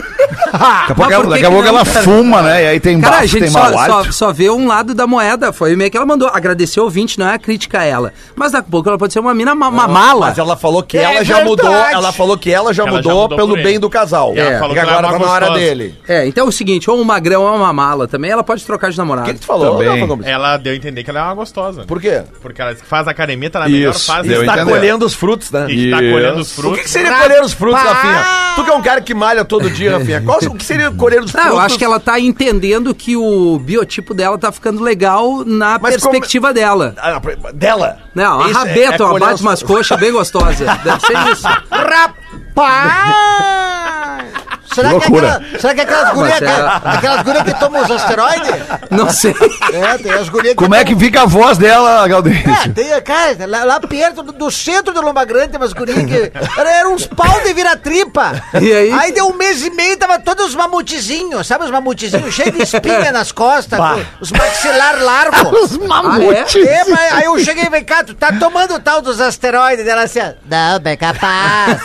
Daqui 0.52 0.92
a 0.92 0.96
pouco, 0.96 1.12
ela- 1.14 1.28
daqui 1.30 1.46
a 1.46 1.50
pouco 1.50 1.64
não, 1.64 1.70
ela 1.78 1.86
cara? 1.86 2.04
fuma, 2.04 2.42
né? 2.42 2.64
E 2.64 2.68
aí 2.68 2.80
tem 2.80 3.00
Cara, 3.00 3.18
a 3.20 3.26
gente 3.26 3.40
tem 3.40 3.50
só, 3.50 3.72
só, 3.86 4.12
só 4.12 4.32
vê 4.34 4.50
um 4.50 4.68
lado 4.68 4.94
da 4.94 5.08
moeda. 5.08 5.52
Foi 5.54 5.72
o 5.72 5.74
e-mail 5.74 5.90
que 5.90 5.96
ela 5.98 6.06
mandou. 6.06 6.30
Agradecer 6.32 6.80
o 6.80 6.84
ouvinte, 6.84 7.18
não 7.20 7.28
é 7.30 7.38
crítica 7.40 7.80
a 7.80 7.84
ela. 7.84 8.14
Mas 8.36 8.52
daqui 8.52 8.68
a 8.68 8.72
pouco 8.72 8.88
ela 8.90 8.98
pode 8.98 9.14
ser 9.14 9.20
uma 9.20 9.34
mina 9.34 9.56
ma 9.56 9.70
uma 9.70 9.88
mala. 9.88 10.28
Mas 10.28 10.38
ela 10.38 10.56
falou 10.58 10.84
que 10.84 10.98
É 10.98 11.04
ela 11.04 11.24
já 11.24 11.36
verdade. 11.36 11.50
mudou. 11.50 11.74
Ela 11.74 12.12
falou 12.12 12.38
que 12.38 12.52
ela 12.52 12.74
já 12.74 12.84
Ela 12.84 12.92
já 12.92 12.98
mudou 12.98 13.22
mudou 13.22 13.38
pelo 13.38 13.56
bem 13.64 13.80
do 13.80 13.90
casal. 13.90 14.34
E 14.36 14.40
ela 14.40 14.50
É, 14.52 14.60
porque 14.60 14.80
agora 14.80 15.08
é 15.08 15.12
tá 15.12 15.20
na 15.20 15.30
hora 15.32 15.50
dele. 15.52 15.96
É, 16.08 16.26
então 16.28 16.46
é 16.46 16.50
o 16.50 16.52
seguinte, 16.52 16.90
ou 16.90 17.00
um 17.00 17.04
magrão 17.04 17.44
ou 17.44 17.56
uma 17.56 17.72
mala 17.74 18.08
também, 18.08 18.32
ela 18.32 18.44
pode 18.44 18.66
trocar 18.66 18.90
de 18.92 18.98
O 18.98 19.02
namorado. 19.02 19.28
que, 19.28 19.34
que 19.36 19.40
tu 19.42 19.46
falou, 19.46 19.78
Também. 19.78 20.30
Ela 20.30 20.58
deu 20.58 20.74
a 20.74 20.76
entender 20.76 21.04
que 21.04 21.10
ela 21.10 21.20
é 21.20 21.24
uma 21.24 21.34
gostosa. 21.36 21.84
Por 21.86 22.00
quê? 22.02 22.24
Porque 22.42 22.62
ela 22.62 22.76
faz 22.76 23.08
academia, 23.08 23.50
tá 23.50 23.60
na 23.62 23.70
melhor 23.70 23.94
fase. 23.94 24.34
a 24.34 24.40
Está 24.42 24.66
colhendo 24.66 25.06
os 25.06 25.14
frutos, 25.14 25.50
né? 25.52 25.68
E 25.70 25.90
tá 25.92 26.02
Isso. 26.02 26.12
colhendo 26.14 26.40
os 26.40 26.52
O 26.52 26.56
frutos. 26.62 26.78
que, 26.80 26.84
que 26.84 26.90
seria 26.90 27.14
colher 27.14 27.42
os 27.42 27.54
frutos, 27.54 27.82
Rafinha? 27.82 28.11
Tu 28.56 28.64
que 28.66 28.70
é 28.70 28.74
um 28.74 28.82
cara 28.82 29.02
que 29.02 29.14
malha 29.14 29.46
todo 29.46 29.70
dia, 29.70 29.98
Rafinha. 29.98 30.22
Qual, 30.22 30.38
o 30.40 30.56
que 30.56 30.66
seria 30.66 30.92
colher 30.92 31.22
os 31.24 31.32
Não, 31.34 31.42
frutos? 31.42 31.58
eu 31.58 31.66
acho 31.66 31.78
que 31.78 31.86
ela 31.86 32.00
tá 32.00 32.20
entendendo 32.20 32.94
que 32.94 33.16
o 33.16 33.58
biotipo 33.60 34.14
dela 34.14 34.38
tá 34.38 34.52
ficando 34.52 34.84
legal 34.84 35.44
na 35.46 35.80
Mas 35.82 35.94
perspectiva 35.96 36.54
dela. 36.54 36.94
Ah, 36.98 37.22
dela. 37.54 37.98
Não, 38.14 38.42
a 38.42 38.50
é- 38.50 38.52
rabeta, 38.52 38.96
é 38.96 39.02
uma 39.06 39.12
colher 39.14 39.20
bate 39.22 39.34
os- 39.36 39.42
umas 39.42 39.64
coxas 39.64 39.98
bem 40.00 40.12
gostosa. 40.12 40.66
Deve 40.84 41.00
ser 41.00 41.32
isso. 41.32 41.48
Rapaz! 41.72 43.71
Será 44.74 44.90
que, 44.90 44.96
é 44.96 44.98
loucura. 45.00 45.32
aquela, 45.36 45.60
será 45.60 45.74
que 45.76 45.82
aquelas 45.82 46.14
gurias 46.14 46.42
é- 46.42 46.82
aquelas, 46.96 47.22
gurias 47.24 47.44
que 47.44 47.54
tomam 47.60 47.84
os 47.84 47.92
asteroides? 47.92 48.52
Não 48.90 49.10
sei. 49.10 49.36
É, 49.74 49.98
tem 49.98 50.12
as 50.14 50.30
gurias 50.30 50.54
que 50.54 50.56
Como 50.64 50.76
é 50.76 50.84
que 50.84 50.96
fica 50.96 51.24
a 51.24 51.26
voz 51.26 51.58
dela, 51.58 52.08
Galdêncio? 52.08 52.50
É, 52.52 52.68
tem, 52.70 53.02
cara, 53.02 53.36
lá, 53.48 53.64
lá 53.64 53.80
perto 53.80 54.24
do, 54.24 54.32
do 54.32 54.52
centro 54.52 54.94
de 54.94 55.00
Lomba 55.00 55.24
Grande 55.26 55.50
tem 55.50 55.60
umas 55.60 55.74
gurias 55.74 56.06
que 56.06 56.32
era- 56.58 56.72
eram 56.72 56.94
uns 56.94 57.06
pau 57.08 57.42
de 57.42 57.54
vira-tripa. 57.54 58.42
E 58.62 58.72
aí? 58.74 58.92
Aí 58.92 59.12
deu 59.12 59.28
um 59.28 59.34
mês 59.36 59.64
e 59.66 59.70
meio, 59.72 59.98
tava 59.98 60.20
todos 60.20 60.48
os 60.48 60.56
mamutezinhos, 60.56 61.46
sabe 61.48 61.66
os 61.66 61.72
mamutezinhos? 61.72 62.34
Cheios 62.34 62.56
de 62.56 62.64
espinha 62.64 63.12
nas 63.14 63.32
costas, 63.32 63.80
com 63.80 64.02
os 64.22 64.32
maxilar 64.32 65.02
largos. 65.02 65.78
mamutes. 65.88 66.56
É, 66.56 66.84
mas 66.90 67.14
aí 67.14 67.24
eu 67.26 67.38
cheguei 67.40 67.64
e 67.64 67.66
falei, 67.66 67.84
cara, 67.84 68.04
tu 68.06 68.14
tá 68.14 68.32
tomando 68.34 68.76
o 68.76 68.80
tal 68.80 69.02
dos 69.02 69.20
asteroides 69.20 69.84
dela 69.86 70.04
assim. 70.04 70.20
Não, 70.50 70.80
bem 70.80 70.96
capaz. 70.98 71.82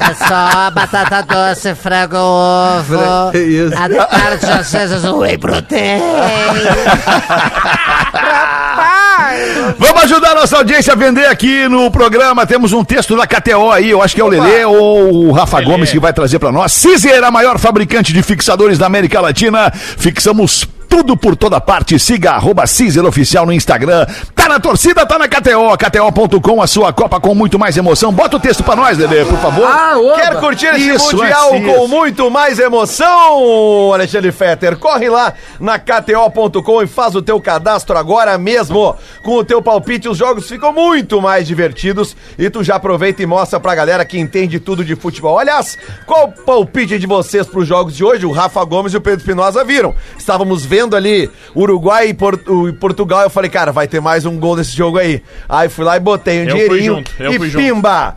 é 0.00 0.14
só 0.26 0.70
batata 0.70 1.22
doce, 1.28 1.74
frango, 1.74 2.16
ovo. 2.16 3.36
Isso. 3.36 3.74
A 3.76 3.88
de 3.88 3.94
tarde, 3.96 4.46
francesas, 4.46 5.04
whey 5.04 5.38
protein. 5.38 6.00
Rapaz! 8.12 9.38
Vamos 9.78 10.04
ajudar 10.04 10.32
a 10.32 10.34
nossa 10.36 10.56
audiência 10.56 10.92
a 10.92 10.96
vender 10.96 11.26
aqui 11.26 11.68
no 11.68 11.90
programa. 11.90 12.46
Temos 12.46 12.72
um 12.72 12.84
texto 12.84 13.16
da 13.16 13.26
KTO 13.26 13.70
aí, 13.70 13.90
eu 13.90 14.02
acho 14.02 14.14
que 14.14 14.20
é 14.20 14.24
o 14.24 14.28
Lelê 14.28 14.64
ou 14.64 15.28
o 15.28 15.32
Rafa 15.32 15.58
Lelê. 15.58 15.70
Gomes 15.70 15.90
que 15.90 16.00
vai 16.00 16.12
trazer 16.12 16.38
pra 16.38 16.50
nós. 16.50 16.72
Cizer, 16.72 17.22
a 17.22 17.30
maior 17.30 17.58
fabricante 17.58 18.12
de 18.12 18.22
fixadores 18.22 18.78
da 18.78 18.86
América 18.86 19.20
Latina. 19.20 19.70
Fixamos 19.74 20.66
tudo 20.88 21.16
por 21.16 21.36
toda 21.36 21.60
parte. 21.60 21.98
Siga 21.98 22.32
arroba 22.32 22.66
Cizer 22.66 23.04
Oficial 23.04 23.44
no 23.44 23.52
Instagram. 23.52 24.06
Tá 24.48 24.54
na 24.54 24.60
torcida, 24.60 25.04
tá 25.04 25.18
na 25.18 25.28
KTO. 25.28 25.76
KTO.com, 25.76 26.62
a 26.62 26.66
sua 26.66 26.90
Copa 26.90 27.20
com 27.20 27.34
muito 27.34 27.58
mais 27.58 27.76
emoção. 27.76 28.10
Bota 28.10 28.38
o 28.38 28.40
texto 28.40 28.64
pra 28.64 28.74
nós, 28.74 28.96
Dedê, 28.96 29.22
por 29.26 29.36
favor. 29.40 29.66
Ah. 29.66 29.94
Quer 30.16 30.40
curtir 30.40 30.68
esse 30.68 30.88
Isso, 30.88 31.14
Mundial 31.14 31.48
assim, 31.50 31.66
com 31.66 31.76
isso. 31.84 31.88
muito 31.88 32.30
mais 32.30 32.58
emoção, 32.58 33.92
Alexandre 33.92 34.32
Fetter? 34.32 34.78
Corre 34.78 35.10
lá 35.10 35.34
na 35.60 35.78
KTO.com 35.78 36.82
e 36.82 36.86
faz 36.86 37.14
o 37.14 37.20
teu 37.20 37.38
cadastro 37.38 37.98
agora 37.98 38.38
mesmo. 38.38 38.96
Com 39.22 39.32
o 39.36 39.44
teu 39.44 39.60
palpite, 39.60 40.08
os 40.08 40.16
jogos 40.16 40.48
ficam 40.48 40.72
muito 40.72 41.20
mais 41.20 41.46
divertidos 41.46 42.16
e 42.38 42.48
tu 42.48 42.64
já 42.64 42.76
aproveita 42.76 43.22
e 43.22 43.26
mostra 43.26 43.60
pra 43.60 43.74
galera 43.74 44.02
que 44.02 44.18
entende 44.18 44.58
tudo 44.58 44.82
de 44.82 44.96
futebol. 44.96 45.38
Aliás, 45.38 45.76
qual 46.06 46.24
o 46.24 46.32
palpite 46.32 46.98
de 46.98 47.06
vocês 47.06 47.46
pros 47.46 47.68
jogos 47.68 47.94
de 47.94 48.02
hoje? 48.02 48.24
O 48.24 48.32
Rafa 48.32 48.64
Gomes 48.64 48.94
e 48.94 48.96
o 48.96 49.00
Pedro 49.02 49.20
Espinosa 49.20 49.62
viram. 49.62 49.94
Estávamos 50.18 50.64
vendo 50.64 50.96
ali 50.96 51.30
Uruguai 51.54 52.08
e, 52.08 52.14
Por- 52.14 52.40
e 52.68 52.72
Portugal. 52.72 53.20
Eu 53.24 53.30
falei, 53.30 53.50
cara, 53.50 53.72
vai 53.72 53.86
ter 53.86 54.00
mais 54.00 54.24
um 54.24 54.37
gol 54.38 54.56
nesse 54.56 54.76
jogo 54.76 54.98
aí. 54.98 55.22
Aí 55.48 55.68
fui 55.68 55.84
lá 55.84 55.96
e 55.96 56.00
botei 56.00 56.40
um 56.40 56.44
Eu 56.44 56.50
fui 56.50 56.54
dinheirinho 56.54 56.94
junto, 56.96 57.12
eu 57.18 57.32
e 57.32 57.38
fui 57.38 57.50
junto. 57.50 57.64
pimba. 57.64 58.16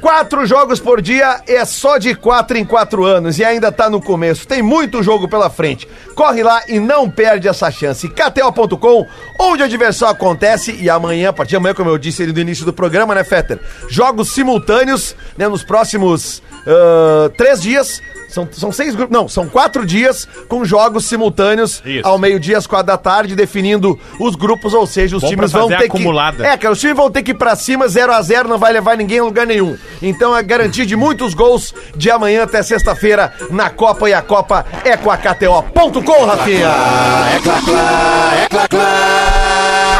Quatro 0.00 0.46
jogos 0.46 0.78
por 0.80 1.00
dia 1.00 1.40
é 1.46 1.64
só 1.64 1.98
de 1.98 2.14
quatro 2.14 2.56
em 2.56 2.64
quatro 2.64 3.04
anos 3.04 3.38
e 3.38 3.44
ainda 3.44 3.72
tá 3.72 3.88
no 3.88 4.00
começo. 4.00 4.46
Tem 4.46 4.62
muito 4.62 5.02
jogo 5.02 5.28
pela 5.28 5.50
frente. 5.50 5.88
Corre 6.14 6.42
lá 6.42 6.62
e 6.68 6.78
não 6.78 7.10
perde 7.10 7.48
essa 7.48 7.70
chance. 7.70 8.08
KTO.com, 8.08 9.06
onde 9.40 9.62
a 9.62 9.68
diversão 9.68 10.08
acontece 10.08 10.76
e 10.80 10.90
amanhã, 10.90 11.30
a 11.30 11.32
partir 11.32 11.50
de 11.50 11.56
amanhã, 11.56 11.74
como 11.74 11.90
eu 11.90 11.98
disse 11.98 12.22
ali 12.22 12.32
no 12.32 12.40
início 12.40 12.64
do 12.64 12.72
programa, 12.72 13.14
né, 13.14 13.24
Fetter? 13.24 13.58
Jogos 13.88 14.30
simultâneos, 14.32 15.16
né, 15.36 15.48
nos 15.48 15.62
próximos 15.62 16.42
ah, 16.66 17.30
três 17.36 17.60
dias. 17.60 18.00
São, 18.32 18.48
são 18.50 18.72
seis 18.72 18.94
grupos, 18.94 19.12
não, 19.16 19.28
são 19.28 19.46
quatro 19.46 19.84
dias 19.84 20.26
com 20.48 20.64
jogos 20.64 21.04
simultâneos 21.04 21.82
Isso. 21.84 22.06
ao 22.08 22.18
meio-dia, 22.18 22.56
às 22.56 22.66
quatro 22.66 22.86
da 22.86 22.96
tarde, 22.96 23.36
definindo 23.36 23.98
os 24.18 24.34
grupos, 24.34 24.72
ou 24.72 24.86
seja, 24.86 25.16
os 25.16 25.22
Bom 25.22 25.28
times 25.28 25.52
vão 25.52 25.68
ter 25.68 25.84
acumulada. 25.84 26.38
que. 26.38 26.48
É, 26.48 26.56
cara, 26.56 26.72
os 26.72 26.80
times 26.80 26.96
vão 26.96 27.10
ter 27.10 27.22
que 27.22 27.32
ir 27.32 27.34
pra 27.34 27.54
cima, 27.54 27.86
0 27.86 28.10
a 28.12 28.22
0 28.22 28.48
não 28.48 28.58
vai 28.58 28.72
levar 28.72 28.96
ninguém 28.96 29.18
a 29.18 29.24
lugar 29.24 29.46
nenhum. 29.46 29.76
Então 30.00 30.34
é 30.34 30.42
garantia 30.42 30.86
de 30.86 30.96
muitos 30.96 31.34
gols 31.34 31.74
de 31.94 32.10
amanhã 32.10 32.44
até 32.44 32.62
sexta-feira 32.62 33.32
na 33.50 33.68
Copa 33.68 34.08
e 34.08 34.14
a 34.14 34.22
Copa 34.22 34.64
é 34.82 34.96
com 34.96 35.10
a 35.10 35.16
KTO.com, 35.18 36.24
Rafinha. 36.24 36.70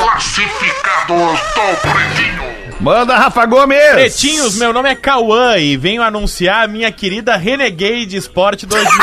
Classificados 0.02 1.40
do 1.54 1.90
Pretinho. 1.90 2.41
Manda, 2.82 3.16
Rafa 3.16 3.46
Gomes. 3.46 3.92
Pretinhos, 3.92 4.56
meu 4.56 4.72
nome 4.72 4.90
é 4.90 4.96
Cauã 4.96 5.56
e 5.56 5.76
venho 5.76 6.02
anunciar 6.02 6.64
a 6.64 6.66
minha 6.66 6.90
querida 6.90 7.36
Renegade 7.36 8.16
Sport 8.16 8.64
2016. 8.64 8.98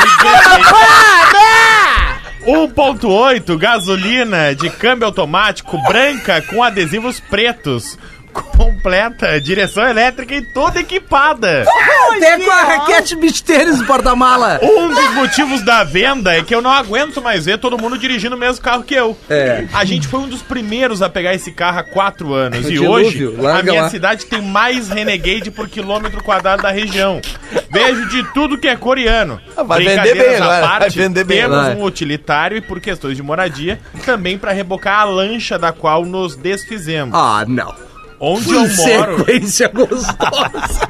1.8 2.46 3.56
gasolina 3.56 4.54
de 4.54 4.68
câmbio 4.68 5.06
automático 5.06 5.78
branca 5.88 6.42
com 6.42 6.62
adesivos 6.62 7.20
pretos. 7.20 7.98
Completa, 8.32 9.40
direção 9.40 9.86
elétrica 9.88 10.34
e 10.34 10.42
toda 10.42 10.80
equipada. 10.80 11.64
Até 12.16 12.38
com 12.38 12.50
a 12.50 12.62
raquete 12.62 13.16
beach 13.16 13.42
tênis 13.42 13.78
no 13.78 13.86
porta-mala. 13.86 14.58
Um 14.62 14.88
dos 14.88 15.14
motivos 15.14 15.62
da 15.62 15.82
venda 15.84 16.34
é 16.36 16.42
que 16.42 16.54
eu 16.54 16.62
não 16.62 16.70
aguento 16.70 17.20
mais 17.22 17.44
ver 17.46 17.58
todo 17.58 17.78
mundo 17.78 17.98
dirigindo 17.98 18.36
o 18.36 18.38
mesmo 18.38 18.62
carro 18.62 18.82
que 18.82 18.94
eu. 18.94 19.16
É. 19.28 19.64
A 19.72 19.84
gente 19.84 20.06
foi 20.06 20.20
um 20.20 20.28
dos 20.28 20.42
primeiros 20.42 21.02
a 21.02 21.08
pegar 21.08 21.34
esse 21.34 21.52
carro 21.52 21.78
há 21.80 21.82
quatro 21.82 22.32
anos. 22.34 22.66
O 22.66 22.68
e 22.70 22.72
dilúvio, 22.72 23.34
hoje, 23.38 23.46
a 23.46 23.62
minha 23.62 23.82
lá. 23.82 23.88
cidade 23.90 24.26
tem 24.26 24.40
mais 24.42 24.88
Renegade 24.88 25.50
por 25.50 25.68
quilômetro 25.68 26.22
quadrado 26.22 26.62
da 26.62 26.70
região. 26.70 27.20
Vejo 27.70 28.08
de 28.08 28.22
tudo 28.32 28.58
que 28.58 28.68
é 28.68 28.76
coreano. 28.76 29.40
Ah, 29.56 29.62
vai 29.62 29.82
Brincadeiras 29.84 30.18
vender 30.18 30.28
bem 30.30 30.36
agora, 30.42 30.66
parte, 30.66 30.80
vai 30.80 30.90
vender 31.08 31.24
bem 31.24 31.40
Temos 31.42 31.56
agora. 31.58 31.76
um 31.78 31.84
utilitário 31.84 32.56
e 32.56 32.60
por 32.60 32.80
questões 32.80 33.16
de 33.16 33.22
moradia, 33.22 33.80
também 34.04 34.38
para 34.38 34.52
rebocar 34.52 35.00
a 35.00 35.04
lancha 35.04 35.58
da 35.58 35.72
qual 35.72 36.04
nos 36.04 36.36
desfizemos. 36.36 37.14
Ah, 37.14 37.44
não. 37.46 37.89
Onde 38.20 38.52
eu 38.52 38.68
moro... 38.68 39.18
Sequência 39.18 39.68
gostosa. 39.68 40.88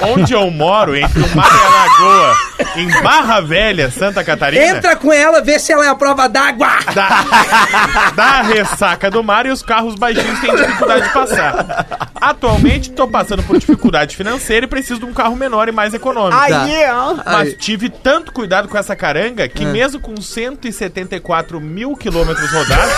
Onde 0.02 0.32
eu 0.32 0.50
moro, 0.50 0.96
entre 0.96 1.20
o 1.20 1.36
mar 1.36 1.46
e 1.46 1.64
a 1.64 1.70
lagoa, 1.70 2.36
em 2.76 3.02
Barra 3.02 3.40
Velha, 3.40 3.88
Santa 3.88 4.24
Catarina. 4.24 4.64
Entra 4.64 4.96
com 4.96 5.12
ela, 5.12 5.40
vê 5.40 5.60
se 5.60 5.72
ela 5.72 5.84
é 5.86 5.88
a 5.88 5.94
prova 5.94 6.28
d'água. 6.28 6.68
da, 6.92 8.10
da 8.16 8.42
ressaca 8.42 9.08
do 9.10 9.22
mar 9.22 9.46
e 9.46 9.50
os 9.50 9.62
carros 9.62 9.94
baixinhos 9.94 10.40
têm 10.40 10.56
dificuldade 10.56 11.06
de 11.06 11.12
passar. 11.12 12.10
Atualmente 12.20 12.90
tô 12.90 13.06
passando 13.06 13.44
por 13.44 13.58
dificuldade 13.58 14.16
financeira 14.16 14.66
e 14.66 14.68
preciso 14.68 15.00
de 15.00 15.06
um 15.06 15.12
carro 15.12 15.36
menor 15.36 15.68
e 15.68 15.72
mais 15.72 15.94
econômico. 15.94 16.36
Tá. 16.36 17.22
Mas 17.24 17.48
Aí. 17.48 17.54
tive 17.54 17.90
tanto 17.90 18.32
cuidado 18.32 18.68
com 18.68 18.76
essa 18.76 18.96
caranga 18.96 19.48
que 19.48 19.64
mesmo 19.64 20.00
com 20.00 20.20
174 20.20 21.60
mil 21.60 21.96
quilômetros 21.96 22.50
rodados, 22.50 22.94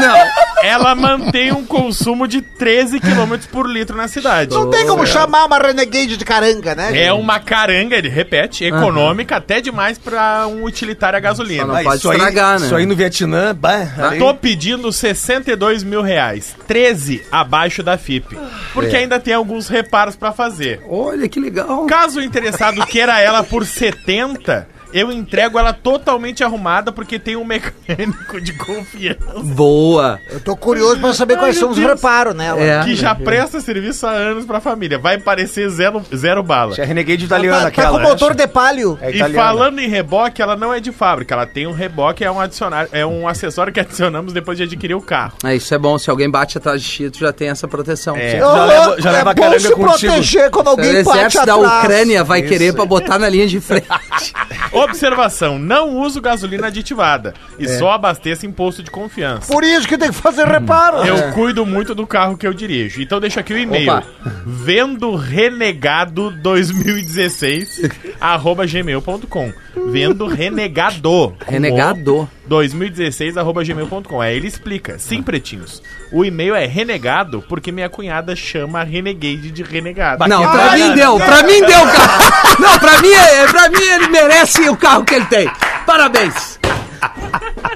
Não. 0.00 0.16
ela 0.62 0.94
mantém 0.94 1.52
um 1.52 1.64
consumo 1.64 2.26
de 2.26 2.40
13 2.42 3.00
quilômetros 3.00 3.48
por 3.50 3.68
litro 3.68 3.96
na 3.96 4.08
cidade. 4.08 4.54
Não 4.54 4.70
tem 4.70 4.86
como 4.86 5.06
chamar 5.06 5.44
uma 5.44 5.58
Renegade 5.58 6.16
de 6.16 6.24
caranga, 6.24 6.74
né? 6.74 7.02
É 7.04 7.12
uma 7.12 7.38
caranga, 7.40 7.96
ele 7.96 8.08
repete, 8.08 8.64
econômica 8.64 9.36
até 9.36 9.60
demais 9.60 9.98
pra 9.98 10.46
um 10.46 10.64
utilitário 10.64 11.16
a 11.16 11.20
gasolina. 11.20 11.62
Só 11.62 11.66
não 11.68 11.76
Ah, 11.76 11.82
pode 11.82 11.96
isso 11.98 12.10
aí- 12.10 12.16
estragar, 12.18 12.58
né? 12.60 12.66
Isso 12.66 12.74
aí 12.76 12.86
no 12.86 12.96
Vietnã, 12.96 13.54
bah, 13.54 13.86
aí- 13.98 14.18
Tô 14.18 14.34
pedindo 14.34 14.90
62 14.92 15.82
mil 15.84 16.02
reais, 16.02 16.54
13 16.66 17.22
abaixo 17.30 17.82
da 17.82 17.96
FIP, 17.98 18.36
porque 18.72 18.96
ainda 18.96 19.18
tem 19.20 19.34
alguns 19.34 19.68
reparos 19.68 20.16
pra 20.16 20.32
fazer. 20.32 20.80
Olha 20.88 21.28
que 21.28 21.38
legal. 21.38 21.86
Caso 21.86 22.18
o 22.20 22.22
interessado 22.22 22.84
queira 22.86 23.20
ela 23.20 23.42
por 23.42 23.64
70, 23.66 24.66
eu 24.92 25.10
entrego 25.12 25.58
ela 25.58 25.72
totalmente 25.72 26.42
arrumada 26.44 26.90
porque 26.92 27.18
tem 27.18 27.36
um 27.36 27.44
mecânico 27.44 28.40
de 28.40 28.52
confiança 28.54 29.18
Boa. 29.42 30.18
Eu 30.30 30.40
tô 30.40 30.56
curioso 30.56 31.00
pra 31.00 31.12
saber 31.12 31.36
quais 31.36 31.56
Ai, 31.56 31.60
são 31.60 31.70
meu 31.74 31.78
os 31.86 31.94
reparos 31.94 32.34
nela. 32.34 32.60
É. 32.60 32.82
que 32.84 32.94
já 32.94 33.14
presta 33.14 33.60
serviço 33.60 34.06
há 34.06 34.10
anos 34.10 34.44
pra 34.44 34.60
família. 34.60 34.98
Vai 34.98 35.18
parecer 35.18 35.68
zero, 35.68 36.02
zero 36.14 36.42
bala. 36.42 36.74
É 36.78 36.84
Renegade 36.84 37.18
Tá, 37.20 37.36
italiana 37.36 37.60
tá 37.62 37.68
aquela. 37.68 37.90
com 37.90 37.98
né? 37.98 38.04
motor 38.04 38.34
de 38.34 38.46
palio. 38.46 38.98
É 39.00 39.10
E 39.10 39.32
falando 39.32 39.78
em 39.80 39.88
reboque, 39.88 40.40
ela 40.42 40.56
não 40.56 40.72
é 40.72 40.80
de 40.80 40.92
fábrica. 40.92 41.34
Ela 41.34 41.46
tem 41.46 41.66
um 41.66 41.72
reboque, 41.72 42.24
é 42.24 42.30
um 42.30 42.40
adicionar, 42.40 42.88
é 42.92 43.04
um 43.04 43.26
acessório 43.28 43.72
que 43.72 43.80
adicionamos 43.80 44.32
depois 44.32 44.56
de 44.58 44.64
adquirir 44.64 44.94
o 44.94 45.00
carro. 45.00 45.32
É, 45.44 45.54
isso 45.54 45.72
é 45.74 45.78
bom. 45.78 45.98
Se 45.98 46.10
alguém 46.10 46.30
bate 46.30 46.58
atrás 46.58 46.82
de 46.82 46.88
ti, 46.88 47.10
tu 47.10 47.18
já 47.18 47.32
tem 47.32 47.48
essa 47.48 47.66
proteção. 47.68 48.16
É. 48.16 48.38
Já 48.38 48.64
leva- 48.64 49.00
já 49.00 49.10
é 49.10 49.12
leva 49.12 49.30
a 49.30 49.34
caranga 49.34 49.60
se 49.60 49.72
contigo. 49.72 50.12
proteger 50.12 50.50
quando 50.50 50.66
O 50.66 50.70
alguém 50.70 51.02
bate 51.04 51.18
exército 51.18 51.46
da 51.46 51.54
atrás. 51.54 51.84
Ucrânia 51.84 52.24
vai 52.24 52.40
Isso. 52.40 52.48
querer 52.48 52.74
pra 52.74 52.84
botar 52.84 53.18
na 53.18 53.28
linha 53.28 53.46
de 53.46 53.60
frente. 53.60 53.86
Observação: 54.84 55.58
não 55.58 55.96
uso 55.98 56.20
gasolina 56.20 56.68
aditivada 56.68 57.34
e 57.58 57.64
É. 57.64 57.78
só 57.78 57.92
abasteço 57.92 58.46
em 58.46 58.52
posto 58.52 58.82
de 58.82 58.90
confiança. 58.90 59.52
Por 59.52 59.64
isso 59.64 59.86
que 59.86 59.96
tem 59.98 60.08
que 60.10 60.14
fazer 60.16 60.46
reparo. 60.46 60.98
Eu 61.06 61.32
cuido 61.32 61.64
muito 61.66 61.94
do 61.94 62.06
carro 62.06 62.36
que 62.36 62.46
eu 62.46 62.54
dirijo. 62.54 63.00
Então 63.02 63.20
deixa 63.20 63.40
aqui 63.40 63.52
o 63.52 63.58
e-mail. 63.58 64.02
Vendo 64.44 65.14
renegado 65.16 66.30
2016 66.42 67.82
arroba 68.20 68.66
gmail.com. 68.66 69.52
Vendo 69.90 70.26
renegado. 70.26 71.34
Renegado. 71.46 72.16
o, 72.22 72.28
2016 72.46 73.36
arroba 73.36 73.62
gmail.com. 73.64 74.20
Aí 74.20 74.36
ele 74.36 74.46
explica. 74.48 74.98
Sim, 74.98 75.22
pretinhos. 75.22 75.82
O 76.12 76.24
e-mail 76.24 76.54
é 76.54 76.66
renegado 76.66 77.42
porque 77.48 77.70
minha 77.72 77.88
cunhada 77.88 78.34
chama 78.36 78.80
a 78.80 78.84
Renegade 78.84 79.50
de 79.50 79.62
renegado. 79.62 80.26
Não, 80.28 80.42
pra 80.50 80.72
mim 80.76 80.94
deu, 80.94 81.16
pra 81.18 81.42
mim 81.42 81.60
deu, 81.60 81.86
cara. 81.86 82.18
Não, 82.58 82.78
pra 82.78 83.00
mim, 83.00 83.12
é- 83.12 83.46
pra 83.48 83.68
mim 83.68 83.82
ele 83.82 84.08
merece 84.08 84.68
o 84.68 84.76
carro 84.76 85.04
que 85.04 85.14
ele 85.14 85.26
tem. 85.26 85.50
Parabéns. 85.86 86.58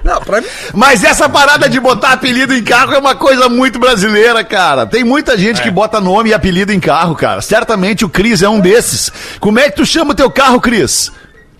Não, 0.02 0.20
pra 0.20 0.40
mim. 0.40 0.46
Mas 0.74 1.04
essa 1.04 1.28
parada 1.28 1.68
de 1.68 1.78
botar 1.78 2.12
apelido 2.12 2.54
em 2.54 2.62
carro 2.62 2.92
é 2.94 2.98
uma 2.98 3.14
coisa 3.14 3.48
muito 3.48 3.78
brasileira, 3.78 4.42
cara. 4.42 4.84
Tem 4.86 5.04
muita 5.04 5.38
gente 5.38 5.60
É. 5.60 5.62
que 5.62 5.70
bota 5.70 6.00
nome 6.00 6.30
e 6.30 6.34
apelido 6.34 6.72
em 6.72 6.80
carro, 6.80 7.14
cara. 7.14 7.40
Certamente 7.40 8.04
o 8.04 8.08
Cris 8.08 8.42
é 8.42 8.48
um 8.48 8.58
desses. 8.60 9.12
Como 9.38 9.58
é 9.60 9.70
que 9.70 9.76
tu 9.76 9.86
chama 9.86 10.10
o 10.12 10.14
teu 10.16 10.30
carro, 10.30 10.60
Cris? 10.60 11.12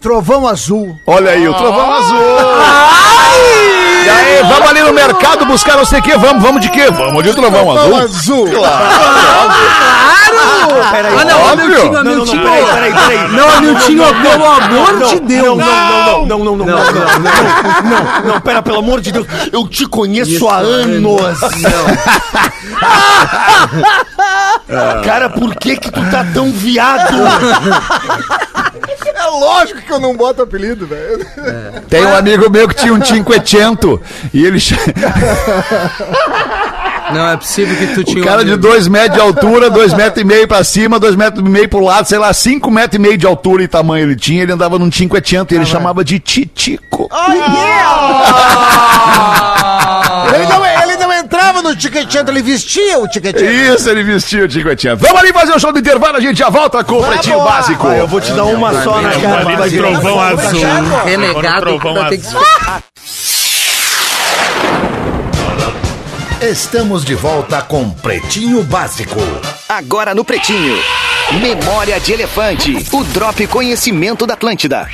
Trovão 0.03 0.49
azul. 0.49 0.99
Olha 1.07 1.31
aí, 1.31 1.49
o 1.49 1.55
Trovão 1.55 1.93
Azul. 1.93 2.19
E 4.05 4.09
aí, 4.09 4.43
vamos 4.43 4.69
ali 4.69 4.83
no 4.83 4.93
mercado 4.93 5.47
buscar 5.47 5.77
não 5.77 5.85
sei 5.85 6.01
o 6.01 6.03
que. 6.03 6.17
Vamos, 6.19 6.43
vamos 6.43 6.61
de 6.61 6.69
quê? 6.71 6.91
Vamos 6.91 7.23
de 7.23 7.33
Trovão 7.33 7.71
Azul. 7.71 7.97
azul. 7.99 8.51
Claro! 8.51 8.85
Ah, 10.85 11.25
não, 11.25 11.41
óbvio. 11.53 11.67
Hamilton, 11.67 11.93
Não, 11.93 12.03
não, 12.03 12.25
não, 12.25 12.33
Hamilton. 12.33 12.43
peraí, 12.43 12.65
peraí, 12.65 12.93
peraí. 12.95 13.29
Não, 13.29 13.49
Hamilton, 13.49 14.23
pelo 14.23 14.47
amor 14.47 14.93
Não, 14.95 15.09
de 15.09 15.21
Deus. 15.21 15.59
Não, 15.59 16.27
não, 16.27 16.27
não, 16.27 16.39
não, 16.45 16.57
não, 16.57 16.57
não, 16.57 16.57
não, 16.57 16.67
não, 16.67 16.85
não, 16.85 18.25
não, 18.25 18.33
não, 18.35 18.41
pera, 18.41 18.63
pelo 18.63 18.79
amor 18.79 19.01
de 19.01 19.13
Deus, 19.13 19.27
eu 19.53 19.69
te 19.69 19.87
conheço 19.87 20.49
há 20.49 20.57
anos. 20.57 21.39
Cara, 25.05 25.29
por 25.31 25.55
que 25.57 25.77
que 25.77 25.91
tu 25.93 26.01
tá 26.11 26.25
tão 26.35 26.51
viado? 26.51 27.15
É 29.15 29.27
lógico 29.27 29.81
que 29.81 29.92
eu 29.95 30.01
não 30.01 30.17
boto 30.17 30.43
apelido, 30.43 30.87
velho. 30.87 31.25
Tem 31.89 32.05
um 32.05 32.17
amigo 32.17 32.51
meu 32.51 32.69
que 32.69 32.75
tinha 32.75 32.93
um 32.93 33.05
Cinquecento 33.05 34.01
e 34.33 34.45
ele. 34.45 34.59
Não 37.13 37.29
é 37.29 37.37
possível 37.37 37.77
que 37.77 37.87
tu 37.95 38.05
tinha 38.05 38.19
O 38.19 38.23
um 38.23 38.25
cara 38.25 38.43
de 38.45 38.53
amigo. 38.53 38.63
dois 38.69 38.89
metros 38.89 39.15
de 39.15 39.21
altura, 39.21 39.69
dois 39.69 39.93
metros 39.93 40.23
e 40.23 40.25
meio 40.25 40.49
pra 40.49 40.65
cima, 40.65 40.99
dois 40.99 41.15
metros 41.15 41.45
e 41.45 41.49
meio 41.49 41.69
pro 41.69 41.81
lado, 41.81 42.07
sei 42.09 42.17
lá, 42.19 42.33
cinco 42.33 42.71
metros 42.71 42.95
e 42.95 42.99
meio 42.99 43.19
de 43.19 43.27
altura 43.27 43.63
e 43.63 43.69
tamanho 43.69 44.05
ele 44.07 44.17
tinha. 44.17 44.43
Ele 44.43 44.53
andava 44.53 44.79
num 44.79 44.91
Cinquecento 44.91 45.53
e 45.53 45.57
ele 45.59 45.67
chamava 45.67 46.03
de 46.05 46.19
Titico. 46.19 47.11
Ele 50.35 50.47
não, 50.47 50.65
ele 50.65 50.97
não 50.97 51.12
no 51.63 51.77
Tiquetinho, 51.77 52.25
ele 52.29 52.43
vestia 52.43 52.99
o 52.99 53.09
Tiquetinho. 53.09 53.75
Isso, 53.75 53.89
ele 53.89 54.03
vestiu 54.03 54.45
o 54.45 54.49
Ticotinha. 54.49 54.97
Vamos 54.97 55.17
ali 55.19 55.33
fazer 55.33 55.55
o 55.55 55.59
show 55.59 55.73
do 55.73 55.79
intervalo, 55.79 56.17
a 56.17 56.21
gente 56.21 56.39
já 56.39 56.51
volta 56.51 56.83
com 56.85 56.99
o 56.99 57.05
Pretinho 57.05 57.41
Básico. 57.43 57.87
Ah, 57.87 57.97
eu 57.97 58.09
vou 58.09 58.21
te 58.21 58.33
dar 58.33 58.45
uma 58.45 58.83
só 58.83 59.01
na 59.01 59.13
cara. 59.13 59.57
Vai 59.57 59.71
trovão 59.71 60.21
azul. 60.21 60.61
Renegado, 61.05 61.67
Quando 61.67 61.77
o 61.77 61.81
trovão 61.81 62.09
tem 62.09 62.21
que 62.21 62.27
Estamos 66.43 67.05
de 67.05 67.15
volta 67.15 67.63
com 67.63 67.89
Pretinho 67.89 68.65
Básico. 68.65 69.21
Agora 69.69 70.13
no 70.13 70.25
Pretinho. 70.25 70.77
Memória 71.31 71.99
de 71.99 72.13
Elefante. 72.13 72.77
O 72.93 73.05
Drop 73.05 73.47
Conhecimento 73.47 74.27
da 74.27 74.35
Atlântida. 74.35 74.87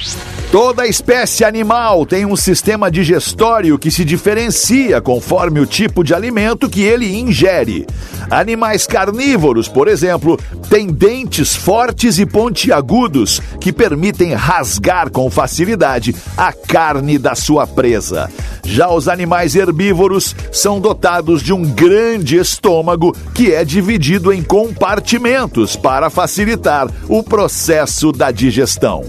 Toda 0.53 0.87
espécie 0.87 1.45
animal 1.45 2.07
tem 2.07 2.24
um 2.24 2.37
sistema 2.37 2.91
digestório 2.91 3.79
que 3.79 3.91
se 3.91 4.05
diferencia 4.05 5.01
conforme 5.01 5.59
o 5.61 5.66
tipo 5.66 6.05
de 6.05 6.14
alimento 6.14 6.70
que 6.70 6.83
ele 6.83 7.18
ingere. 7.18 7.87
Animais 8.31 8.87
carnívoros, 8.87 9.68
por 9.68 9.89
exemplo, 9.89 10.39
têm 10.70 10.87
dentes 10.87 11.55
fortes 11.55 12.18
e 12.18 12.24
pontiagudos 12.24 13.43
que 13.61 13.72
permitem 13.72 14.33
rasgar 14.33 15.11
com 15.11 15.31
facilidade 15.31 16.14
a 16.37 16.51
carne 16.53 17.18
da 17.18 17.35
sua 17.35 17.66
presa. 17.66 18.31
Já 18.64 18.91
os 18.91 19.09
animais 19.09 19.57
herbívoros 19.57 20.37
são 20.53 20.79
dotados 20.79 21.43
de 21.43 21.55
um 21.55 21.62
grande 21.62 22.37
estômago 22.37 23.16
que 23.35 23.53
é 23.53 23.64
dividido 23.64 24.31
em 24.31 24.43
compartimentos 24.43 25.74
para 25.74 26.11
facilitar 26.18 26.88
o 27.08 27.22
processo 27.22 28.10
da 28.10 28.32
digestão. 28.32 29.04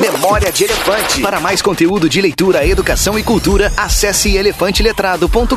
Memória 0.00 0.52
de 0.52 0.62
Elefante. 0.62 1.20
Para 1.20 1.40
mais 1.40 1.60
conteúdo 1.60 2.08
de 2.08 2.20
leitura, 2.20 2.64
educação 2.64 3.18
e 3.18 3.24
cultura, 3.24 3.72
acesse 3.76 4.36
elefanteletrado.com.br. 4.36 5.56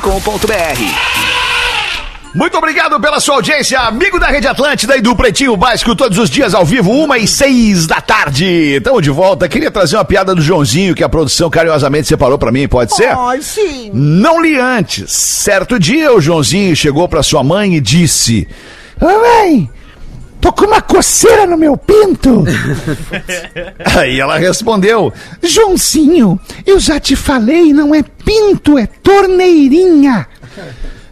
Muito 2.33 2.57
obrigado 2.57 2.99
pela 2.99 3.19
sua 3.19 3.35
audiência, 3.35 3.79
amigo 3.81 4.19
da 4.19 4.25
Rede 4.25 4.47
Atlântida 4.47 4.97
e 4.97 5.01
do 5.01 5.15
Pretinho 5.15 5.55
Básico, 5.55 5.95
todos 5.95 6.17
os 6.17 6.31
dias 6.31 6.55
ao 6.55 6.65
vivo, 6.65 6.89
uma 6.89 7.19
e 7.19 7.27
seis 7.27 7.85
da 7.85 8.01
tarde. 8.01 8.77
Estamos 8.77 9.03
de 9.03 9.11
volta. 9.11 9.47
Queria 9.47 9.69
trazer 9.69 9.97
uma 9.97 10.05
piada 10.05 10.33
do 10.33 10.41
Joãozinho 10.41 10.95
que 10.95 11.03
a 11.03 11.09
produção 11.09 11.47
carinhosamente 11.47 12.07
separou 12.07 12.39
pra 12.39 12.51
mim, 12.51 12.67
pode 12.67 12.95
ser? 12.95 13.15
Ai, 13.15 13.39
sim. 13.43 13.91
Não 13.93 14.41
li 14.41 14.57
antes. 14.57 15.11
Certo 15.11 15.77
dia, 15.77 16.11
o 16.11 16.19
Joãozinho 16.19 16.75
chegou 16.75 17.07
pra 17.07 17.21
sua 17.21 17.43
mãe 17.43 17.75
e 17.75 17.79
disse: 17.79 18.47
Mãe, 18.99 19.69
tô 20.41 20.51
com 20.51 20.65
uma 20.65 20.81
coceira 20.81 21.45
no 21.45 21.57
meu 21.57 21.77
pinto. 21.77 22.43
Aí 23.97 24.19
ela 24.19 24.37
respondeu: 24.37 25.13
Joãozinho, 25.41 26.39
eu 26.65 26.79
já 26.79 26.99
te 26.99 27.15
falei, 27.15 27.71
não 27.71 27.93
é 27.93 28.01
pinto, 28.03 28.77
é 28.77 28.87
torneirinha. 28.87 30.27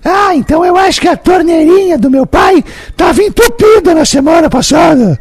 Ah, 0.04 0.34
então 0.34 0.66
eu 0.66 0.76
acho 0.76 1.00
que 1.00 1.08
a 1.08 1.16
torneirinha 1.16 1.98
do 1.98 2.10
meu 2.10 2.26
pai 2.26 2.64
tava 2.98 3.22
entupida 3.22 3.94
na 3.94 4.06
semana 4.06 4.50
passada. 4.50 5.20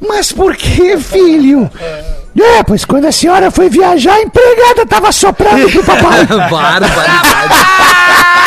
Mas 0.00 0.32
por 0.32 0.56
que, 0.56 0.96
filho? 0.98 1.70
É, 2.38 2.62
pois 2.62 2.84
quando 2.84 3.06
a 3.06 3.12
senhora 3.12 3.50
foi 3.50 3.68
viajar, 3.68 4.14
a 4.14 4.22
empregada 4.22 4.86
tava 4.86 5.12
soprando 5.12 5.70
pro 5.70 5.84
papai. 5.84 6.26
Barbaridade. 6.26 7.54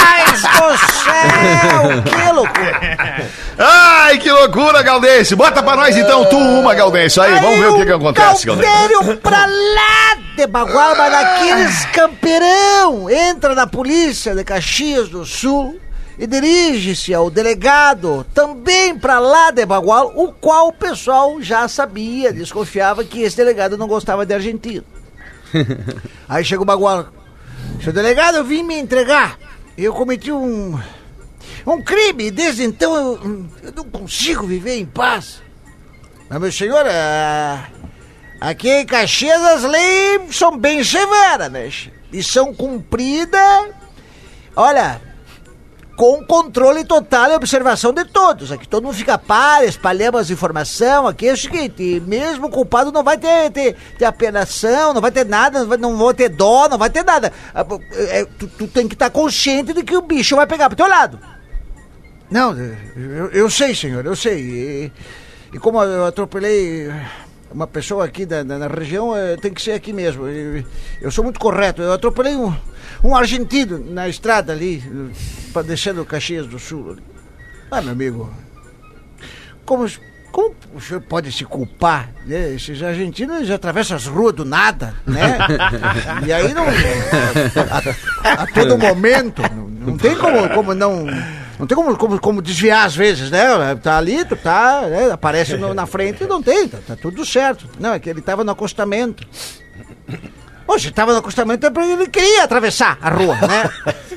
Ai, 0.08 0.32
do 0.32 0.78
céu, 0.94 2.04
que 2.04 2.32
loucura. 2.34 3.26
Ai, 3.58 4.18
que 4.18 4.30
loucura, 4.32 4.82
Galdense. 4.82 5.36
Bota 5.36 5.64
pra 5.64 5.76
nós 5.76 5.96
então, 5.96 6.26
tu 6.26 6.38
uma, 6.38 6.76
Galdense. 6.76 7.20
Aí, 7.20 7.40
vamos 7.40 7.60
ver 7.60 7.68
o 7.68 7.76
que, 7.76 7.86
que 7.86 7.92
acontece, 7.92 8.46
Galdense. 8.46 8.70
Caldeiro 8.70 9.18
pra 9.18 9.46
lá 9.46 10.18
de 10.36 10.48
Bagual, 10.48 10.96
mas 10.98 11.12
daqueles 11.12 11.86
campeirão. 11.88 13.10
Entra 13.10 13.56
na 13.56 13.66
polícia 13.66 14.36
de 14.36 14.44
Caxias 14.44 15.08
do 15.10 15.26
Sul 15.26 15.80
e 16.18 16.26
dirige-se 16.26 17.14
ao 17.14 17.30
delegado, 17.30 18.26
também 18.34 18.98
pra 18.98 19.20
lá 19.20 19.52
de 19.52 19.66
Bagual, 19.66 20.14
o 20.16 20.32
qual 20.32 20.70
o 20.70 20.74
pessoal 20.74 21.42
já 21.42 21.68
sabia, 21.68 22.32
desconfiava 22.32 23.04
que 23.04 23.22
esse 23.22 23.36
delegado 23.36 23.78
não 23.78 23.88
gostava 23.88 24.26
de 24.26 24.34
argentino. 24.34 24.84
Aí 26.28 26.44
chega 26.44 26.62
o 26.62 26.66
Bagual. 26.66 27.08
Seu 27.84 27.92
delegado, 27.92 28.36
eu 28.36 28.44
vim 28.44 28.64
me 28.64 28.76
entregar. 28.76 29.38
Eu 29.78 29.94
cometi 29.94 30.32
um. 30.32 30.80
Um 31.66 31.82
crime. 31.82 32.32
Desde 32.32 32.64
então 32.64 32.96
eu, 32.96 33.46
eu 33.64 33.72
não 33.76 33.84
consigo 33.86 34.46
viver 34.46 34.78
em 34.78 34.86
paz. 34.86 35.42
Mas, 36.30 36.40
meu 36.40 36.52
senhor, 36.52 36.86
ah, 36.88 37.68
aqui 38.42 38.70
em 38.70 38.86
Caxias 38.86 39.42
as 39.42 39.64
leis 39.64 40.36
são 40.36 40.58
bem 40.58 40.84
severas, 40.84 41.52
né? 41.52 41.70
E 42.12 42.24
são 42.24 42.54
cumpridas. 42.54 43.70
Olha, 44.56 45.02
com 45.96 46.24
controle 46.26 46.84
total 46.84 47.32
e 47.32 47.36
observação 47.36 47.94
de 47.94 48.06
todos. 48.06 48.52
Aqui 48.52 48.68
todo 48.68 48.84
mundo 48.84 48.96
fica 48.96 49.18
par, 49.18 49.64
espalhamos 49.64 50.22
as 50.22 50.30
informações. 50.30 51.10
Aqui 51.10 51.28
é 51.28 51.34
o 51.34 51.38
seguinte: 51.38 52.02
mesmo 52.06 52.48
o 52.48 52.50
culpado 52.50 52.92
não 52.92 53.04
vai 53.04 53.18
ter, 53.18 53.52
ter, 53.52 53.76
ter 53.98 54.06
apenação, 54.06 54.94
não 54.94 55.02
vai 55.02 55.12
ter 55.12 55.26
nada, 55.26 55.60
não 55.60 55.68
vai, 55.68 55.78
não 55.78 55.98
vai 55.98 56.14
ter 56.14 56.30
dó, 56.30 56.68
não 56.68 56.78
vai 56.78 56.90
ter 56.90 57.04
nada. 57.04 57.32
Ah, 57.54 57.66
é, 58.10 58.26
tu, 58.26 58.48
tu 58.48 58.68
tem 58.68 58.88
que 58.88 58.96
estar 58.96 59.10
consciente 59.10 59.74
de 59.74 59.84
que 59.84 59.96
o 59.96 60.02
bicho 60.02 60.36
vai 60.36 60.48
pegar 60.48 60.70
pro 60.70 60.78
teu 60.78 60.88
lado. 60.88 61.20
Não, 62.30 62.56
eu, 62.96 63.30
eu 63.32 63.50
sei, 63.50 63.76
senhor, 63.76 64.06
eu 64.06 64.16
sei. 64.16 64.40
E, 64.40 64.92
e 65.54 65.60
como 65.60 65.82
eu 65.84 66.06
atropelei 66.06 66.90
uma 67.52 67.68
pessoa 67.68 68.04
aqui 68.06 68.26
da, 68.26 68.44
da- 68.44 68.58
na 68.58 68.68
região, 68.68 69.16
eh, 69.16 69.38
tem 69.38 69.54
que 69.54 69.62
ser 69.62 69.72
aqui 69.74 69.94
mesmo. 69.94 70.28
Eu, 70.28 70.64
eu 71.02 71.12
sou 71.12 71.24
muito 71.24 71.40
correto. 71.40 71.82
Eu 71.82 71.94
atropelei 71.94 72.36
um, 72.36 72.54
um 73.04 73.16
argentino 73.16 73.80
na 73.80 74.10
estrada 74.10 74.52
ali, 74.52 74.84
descendo 75.66 76.04
Caxias 76.06 76.48
do 76.48 76.58
Sul. 76.60 76.98
Ah, 77.72 77.82
meu 77.82 77.92
amigo, 77.94 78.34
como, 79.66 79.90
como 80.32 80.54
o 80.74 80.82
senhor 80.82 81.02
pode 81.02 81.32
se 81.32 81.46
culpar? 81.46 82.10
Né? 82.26 82.54
Esses 82.56 82.82
argentinos 82.82 83.50
atravessam 83.52 83.96
as 83.98 84.06
ruas 84.08 84.34
do 84.34 84.44
nada, 84.46 84.94
né? 85.06 85.38
E 86.26 86.34
aí 86.34 86.54
não. 86.54 86.66
A, 88.24 88.44
a 88.44 88.48
todo 88.48 88.78
momento, 88.78 89.42
não, 89.56 89.68
não 89.70 89.98
tem 89.98 90.16
como, 90.18 90.50
como 90.50 90.74
não. 90.74 91.06
Não 91.60 91.66
tem 91.66 91.76
como, 91.76 91.96
como, 91.98 92.20
como 92.20 92.42
desviar 92.42 92.86
às 92.86 92.96
vezes, 92.96 93.32
né? 93.32 93.44
Tá 93.82 93.98
ali, 93.98 94.26
tu 94.26 94.36
tá, 94.36 94.82
né? 94.82 95.12
aparece 95.12 95.56
no- 95.58 95.74
na 95.74 95.86
frente 95.86 96.24
e 96.24 96.28
não 96.28 96.42
tem, 96.42 96.68
tá, 96.68 96.78
tá 96.86 96.96
tudo 96.96 97.26
certo. 97.26 97.66
Não, 97.80 97.94
é 97.94 98.00
que 98.00 98.10
ele 98.10 98.22
tava 98.22 98.44
no 98.44 98.52
acostamento. 98.52 99.26
Poxa, 100.68 100.88
ele 100.88 100.96
tava 100.96 101.14
no 101.14 101.20
acostamento 101.20 101.66
é 101.66 101.70
ele 101.92 102.08
queria 102.08 102.44
atravessar 102.44 102.98
a 103.00 103.10
rua, 103.10 103.36
né? 103.36 103.70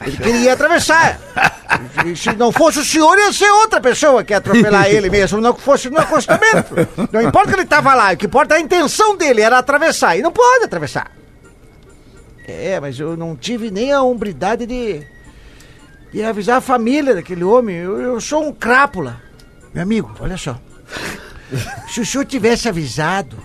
Ele 0.04 0.16
queria 0.16 0.52
atravessar. 0.54 1.20
E 2.06 2.16
se 2.16 2.32
não 2.34 2.50
fosse 2.50 2.78
o 2.78 2.84
senhor, 2.84 3.18
ia 3.18 3.32
ser 3.32 3.50
outra 3.50 3.80
pessoa 3.80 4.24
que 4.24 4.32
ia 4.32 4.38
atropelar 4.38 4.86
ele 4.88 5.10
mesmo, 5.10 5.40
não 5.40 5.54
fosse 5.54 5.90
no 5.90 5.98
acostamento. 6.00 6.74
Não 7.12 7.20
importa 7.20 7.52
que 7.52 7.60
ele 7.60 7.66
tava 7.66 7.94
lá, 7.94 8.12
o 8.12 8.16
que 8.16 8.24
importa 8.26 8.54
é 8.54 8.58
a 8.58 8.60
intenção 8.60 9.14
dele, 9.16 9.42
era 9.42 9.58
atravessar. 9.58 10.16
E 10.16 10.22
não 10.22 10.32
pode 10.32 10.64
atravessar. 10.64 11.12
É, 12.46 12.80
mas 12.80 12.98
eu 12.98 13.14
não 13.14 13.36
tive 13.36 13.70
nem 13.70 13.92
a 13.92 14.00
hombridade 14.02 14.64
de, 14.64 15.02
de 16.12 16.22
avisar 16.22 16.58
a 16.58 16.60
família 16.60 17.14
daquele 17.14 17.44
homem. 17.44 17.76
Eu, 17.76 18.00
eu 18.00 18.20
sou 18.20 18.46
um 18.46 18.52
crápula. 18.52 19.20
Meu 19.72 19.82
amigo, 19.82 20.14
olha 20.20 20.36
só. 20.36 20.58
Se 21.88 22.00
o 22.00 22.06
senhor 22.06 22.24
tivesse 22.24 22.68
avisado, 22.68 23.36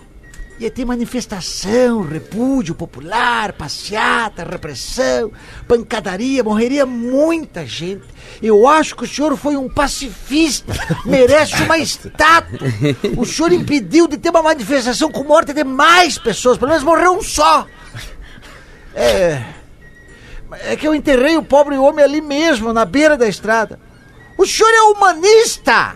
ia 0.60 0.70
ter 0.70 0.86
manifestação, 0.86 2.02
repúdio 2.02 2.76
popular, 2.76 3.54
passeata, 3.54 4.44
repressão, 4.44 5.32
pancadaria, 5.68 6.44
morreria 6.44 6.86
muita 6.86 7.66
gente. 7.66 8.04
Eu 8.42 8.68
acho 8.68 8.96
que 8.96 9.04
o 9.04 9.08
senhor 9.08 9.36
foi 9.38 9.56
um 9.56 9.70
pacifista, 9.70 10.74
merece 11.06 11.62
uma 11.64 11.78
estátua. 11.78 12.68
O 13.18 13.26
senhor 13.26 13.52
impediu 13.52 14.08
de 14.08 14.18
ter 14.18 14.30
uma 14.30 14.44
manifestação 14.44 15.12
com 15.12 15.24
morte 15.24 15.54
de 15.54 15.64
mais 15.64 16.18
pessoas, 16.18 16.58
pelo 16.58 16.70
menos 16.70 16.84
morreu 16.84 17.18
um 17.18 17.22
só. 17.22 17.68
É. 18.96 19.44
É 20.62 20.76
que 20.76 20.88
eu 20.88 20.94
enterrei 20.96 21.36
o 21.38 21.44
pobre 21.44 21.78
homem 21.78 22.04
ali 22.04 22.22
mesmo, 22.22 22.72
na 22.74 22.86
beira 22.86 23.18
da 23.18 23.28
estrada. 23.28 23.80
O 24.38 24.46
senhor 24.46 24.70
é 24.72 24.82
humanista! 24.84 25.96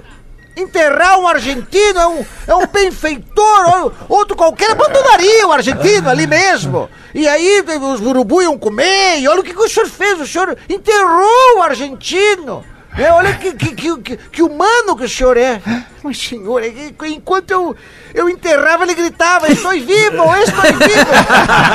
Enterrar 0.55 1.19
um 1.19 1.27
argentino 1.27 1.99
é 1.99 2.07
um, 2.07 2.25
é 2.47 2.55
um 2.55 2.65
benfeitor, 2.65 3.83
ou- 3.83 3.93
outro 4.09 4.35
qualquer 4.35 4.71
abandonaria 4.71 5.47
o 5.47 5.51
argentino 5.51 6.09
ali 6.09 6.25
mesmo. 6.25 6.89
E 7.13 7.27
aí 7.27 7.63
os 7.79 8.01
urubu 8.01 8.41
iam 8.41 8.57
comer, 8.57 9.19
e 9.19 9.27
olha 9.27 9.41
o 9.41 9.43
que, 9.43 9.53
que 9.53 9.59
o 9.61 9.69
senhor 9.69 9.87
fez, 9.87 10.19
o 10.19 10.25
senhor 10.25 10.57
enterrou 10.67 11.57
o 11.57 11.61
argentino. 11.61 12.65
É, 12.97 13.11
olha 13.11 13.33
que, 13.33 13.53
que, 13.53 13.75
que, 13.75 13.97
que, 13.97 14.17
que 14.17 14.41
humano 14.41 14.95
que 14.97 15.05
o 15.05 15.09
senhor 15.09 15.37
é. 15.37 15.61
Mas, 16.03 16.17
senhor, 16.17 16.63
é 16.63 16.71
enquanto 17.07 17.51
eu, 17.51 17.75
eu 18.13 18.29
enterrava, 18.29 18.83
ele 18.83 18.95
gritava, 18.95 19.51
estou 19.51 19.71
vivo, 19.71 20.35
estou 20.35 20.63
vivo. 20.63 21.11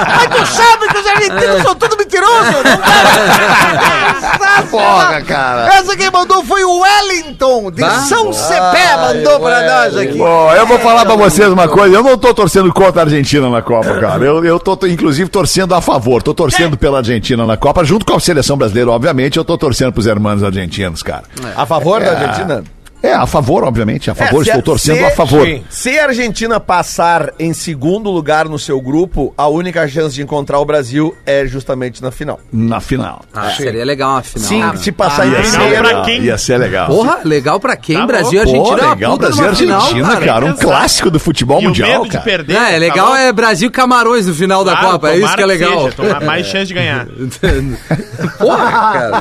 Mas 0.08 0.28
tu 0.36 0.46
sabe 0.46 0.88
que 0.88 0.98
os 0.98 1.06
argentinos 1.06 1.62
são 1.62 1.74
tudo 1.74 1.96
mentirosos, 1.96 2.54
não 2.64 2.78
cara? 2.78 4.62
Porra, 4.70 5.22
cara. 5.22 5.74
Essa 5.74 5.96
quem 5.96 6.10
mandou 6.10 6.44
foi 6.44 6.64
o 6.64 6.80
Wellington, 6.80 7.70
de 7.70 7.82
São 8.08 8.32
Cepé, 8.32 8.96
mandou 8.96 9.38
pra 9.40 9.62
nós 9.62 9.96
aqui. 9.96 10.18
Bom, 10.18 10.52
eu 10.52 10.66
vou 10.66 10.78
falar 10.78 11.04
pra 11.04 11.16
vocês 11.16 11.48
uma 11.48 11.68
coisa. 11.68 11.94
Eu 11.94 12.02
não 12.02 12.16
tô 12.16 12.32
torcendo 12.32 12.72
contra 12.72 13.02
a 13.02 13.04
Argentina 13.04 13.50
na 13.50 13.60
Copa, 13.60 13.98
cara. 14.00 14.24
Eu, 14.24 14.44
eu 14.44 14.58
tô, 14.58 14.78
inclusive, 14.86 15.28
torcendo 15.28 15.74
a 15.74 15.82
favor. 15.82 16.22
Tô 16.22 16.32
torcendo 16.32 16.76
pela 16.76 16.98
Argentina 16.98 17.46
na 17.46 17.56
Copa, 17.56 17.84
junto 17.84 18.06
com 18.06 18.16
a 18.16 18.20
seleção 18.20 18.56
brasileira, 18.56 18.90
obviamente. 18.90 19.36
Eu 19.36 19.44
tô 19.44 19.58
torcendo 19.58 19.92
pros 19.92 20.06
hermanos 20.06 20.42
argentinos, 20.42 21.02
cara. 21.02 21.11
A 21.56 21.66
favor 21.66 22.02
da 22.02 22.10
Argentina? 22.12 22.62
É, 23.02 23.12
a 23.12 23.26
favor, 23.26 23.64
obviamente. 23.64 24.10
A 24.10 24.14
favor, 24.14 24.42
É, 24.46 24.48
estou 24.48 24.62
torcendo 24.62 24.98
se- 24.98 25.04
a 25.04 25.10
favor. 25.10 25.44
sim. 25.44 25.64
Se 25.68 25.98
a 25.98 26.04
Argentina 26.06 26.60
passar 26.60 27.32
em 27.38 27.52
segundo 27.52 28.10
lugar 28.10 28.48
no 28.48 28.58
seu 28.58 28.80
grupo, 28.80 29.34
a 29.36 29.48
única 29.48 29.86
chance 29.88 30.14
de 30.14 30.22
encontrar 30.22 30.58
o 30.60 30.64
Brasil 30.64 31.14
é 31.26 31.44
justamente 31.46 32.00
na 32.02 32.10
final. 32.10 32.38
Na 32.52 32.80
final. 32.80 33.22
Ah, 33.34 33.50
seria 33.50 33.84
legal 33.84 34.12
uma 34.12 34.22
final. 34.22 34.48
Sim, 34.48 34.60
né? 34.62 34.76
se 34.76 34.92
passar 34.92 35.26
em 35.26 35.32
primeiro. 35.32 35.82
pra 35.88 36.02
quem? 36.02 36.22
Ia 36.22 36.38
ser 36.38 36.58
legal. 36.58 36.86
Porra, 36.86 37.18
legal 37.24 37.58
pra 37.58 37.76
quem? 37.76 37.96
Tá 37.96 38.06
Brasil 38.06 38.38
e. 38.38 38.38
Argentina 38.42 38.76
Pô, 38.78 38.84
é 38.84 38.88
legal, 38.90 39.16
Brasil 39.18 39.52
e 39.52 39.56
final, 39.56 39.80
Argentina, 39.82 40.16
cara. 40.20 40.44
Um 40.44 40.48
Exato. 40.50 40.66
clássico 40.66 41.10
do 41.10 41.18
futebol 41.18 41.60
E 41.60 41.66
mundial, 41.66 41.88
medo 41.88 42.04
de 42.04 42.10
cara. 42.10 42.24
perder. 42.24 42.56
É, 42.56 42.74
é 42.74 42.78
legal 42.78 43.06
acabou. 43.08 43.16
é 43.16 43.32
Brasil 43.32 43.68
e 43.68 43.70
Camarões 43.72 44.26
no 44.26 44.34
final 44.34 44.62
da 44.64 44.72
Claro, 44.76 44.90
Copa. 44.92 45.10
É 45.10 45.18
isso 45.18 45.34
que 45.34 45.42
é 45.42 45.46
legal. 45.46 45.82
seja, 45.84 45.96
tomar 45.96 46.20
mais 46.22 46.46
chance 46.46 46.66
de 46.66 46.74
ganhar. 46.74 47.06
Porra, 48.38 48.70
cara. 48.92 49.20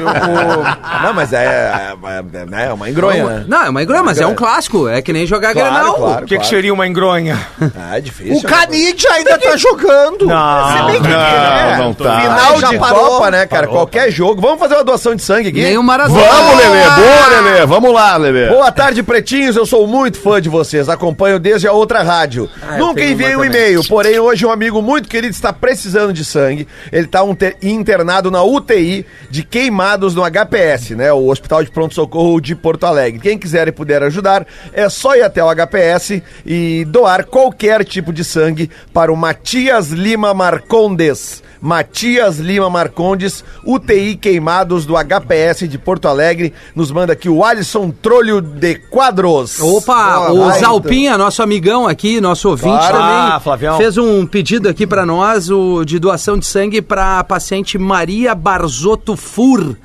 Não, 1.03 1.13
mas 1.13 1.33
é, 1.33 1.37
é, 1.45 1.93
é, 2.61 2.65
é 2.67 2.73
uma 2.73 2.89
engronha, 2.89 3.25
né? 3.25 3.45
Não, 3.47 3.63
é 3.63 3.70
uma 3.71 3.81
engronha, 3.83 4.03
mas 4.03 4.19
é 4.19 4.27
um 4.27 4.35
clássico. 4.35 4.87
É 4.87 5.01
que 5.01 5.11
nem 5.11 5.25
jogar 5.25 5.53
Claro, 5.53 5.73
Grenal. 5.73 5.93
claro. 5.95 6.23
O 6.25 6.27
que, 6.27 6.37
que 6.37 6.45
seria 6.47 6.73
uma 6.73 6.85
engronha? 6.87 7.37
Ah, 7.77 7.97
é 7.97 8.01
difícil. 8.01 8.37
O 8.37 8.43
Canidia 8.43 9.11
ainda 9.13 9.37
tá 9.37 9.57
jogando. 9.57 10.25
Não. 10.27 11.01
Que- 11.01 11.09
Não, 11.09 11.77
não 11.85 11.93
tá. 11.93 12.21
Final 12.21 12.59
Já 12.59 12.69
de 12.69 12.77
parou. 12.79 13.05
Copa, 13.05 13.31
né, 13.31 13.45
cara? 13.45 13.67
Qualquer 13.67 14.11
jogo. 14.11 14.41
Vamos 14.41 14.59
fazer 14.59 14.75
uma 14.75 14.83
doação 14.83 15.15
de 15.15 15.21
sangue 15.23 15.49
aqui? 15.49 15.61
Nem 15.61 15.77
o 15.77 15.83
Maradona. 15.83 16.21
Vamos, 16.21 16.57
Lelê. 16.57 16.83
Boa, 16.83 17.27
Lelê. 17.41 17.65
Vamos 17.65 17.93
lá, 17.93 18.17
Lelê. 18.17 18.47
Boa 18.49 18.71
tarde, 18.71 19.01
pretinhos. 19.03 19.55
Eu 19.55 19.65
sou 19.65 19.87
muito 19.87 20.19
fã 20.19 20.41
de 20.41 20.49
vocês. 20.49 20.89
Acompanho 20.89 21.39
desde 21.39 21.67
a 21.67 21.71
outra 21.71 22.01
rádio. 22.03 22.49
Ah, 22.61 22.77
Nunca 22.77 23.03
enviei 23.03 23.35
um 23.35 23.43
e-mail, 23.45 23.81
porém 23.87 24.19
hoje 24.19 24.45
um 24.45 24.51
amigo 24.51 24.81
muito 24.81 25.07
querido 25.09 25.33
está 25.33 25.51
precisando 25.53 26.13
de 26.13 26.23
sangue. 26.25 26.67
Ele 26.91 27.05
está 27.05 27.23
um 27.23 27.33
te- 27.33 27.55
internado 27.61 28.29
na 28.29 28.43
UTI 28.43 29.05
de 29.29 29.43
queimados 29.43 30.15
no 30.15 30.23
HPS, 30.23 30.95
né? 30.95 31.11
O 31.13 31.29
Hospital 31.29 31.63
de 31.63 31.71
Pronto 31.71 31.93
Socorro 31.95 32.39
de 32.41 32.55
Porto 32.55 32.85
Alegre. 32.85 33.19
Quem 33.19 33.37
quiser 33.37 33.60
e 33.67 33.71
puder 33.71 34.03
ajudar, 34.03 34.45
é 34.73 34.87
só 34.89 35.15
ir 35.15 35.23
até 35.23 35.43
o 35.43 35.49
HPS 35.53 36.21
e 36.45 36.85
doar 36.85 37.25
qualquer 37.25 37.83
tipo 37.85 38.11
de 38.13 38.23
sangue 38.23 38.69
para 38.93 39.11
o 39.11 39.15
Matias 39.17 39.89
Lima 39.89 40.33
Marcondes. 40.33 41.43
Matias 41.63 42.39
Lima 42.39 42.71
Marcondes, 42.71 43.43
UTI 43.63 44.15
Queimados 44.15 44.83
do 44.83 44.95
HPS 44.95 45.67
de 45.67 45.77
Porto 45.77 46.07
Alegre. 46.07 46.51
Nos 46.75 46.91
manda 46.91 47.13
aqui 47.13 47.29
o 47.29 47.43
Alisson 47.45 47.91
Trolho 47.91 48.41
de 48.41 48.75
Quadros. 48.89 49.59
Opa, 49.59 50.27
Boa, 50.27 50.31
o 50.31 50.45
vai, 50.49 50.59
Zalpinha, 50.59 51.17
nosso 51.19 51.43
amigão 51.43 51.87
aqui, 51.87 52.19
nosso 52.19 52.49
ouvinte 52.49 52.75
Claro. 52.77 52.97
também, 52.97 53.33
Ah, 53.35 53.39
Flavião. 53.39 53.77
fez 53.77 53.95
um 53.95 54.25
pedido 54.25 54.67
aqui 54.69 54.87
pra 54.87 55.05
nós 55.05 55.51
o, 55.51 55.85
de 55.85 55.99
doação 55.99 56.35
de 56.35 56.47
sangue 56.47 56.81
pra 56.81 57.19
a 57.19 57.23
paciente 57.23 57.77
Maria 57.77 58.33
Barzotto 58.33 59.15
Fur. 59.15 59.77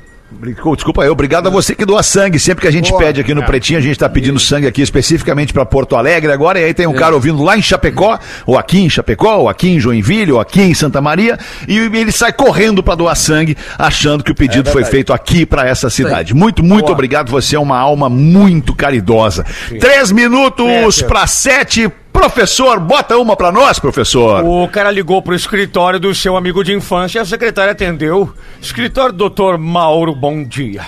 Desculpa 0.74 1.04
eu, 1.04 1.12
obrigado 1.12 1.46
a 1.46 1.50
você 1.50 1.74
que 1.74 1.84
doa 1.84 2.02
sangue. 2.02 2.38
Sempre 2.38 2.62
que 2.62 2.68
a 2.68 2.70
gente 2.70 2.92
pede 2.96 3.20
aqui 3.20 3.32
no 3.32 3.44
Pretinho, 3.44 3.78
a 3.78 3.82
gente 3.82 3.96
tá 3.98 4.08
pedindo 4.08 4.38
sangue 4.40 4.66
aqui 4.66 4.82
especificamente 4.82 5.52
para 5.52 5.64
Porto 5.64 5.94
Alegre 5.94 6.32
agora. 6.32 6.58
E 6.58 6.64
aí 6.64 6.74
tem 6.74 6.86
um 6.86 6.92
cara 6.92 7.14
ouvindo 7.14 7.42
lá 7.42 7.56
em 7.56 7.62
Chapecó, 7.62 8.18
ou 8.44 8.58
aqui 8.58 8.80
em 8.80 8.90
Chapecó, 8.90 9.36
ou 9.36 9.48
aqui 9.48 9.68
em 9.68 9.80
Joinville, 9.80 10.32
ou 10.32 10.40
aqui 10.40 10.60
em 10.60 10.74
Santa 10.74 11.00
Maria, 11.00 11.38
e 11.68 11.78
ele 11.78 12.10
sai 12.10 12.32
correndo 12.32 12.82
para 12.82 12.96
doar 12.96 13.16
sangue, 13.16 13.56
achando 13.78 14.24
que 14.24 14.32
o 14.32 14.34
pedido 14.34 14.70
foi 14.70 14.84
feito 14.84 15.12
aqui 15.12 15.46
para 15.46 15.66
essa 15.66 15.88
cidade. 15.88 16.34
Muito, 16.34 16.62
muito 16.62 16.90
obrigado. 16.90 17.30
Você 17.30 17.54
é 17.54 17.60
uma 17.60 17.78
alma 17.78 18.08
muito 18.08 18.74
caridosa. 18.74 19.44
Três 19.78 20.10
minutos 20.10 21.02
para 21.02 21.26
sete. 21.26 21.90
Professor, 22.26 22.80
bota 22.80 23.16
uma 23.16 23.36
para 23.36 23.52
nós, 23.52 23.78
professor. 23.78 24.42
O 24.44 24.66
cara 24.66 24.90
ligou 24.90 25.22
pro 25.22 25.32
escritório 25.32 26.00
do 26.00 26.12
seu 26.12 26.36
amigo 26.36 26.64
de 26.64 26.72
infância 26.74 27.20
e 27.20 27.22
a 27.22 27.24
secretária 27.24 27.70
atendeu. 27.70 28.34
Escritório 28.60 29.12
do 29.12 29.18
doutor 29.18 29.56
Mauro, 29.56 30.12
bom 30.12 30.42
dia. 30.42 30.86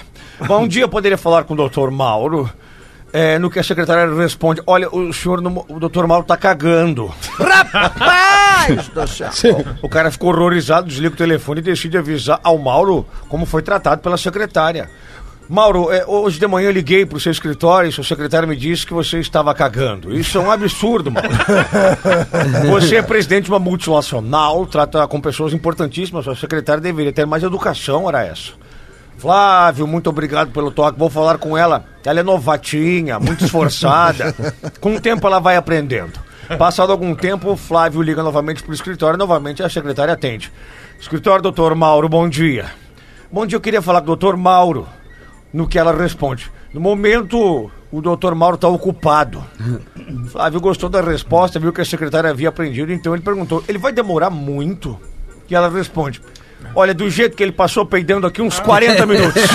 Bom 0.49 0.67
dia, 0.67 0.89
poderia 0.89 1.17
falar 1.17 1.45
com 1.45 1.55
o 1.55 1.57
doutor 1.57 1.93
Mauro? 1.93 2.51
É, 3.13 3.39
no 3.39 3.49
que 3.49 3.61
a 3.61 3.63
secretária 3.63 4.13
responde, 4.17 4.61
olha, 4.67 4.89
o 4.91 5.13
senhor, 5.13 5.41
o 5.69 5.79
doutor 5.79 6.09
Mauro 6.09 6.27
tá 6.27 6.37
cagando. 6.37 7.07
Rapaz 7.39 8.89
do 8.93 9.07
céu. 9.07 9.65
O 9.81 9.89
cara 9.89 10.11
ficou 10.11 10.31
horrorizado, 10.31 10.89
desliga 10.89 11.15
o 11.15 11.17
telefone 11.17 11.61
e 11.61 11.63
decide 11.63 11.97
avisar 11.97 12.41
ao 12.43 12.59
Mauro 12.59 13.07
como 13.29 13.47
foi 13.47 13.63
tratado 13.63 14.03
pela 14.03 14.17
secretária. 14.17 14.91
Mauro, 15.49 15.91
é, 15.91 16.05
hoje 16.07 16.39
de 16.39 16.47
manhã 16.47 16.67
eu 16.67 16.73
liguei 16.73 17.07
pro 17.07 17.19
seu 17.19 17.33
escritório 17.33 17.89
e 17.89 17.93
sua 17.93 18.05
secretária 18.05 18.47
me 18.47 18.55
disse 18.55 18.87
que 18.87 18.93
você 18.93 19.19
estava 19.19 19.55
cagando. 19.55 20.15
Isso 20.15 20.37
é 20.37 20.41
um 20.43 20.51
absurdo, 20.51 21.11
Mauro. 21.11 21.29
Você 22.71 22.97
é 22.97 23.03
presidente 23.03 23.45
de 23.45 23.51
uma 23.51 23.59
multinacional, 23.59 24.67
trata 24.67 25.07
com 25.09 25.19
pessoas 25.21 25.55
importantíssimas, 25.55 26.25
sua 26.25 26.37
secretária 26.37 26.83
deveria 26.83 27.13
ter 27.13 27.27
mais 27.27 27.43
educação, 27.43 28.07
era 28.09 28.23
essa. 28.25 28.53
Flávio, 29.17 29.87
muito 29.87 30.11
obrigado 30.11 30.51
pelo 30.53 30.71
toque. 30.71 30.99
Vou 30.99 31.11
falar 31.11 31.39
com 31.39 31.57
ela. 31.57 31.85
Ela 32.05 32.21
é 32.21 32.23
novatinha, 32.23 33.19
muito 33.19 33.45
esforçada. 33.45 34.35
com 34.81 34.95
o 34.95 35.01
tempo 35.01 35.27
ela 35.27 35.41
vai 35.41 35.57
aprendendo. 35.57 36.21
Passado 36.59 36.93
algum 36.93 37.15
tempo, 37.15 37.53
o 37.53 37.57
Flávio 37.57 38.01
liga 38.01 38.23
novamente 38.23 38.63
pro 38.63 38.73
escritório. 38.73 39.19
Novamente 39.19 39.63
a 39.63 39.69
secretária 39.69 40.15
atende. 40.15 40.53
Escritório, 41.01 41.43
doutor 41.43 41.75
Mauro, 41.75 42.09
bom 42.09 42.29
dia. 42.29 42.67
Bom 43.31 43.45
dia, 43.45 43.57
eu 43.57 43.61
queria 43.61 43.83
falar 43.83 44.01
com 44.01 44.05
o 44.05 44.17
doutor 44.17 44.37
Mauro. 44.37 44.87
No 45.53 45.67
que 45.67 45.79
ela 45.79 45.93
responde. 45.93 46.51
No 46.73 46.81
momento, 46.81 47.71
o 47.91 48.01
doutor 48.03 48.35
Mauro 48.35 48.57
está 48.57 48.69
ocupado. 48.69 49.43
Flávio 50.31 50.61
gostou 50.61 50.89
da 50.91 51.01
resposta, 51.01 51.59
viu 51.59 51.73
que 51.73 51.81
a 51.81 51.85
secretária 51.85 52.31
havia 52.31 52.51
aprendido, 52.51 52.93
então 52.93 53.15
ele 53.15 53.23
perguntou: 53.23 53.65
ele 53.67 53.79
vai 53.79 53.93
demorar 53.93 54.31
muito? 54.31 54.99
E 55.49 55.55
ela 55.55 55.71
responde: 55.71 56.21
olha, 56.75 56.93
do 56.95 57.09
jeito 57.11 57.37
que 57.37 57.43
ele 57.43 57.53
passou 57.53 57.85
peidando 57.87 58.27
aqui, 58.27 58.41
uns 58.43 58.59
40 58.61 59.07
minutos. 59.07 59.43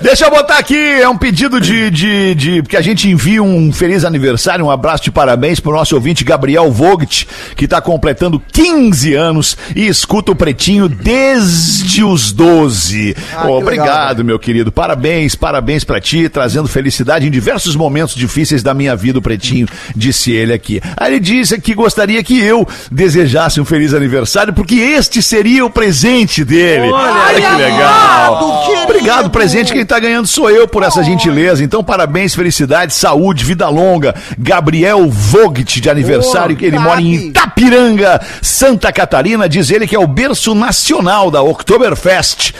Deixa 0.00 0.26
eu 0.26 0.30
botar 0.30 0.58
aqui, 0.58 0.76
é 0.76 1.08
um 1.08 1.16
pedido 1.16 1.60
de, 1.60 1.90
de, 1.90 2.34
de- 2.34 2.62
que 2.62 2.76
a 2.76 2.80
gente 2.80 3.08
envia 3.08 3.42
um 3.42 3.72
feliz 3.72 4.04
aniversário, 4.04 4.64
um 4.64 4.70
abraço 4.70 5.04
de 5.04 5.10
parabéns 5.10 5.60
pro 5.60 5.72
nosso 5.72 5.94
ouvinte 5.94 6.24
Gabriel 6.24 6.70
Vogt, 6.70 7.28
que 7.56 7.64
está 7.64 7.80
completando 7.80 8.40
15 8.52 9.14
anos 9.14 9.56
e 9.74 9.86
escuta 9.86 10.32
o 10.32 10.36
Pretinho 10.36 10.88
desde 10.88 12.02
os 12.02 12.32
12. 12.32 13.16
Ah, 13.34 13.42
que 13.42 13.46
obrigado, 13.48 14.18
legal, 14.18 14.24
meu 14.24 14.38
querido. 14.38 14.72
Parabéns, 14.72 15.34
parabéns 15.34 15.84
pra 15.84 16.00
ti, 16.00 16.28
trazendo 16.28 16.68
felicidade 16.68 17.26
em 17.26 17.30
diversos 17.30 17.76
momentos 17.76 18.14
difíceis 18.14 18.62
da 18.62 18.72
minha 18.74 18.96
vida, 18.96 19.18
o 19.18 19.22
Pretinho, 19.22 19.68
disse 19.94 20.32
ele 20.32 20.52
aqui. 20.52 20.80
Aí 20.96 21.12
ele 21.12 21.20
disse 21.20 21.60
que 21.60 21.74
gostaria 21.74 22.22
que 22.22 22.38
eu 22.40 22.66
desejasse 22.90 23.60
um 23.60 23.64
feliz 23.64 23.87
aniversário, 23.94 24.52
porque 24.52 24.74
este 24.76 25.22
seria 25.22 25.64
o 25.64 25.70
presente 25.70 26.44
dele. 26.44 26.90
Olha, 26.90 27.34
que 27.50 27.56
legal. 27.56 28.62
querido. 28.66 28.82
Obrigado, 28.84 29.30
presente. 29.30 29.72
Quem 29.72 29.84
tá 29.84 29.98
ganhando 29.98 30.26
sou 30.26 30.50
eu 30.50 30.66
por 30.66 30.82
essa 30.82 31.02
gentileza. 31.04 31.62
Então, 31.62 31.82
parabéns, 31.84 32.34
felicidade, 32.34 32.94
saúde, 32.94 33.44
vida 33.44 33.68
longa. 33.68 34.14
Gabriel 34.38 35.08
Vogt 35.08 35.80
de 35.80 35.90
aniversário, 35.90 36.56
que 36.56 36.64
ele 36.64 36.78
mora 36.78 37.00
em. 37.00 37.14
Itapiranga, 37.28 38.20
Santa 38.42 38.92
Catarina. 38.92 39.48
Diz 39.48 39.70
ele 39.70 39.86
que 39.86 39.94
é 39.96 39.98
o 39.98 40.06
berço 40.06 40.54
nacional 40.54 41.30
da 41.30 41.42
Oktoberfest. 41.42 42.52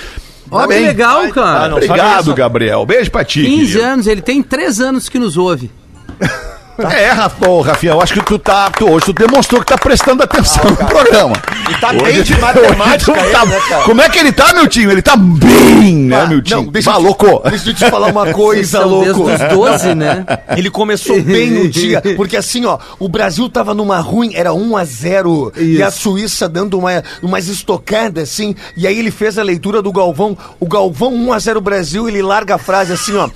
Ó, 0.51 0.61
Tá 0.61 0.69
que 0.69 0.75
bem. 0.75 0.87
legal, 0.87 1.29
cara. 1.29 1.67
Ah, 1.67 1.75
Obrigado. 1.77 2.35
Gabriel. 2.35 2.87
Beijo 2.87 3.11
pra 3.11 3.25
ti. 3.25 3.43
15 3.45 3.57
querido. 3.73 3.83
anos, 3.85 4.07
ele 4.07 4.23
tem 4.23 4.43
3 4.43 4.81
anos 4.81 5.09
que 5.09 5.19
nos 5.19 5.37
ouve. 5.37 5.71
É, 6.79 7.09
Rafa, 7.11 7.45
Rafinha, 7.65 7.93
eu 7.93 8.01
acho 8.01 8.15
que 8.15 8.25
tu 8.25 8.39
tá. 8.39 8.71
Tu, 8.71 8.89
hoje 8.89 9.07
tu 9.07 9.13
demonstrou 9.13 9.61
que 9.61 9.67
tá 9.67 9.77
prestando 9.77 10.23
atenção 10.23 10.63
no 10.65 10.77
programa. 10.77 11.35
E 11.69 11.75
tá 11.81 11.93
bem 11.93 12.23
de 12.23 12.39
matemática 12.41 13.13
Hoje 13.13 13.21
ele, 13.21 13.33
tá- 13.33 13.47
né, 13.47 13.61
cara? 13.69 13.83
Como 13.85 14.01
é 14.01 14.09
que 14.09 14.19
ele 14.19 14.33
tá, 14.33 14.53
meu 14.55 14.67
time? 14.69 14.93
Ele 14.93 15.03
tá 15.03 15.17
bem, 15.17 15.95
né, 15.97 16.27
meu 16.27 16.41
time? 16.41 16.63
Não, 16.65 16.71
deixa, 16.73 16.93
te- 16.93 17.03
louco. 17.03 17.43
deixa 17.51 17.71
eu 17.71 17.75
te 17.75 17.91
falar 17.91 18.07
uma 18.09 18.27
coisa, 18.33 18.79
São 18.83 19.01
desde 19.03 19.19
louco. 19.21 19.33
os 19.35 19.39
12, 19.55 19.95
né? 19.97 20.25
Ele 20.57 20.71
começou 20.71 21.21
bem 21.21 21.51
no 21.51 21.69
dia, 21.69 22.01
porque 22.17 22.37
assim, 22.37 22.65
ó, 22.65 22.79
o 22.99 23.09
Brasil 23.09 23.49
tava 23.49 23.75
numa 23.75 23.99
ruim, 23.99 24.33
era 24.35 24.53
1 24.53 24.77
a 24.77 24.85
0 24.85 25.53
e 25.57 25.83
a 25.83 25.91
Suíça 25.91 26.49
dando 26.49 26.79
uma, 26.79 27.03
umas 27.23 27.49
estocadas 27.49 28.23
assim, 28.31 28.55
e 28.77 28.87
aí 28.87 28.99
ele 28.99 29.11
fez 29.11 29.37
a 29.39 29.43
leitura 29.43 29.83
do 29.83 29.93
Galvão, 29.93 30.37
o 30.61 30.67
Galvão 30.67 31.13
1 31.13 31.33
a 31.33 31.39
0 31.39 31.61
Brasil, 31.61 32.09
ele 32.09 32.23
larga 32.23 32.55
a 32.55 32.59
frase 32.59 32.93
assim, 32.93 33.15
ó, 33.17 33.29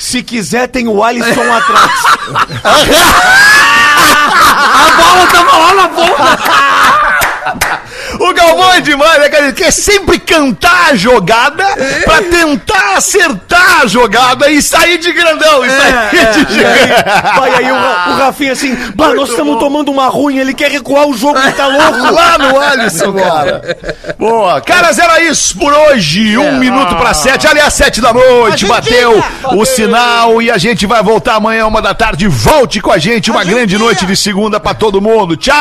se 0.00 0.22
quiser 0.22 0.66
tem 0.66 0.88
o 0.88 1.04
Alisson 1.04 1.52
atrás. 1.52 1.92
A 4.52 4.90
bola 4.96 5.26
tava 5.26 5.58
lá 5.58 5.74
na 5.74 5.88
ponta. 5.88 6.69
O 8.18 8.32
Galvão 8.34 8.72
é 8.74 8.80
demais, 8.80 9.20
né, 9.20 9.28
cara? 9.28 9.44
Ele 9.44 9.52
quer 9.52 9.70
sempre 9.70 10.18
cantar 10.18 10.90
a 10.90 10.94
jogada 10.96 11.64
pra 12.04 12.22
tentar 12.22 12.96
acertar 12.96 13.80
a 13.82 13.86
jogada 13.86 14.50
e 14.50 14.60
sair 14.62 14.98
de 14.98 15.12
grandão. 15.12 15.64
E 15.64 15.70
sair 15.70 16.10
de 16.10 16.16
E 16.16 16.64
aí, 16.64 16.78
gigante. 16.78 17.38
vai 17.38 17.54
aí 17.54 17.70
o, 17.70 17.74
Ra- 17.74 18.06
o 18.08 18.16
Rafinha 18.18 18.52
assim, 18.52 18.76
bah, 18.94 19.14
nós 19.14 19.30
estamos 19.30 19.58
tomando 19.58 19.90
uma 19.90 20.08
ruim, 20.08 20.38
ele 20.38 20.52
quer 20.54 20.70
recuar 20.70 21.06
o 21.06 21.16
jogo, 21.16 21.38
ele 21.38 21.52
tá 21.52 21.66
louco. 21.68 22.10
Lá 22.14 22.38
no 22.38 22.58
Alisson, 22.60 23.12
cara. 23.12 23.78
Boa. 24.18 24.60
Caras, 24.60 24.98
era 24.98 25.20
isso 25.22 25.56
por 25.58 25.72
hoje. 25.72 26.36
Um 26.38 26.58
minuto 26.58 26.94
pra 26.96 27.14
sete. 27.14 27.46
Aliás, 27.46 27.72
sete 27.74 28.00
da 28.00 28.12
noite. 28.12 28.66
Bateu 28.66 29.22
o 29.52 29.64
sinal 29.64 30.40
e 30.42 30.50
a 30.50 30.58
gente 30.58 30.86
vai 30.86 31.02
voltar 31.02 31.34
amanhã, 31.36 31.66
uma 31.66 31.80
da 31.82 31.94
tarde. 31.94 32.26
Volte 32.28 32.80
com 32.80 32.90
a 32.92 32.98
gente. 32.98 33.30
Uma 33.30 33.44
grande 33.44 33.76
noite 33.78 34.04
de 34.06 34.16
segunda 34.16 34.58
pra 34.60 34.74
todo 34.74 35.00
mundo. 35.00 35.36
Tchau. 35.36 35.54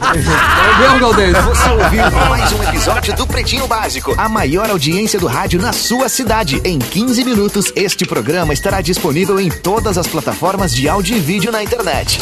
Valeu, 0.00 0.98
Galdês. 0.98 1.36
Ouviu 1.82 2.02
mais 2.28 2.52
um 2.52 2.62
episódio 2.62 3.16
do 3.16 3.26
Pretinho 3.26 3.66
Básico, 3.66 4.14
a 4.18 4.28
maior 4.28 4.68
audiência 4.68 5.18
do 5.18 5.26
rádio 5.26 5.60
na 5.60 5.72
sua 5.72 6.10
cidade. 6.10 6.60
Em 6.62 6.78
15 6.78 7.24
minutos, 7.24 7.72
este 7.74 8.04
programa 8.04 8.52
estará 8.52 8.82
disponível 8.82 9.40
em 9.40 9.48
todas 9.48 9.96
as 9.96 10.06
plataformas 10.06 10.74
de 10.74 10.88
áudio 10.88 11.16
e 11.16 11.20
vídeo 11.20 11.50
na 11.50 11.62
internet. 11.62 12.20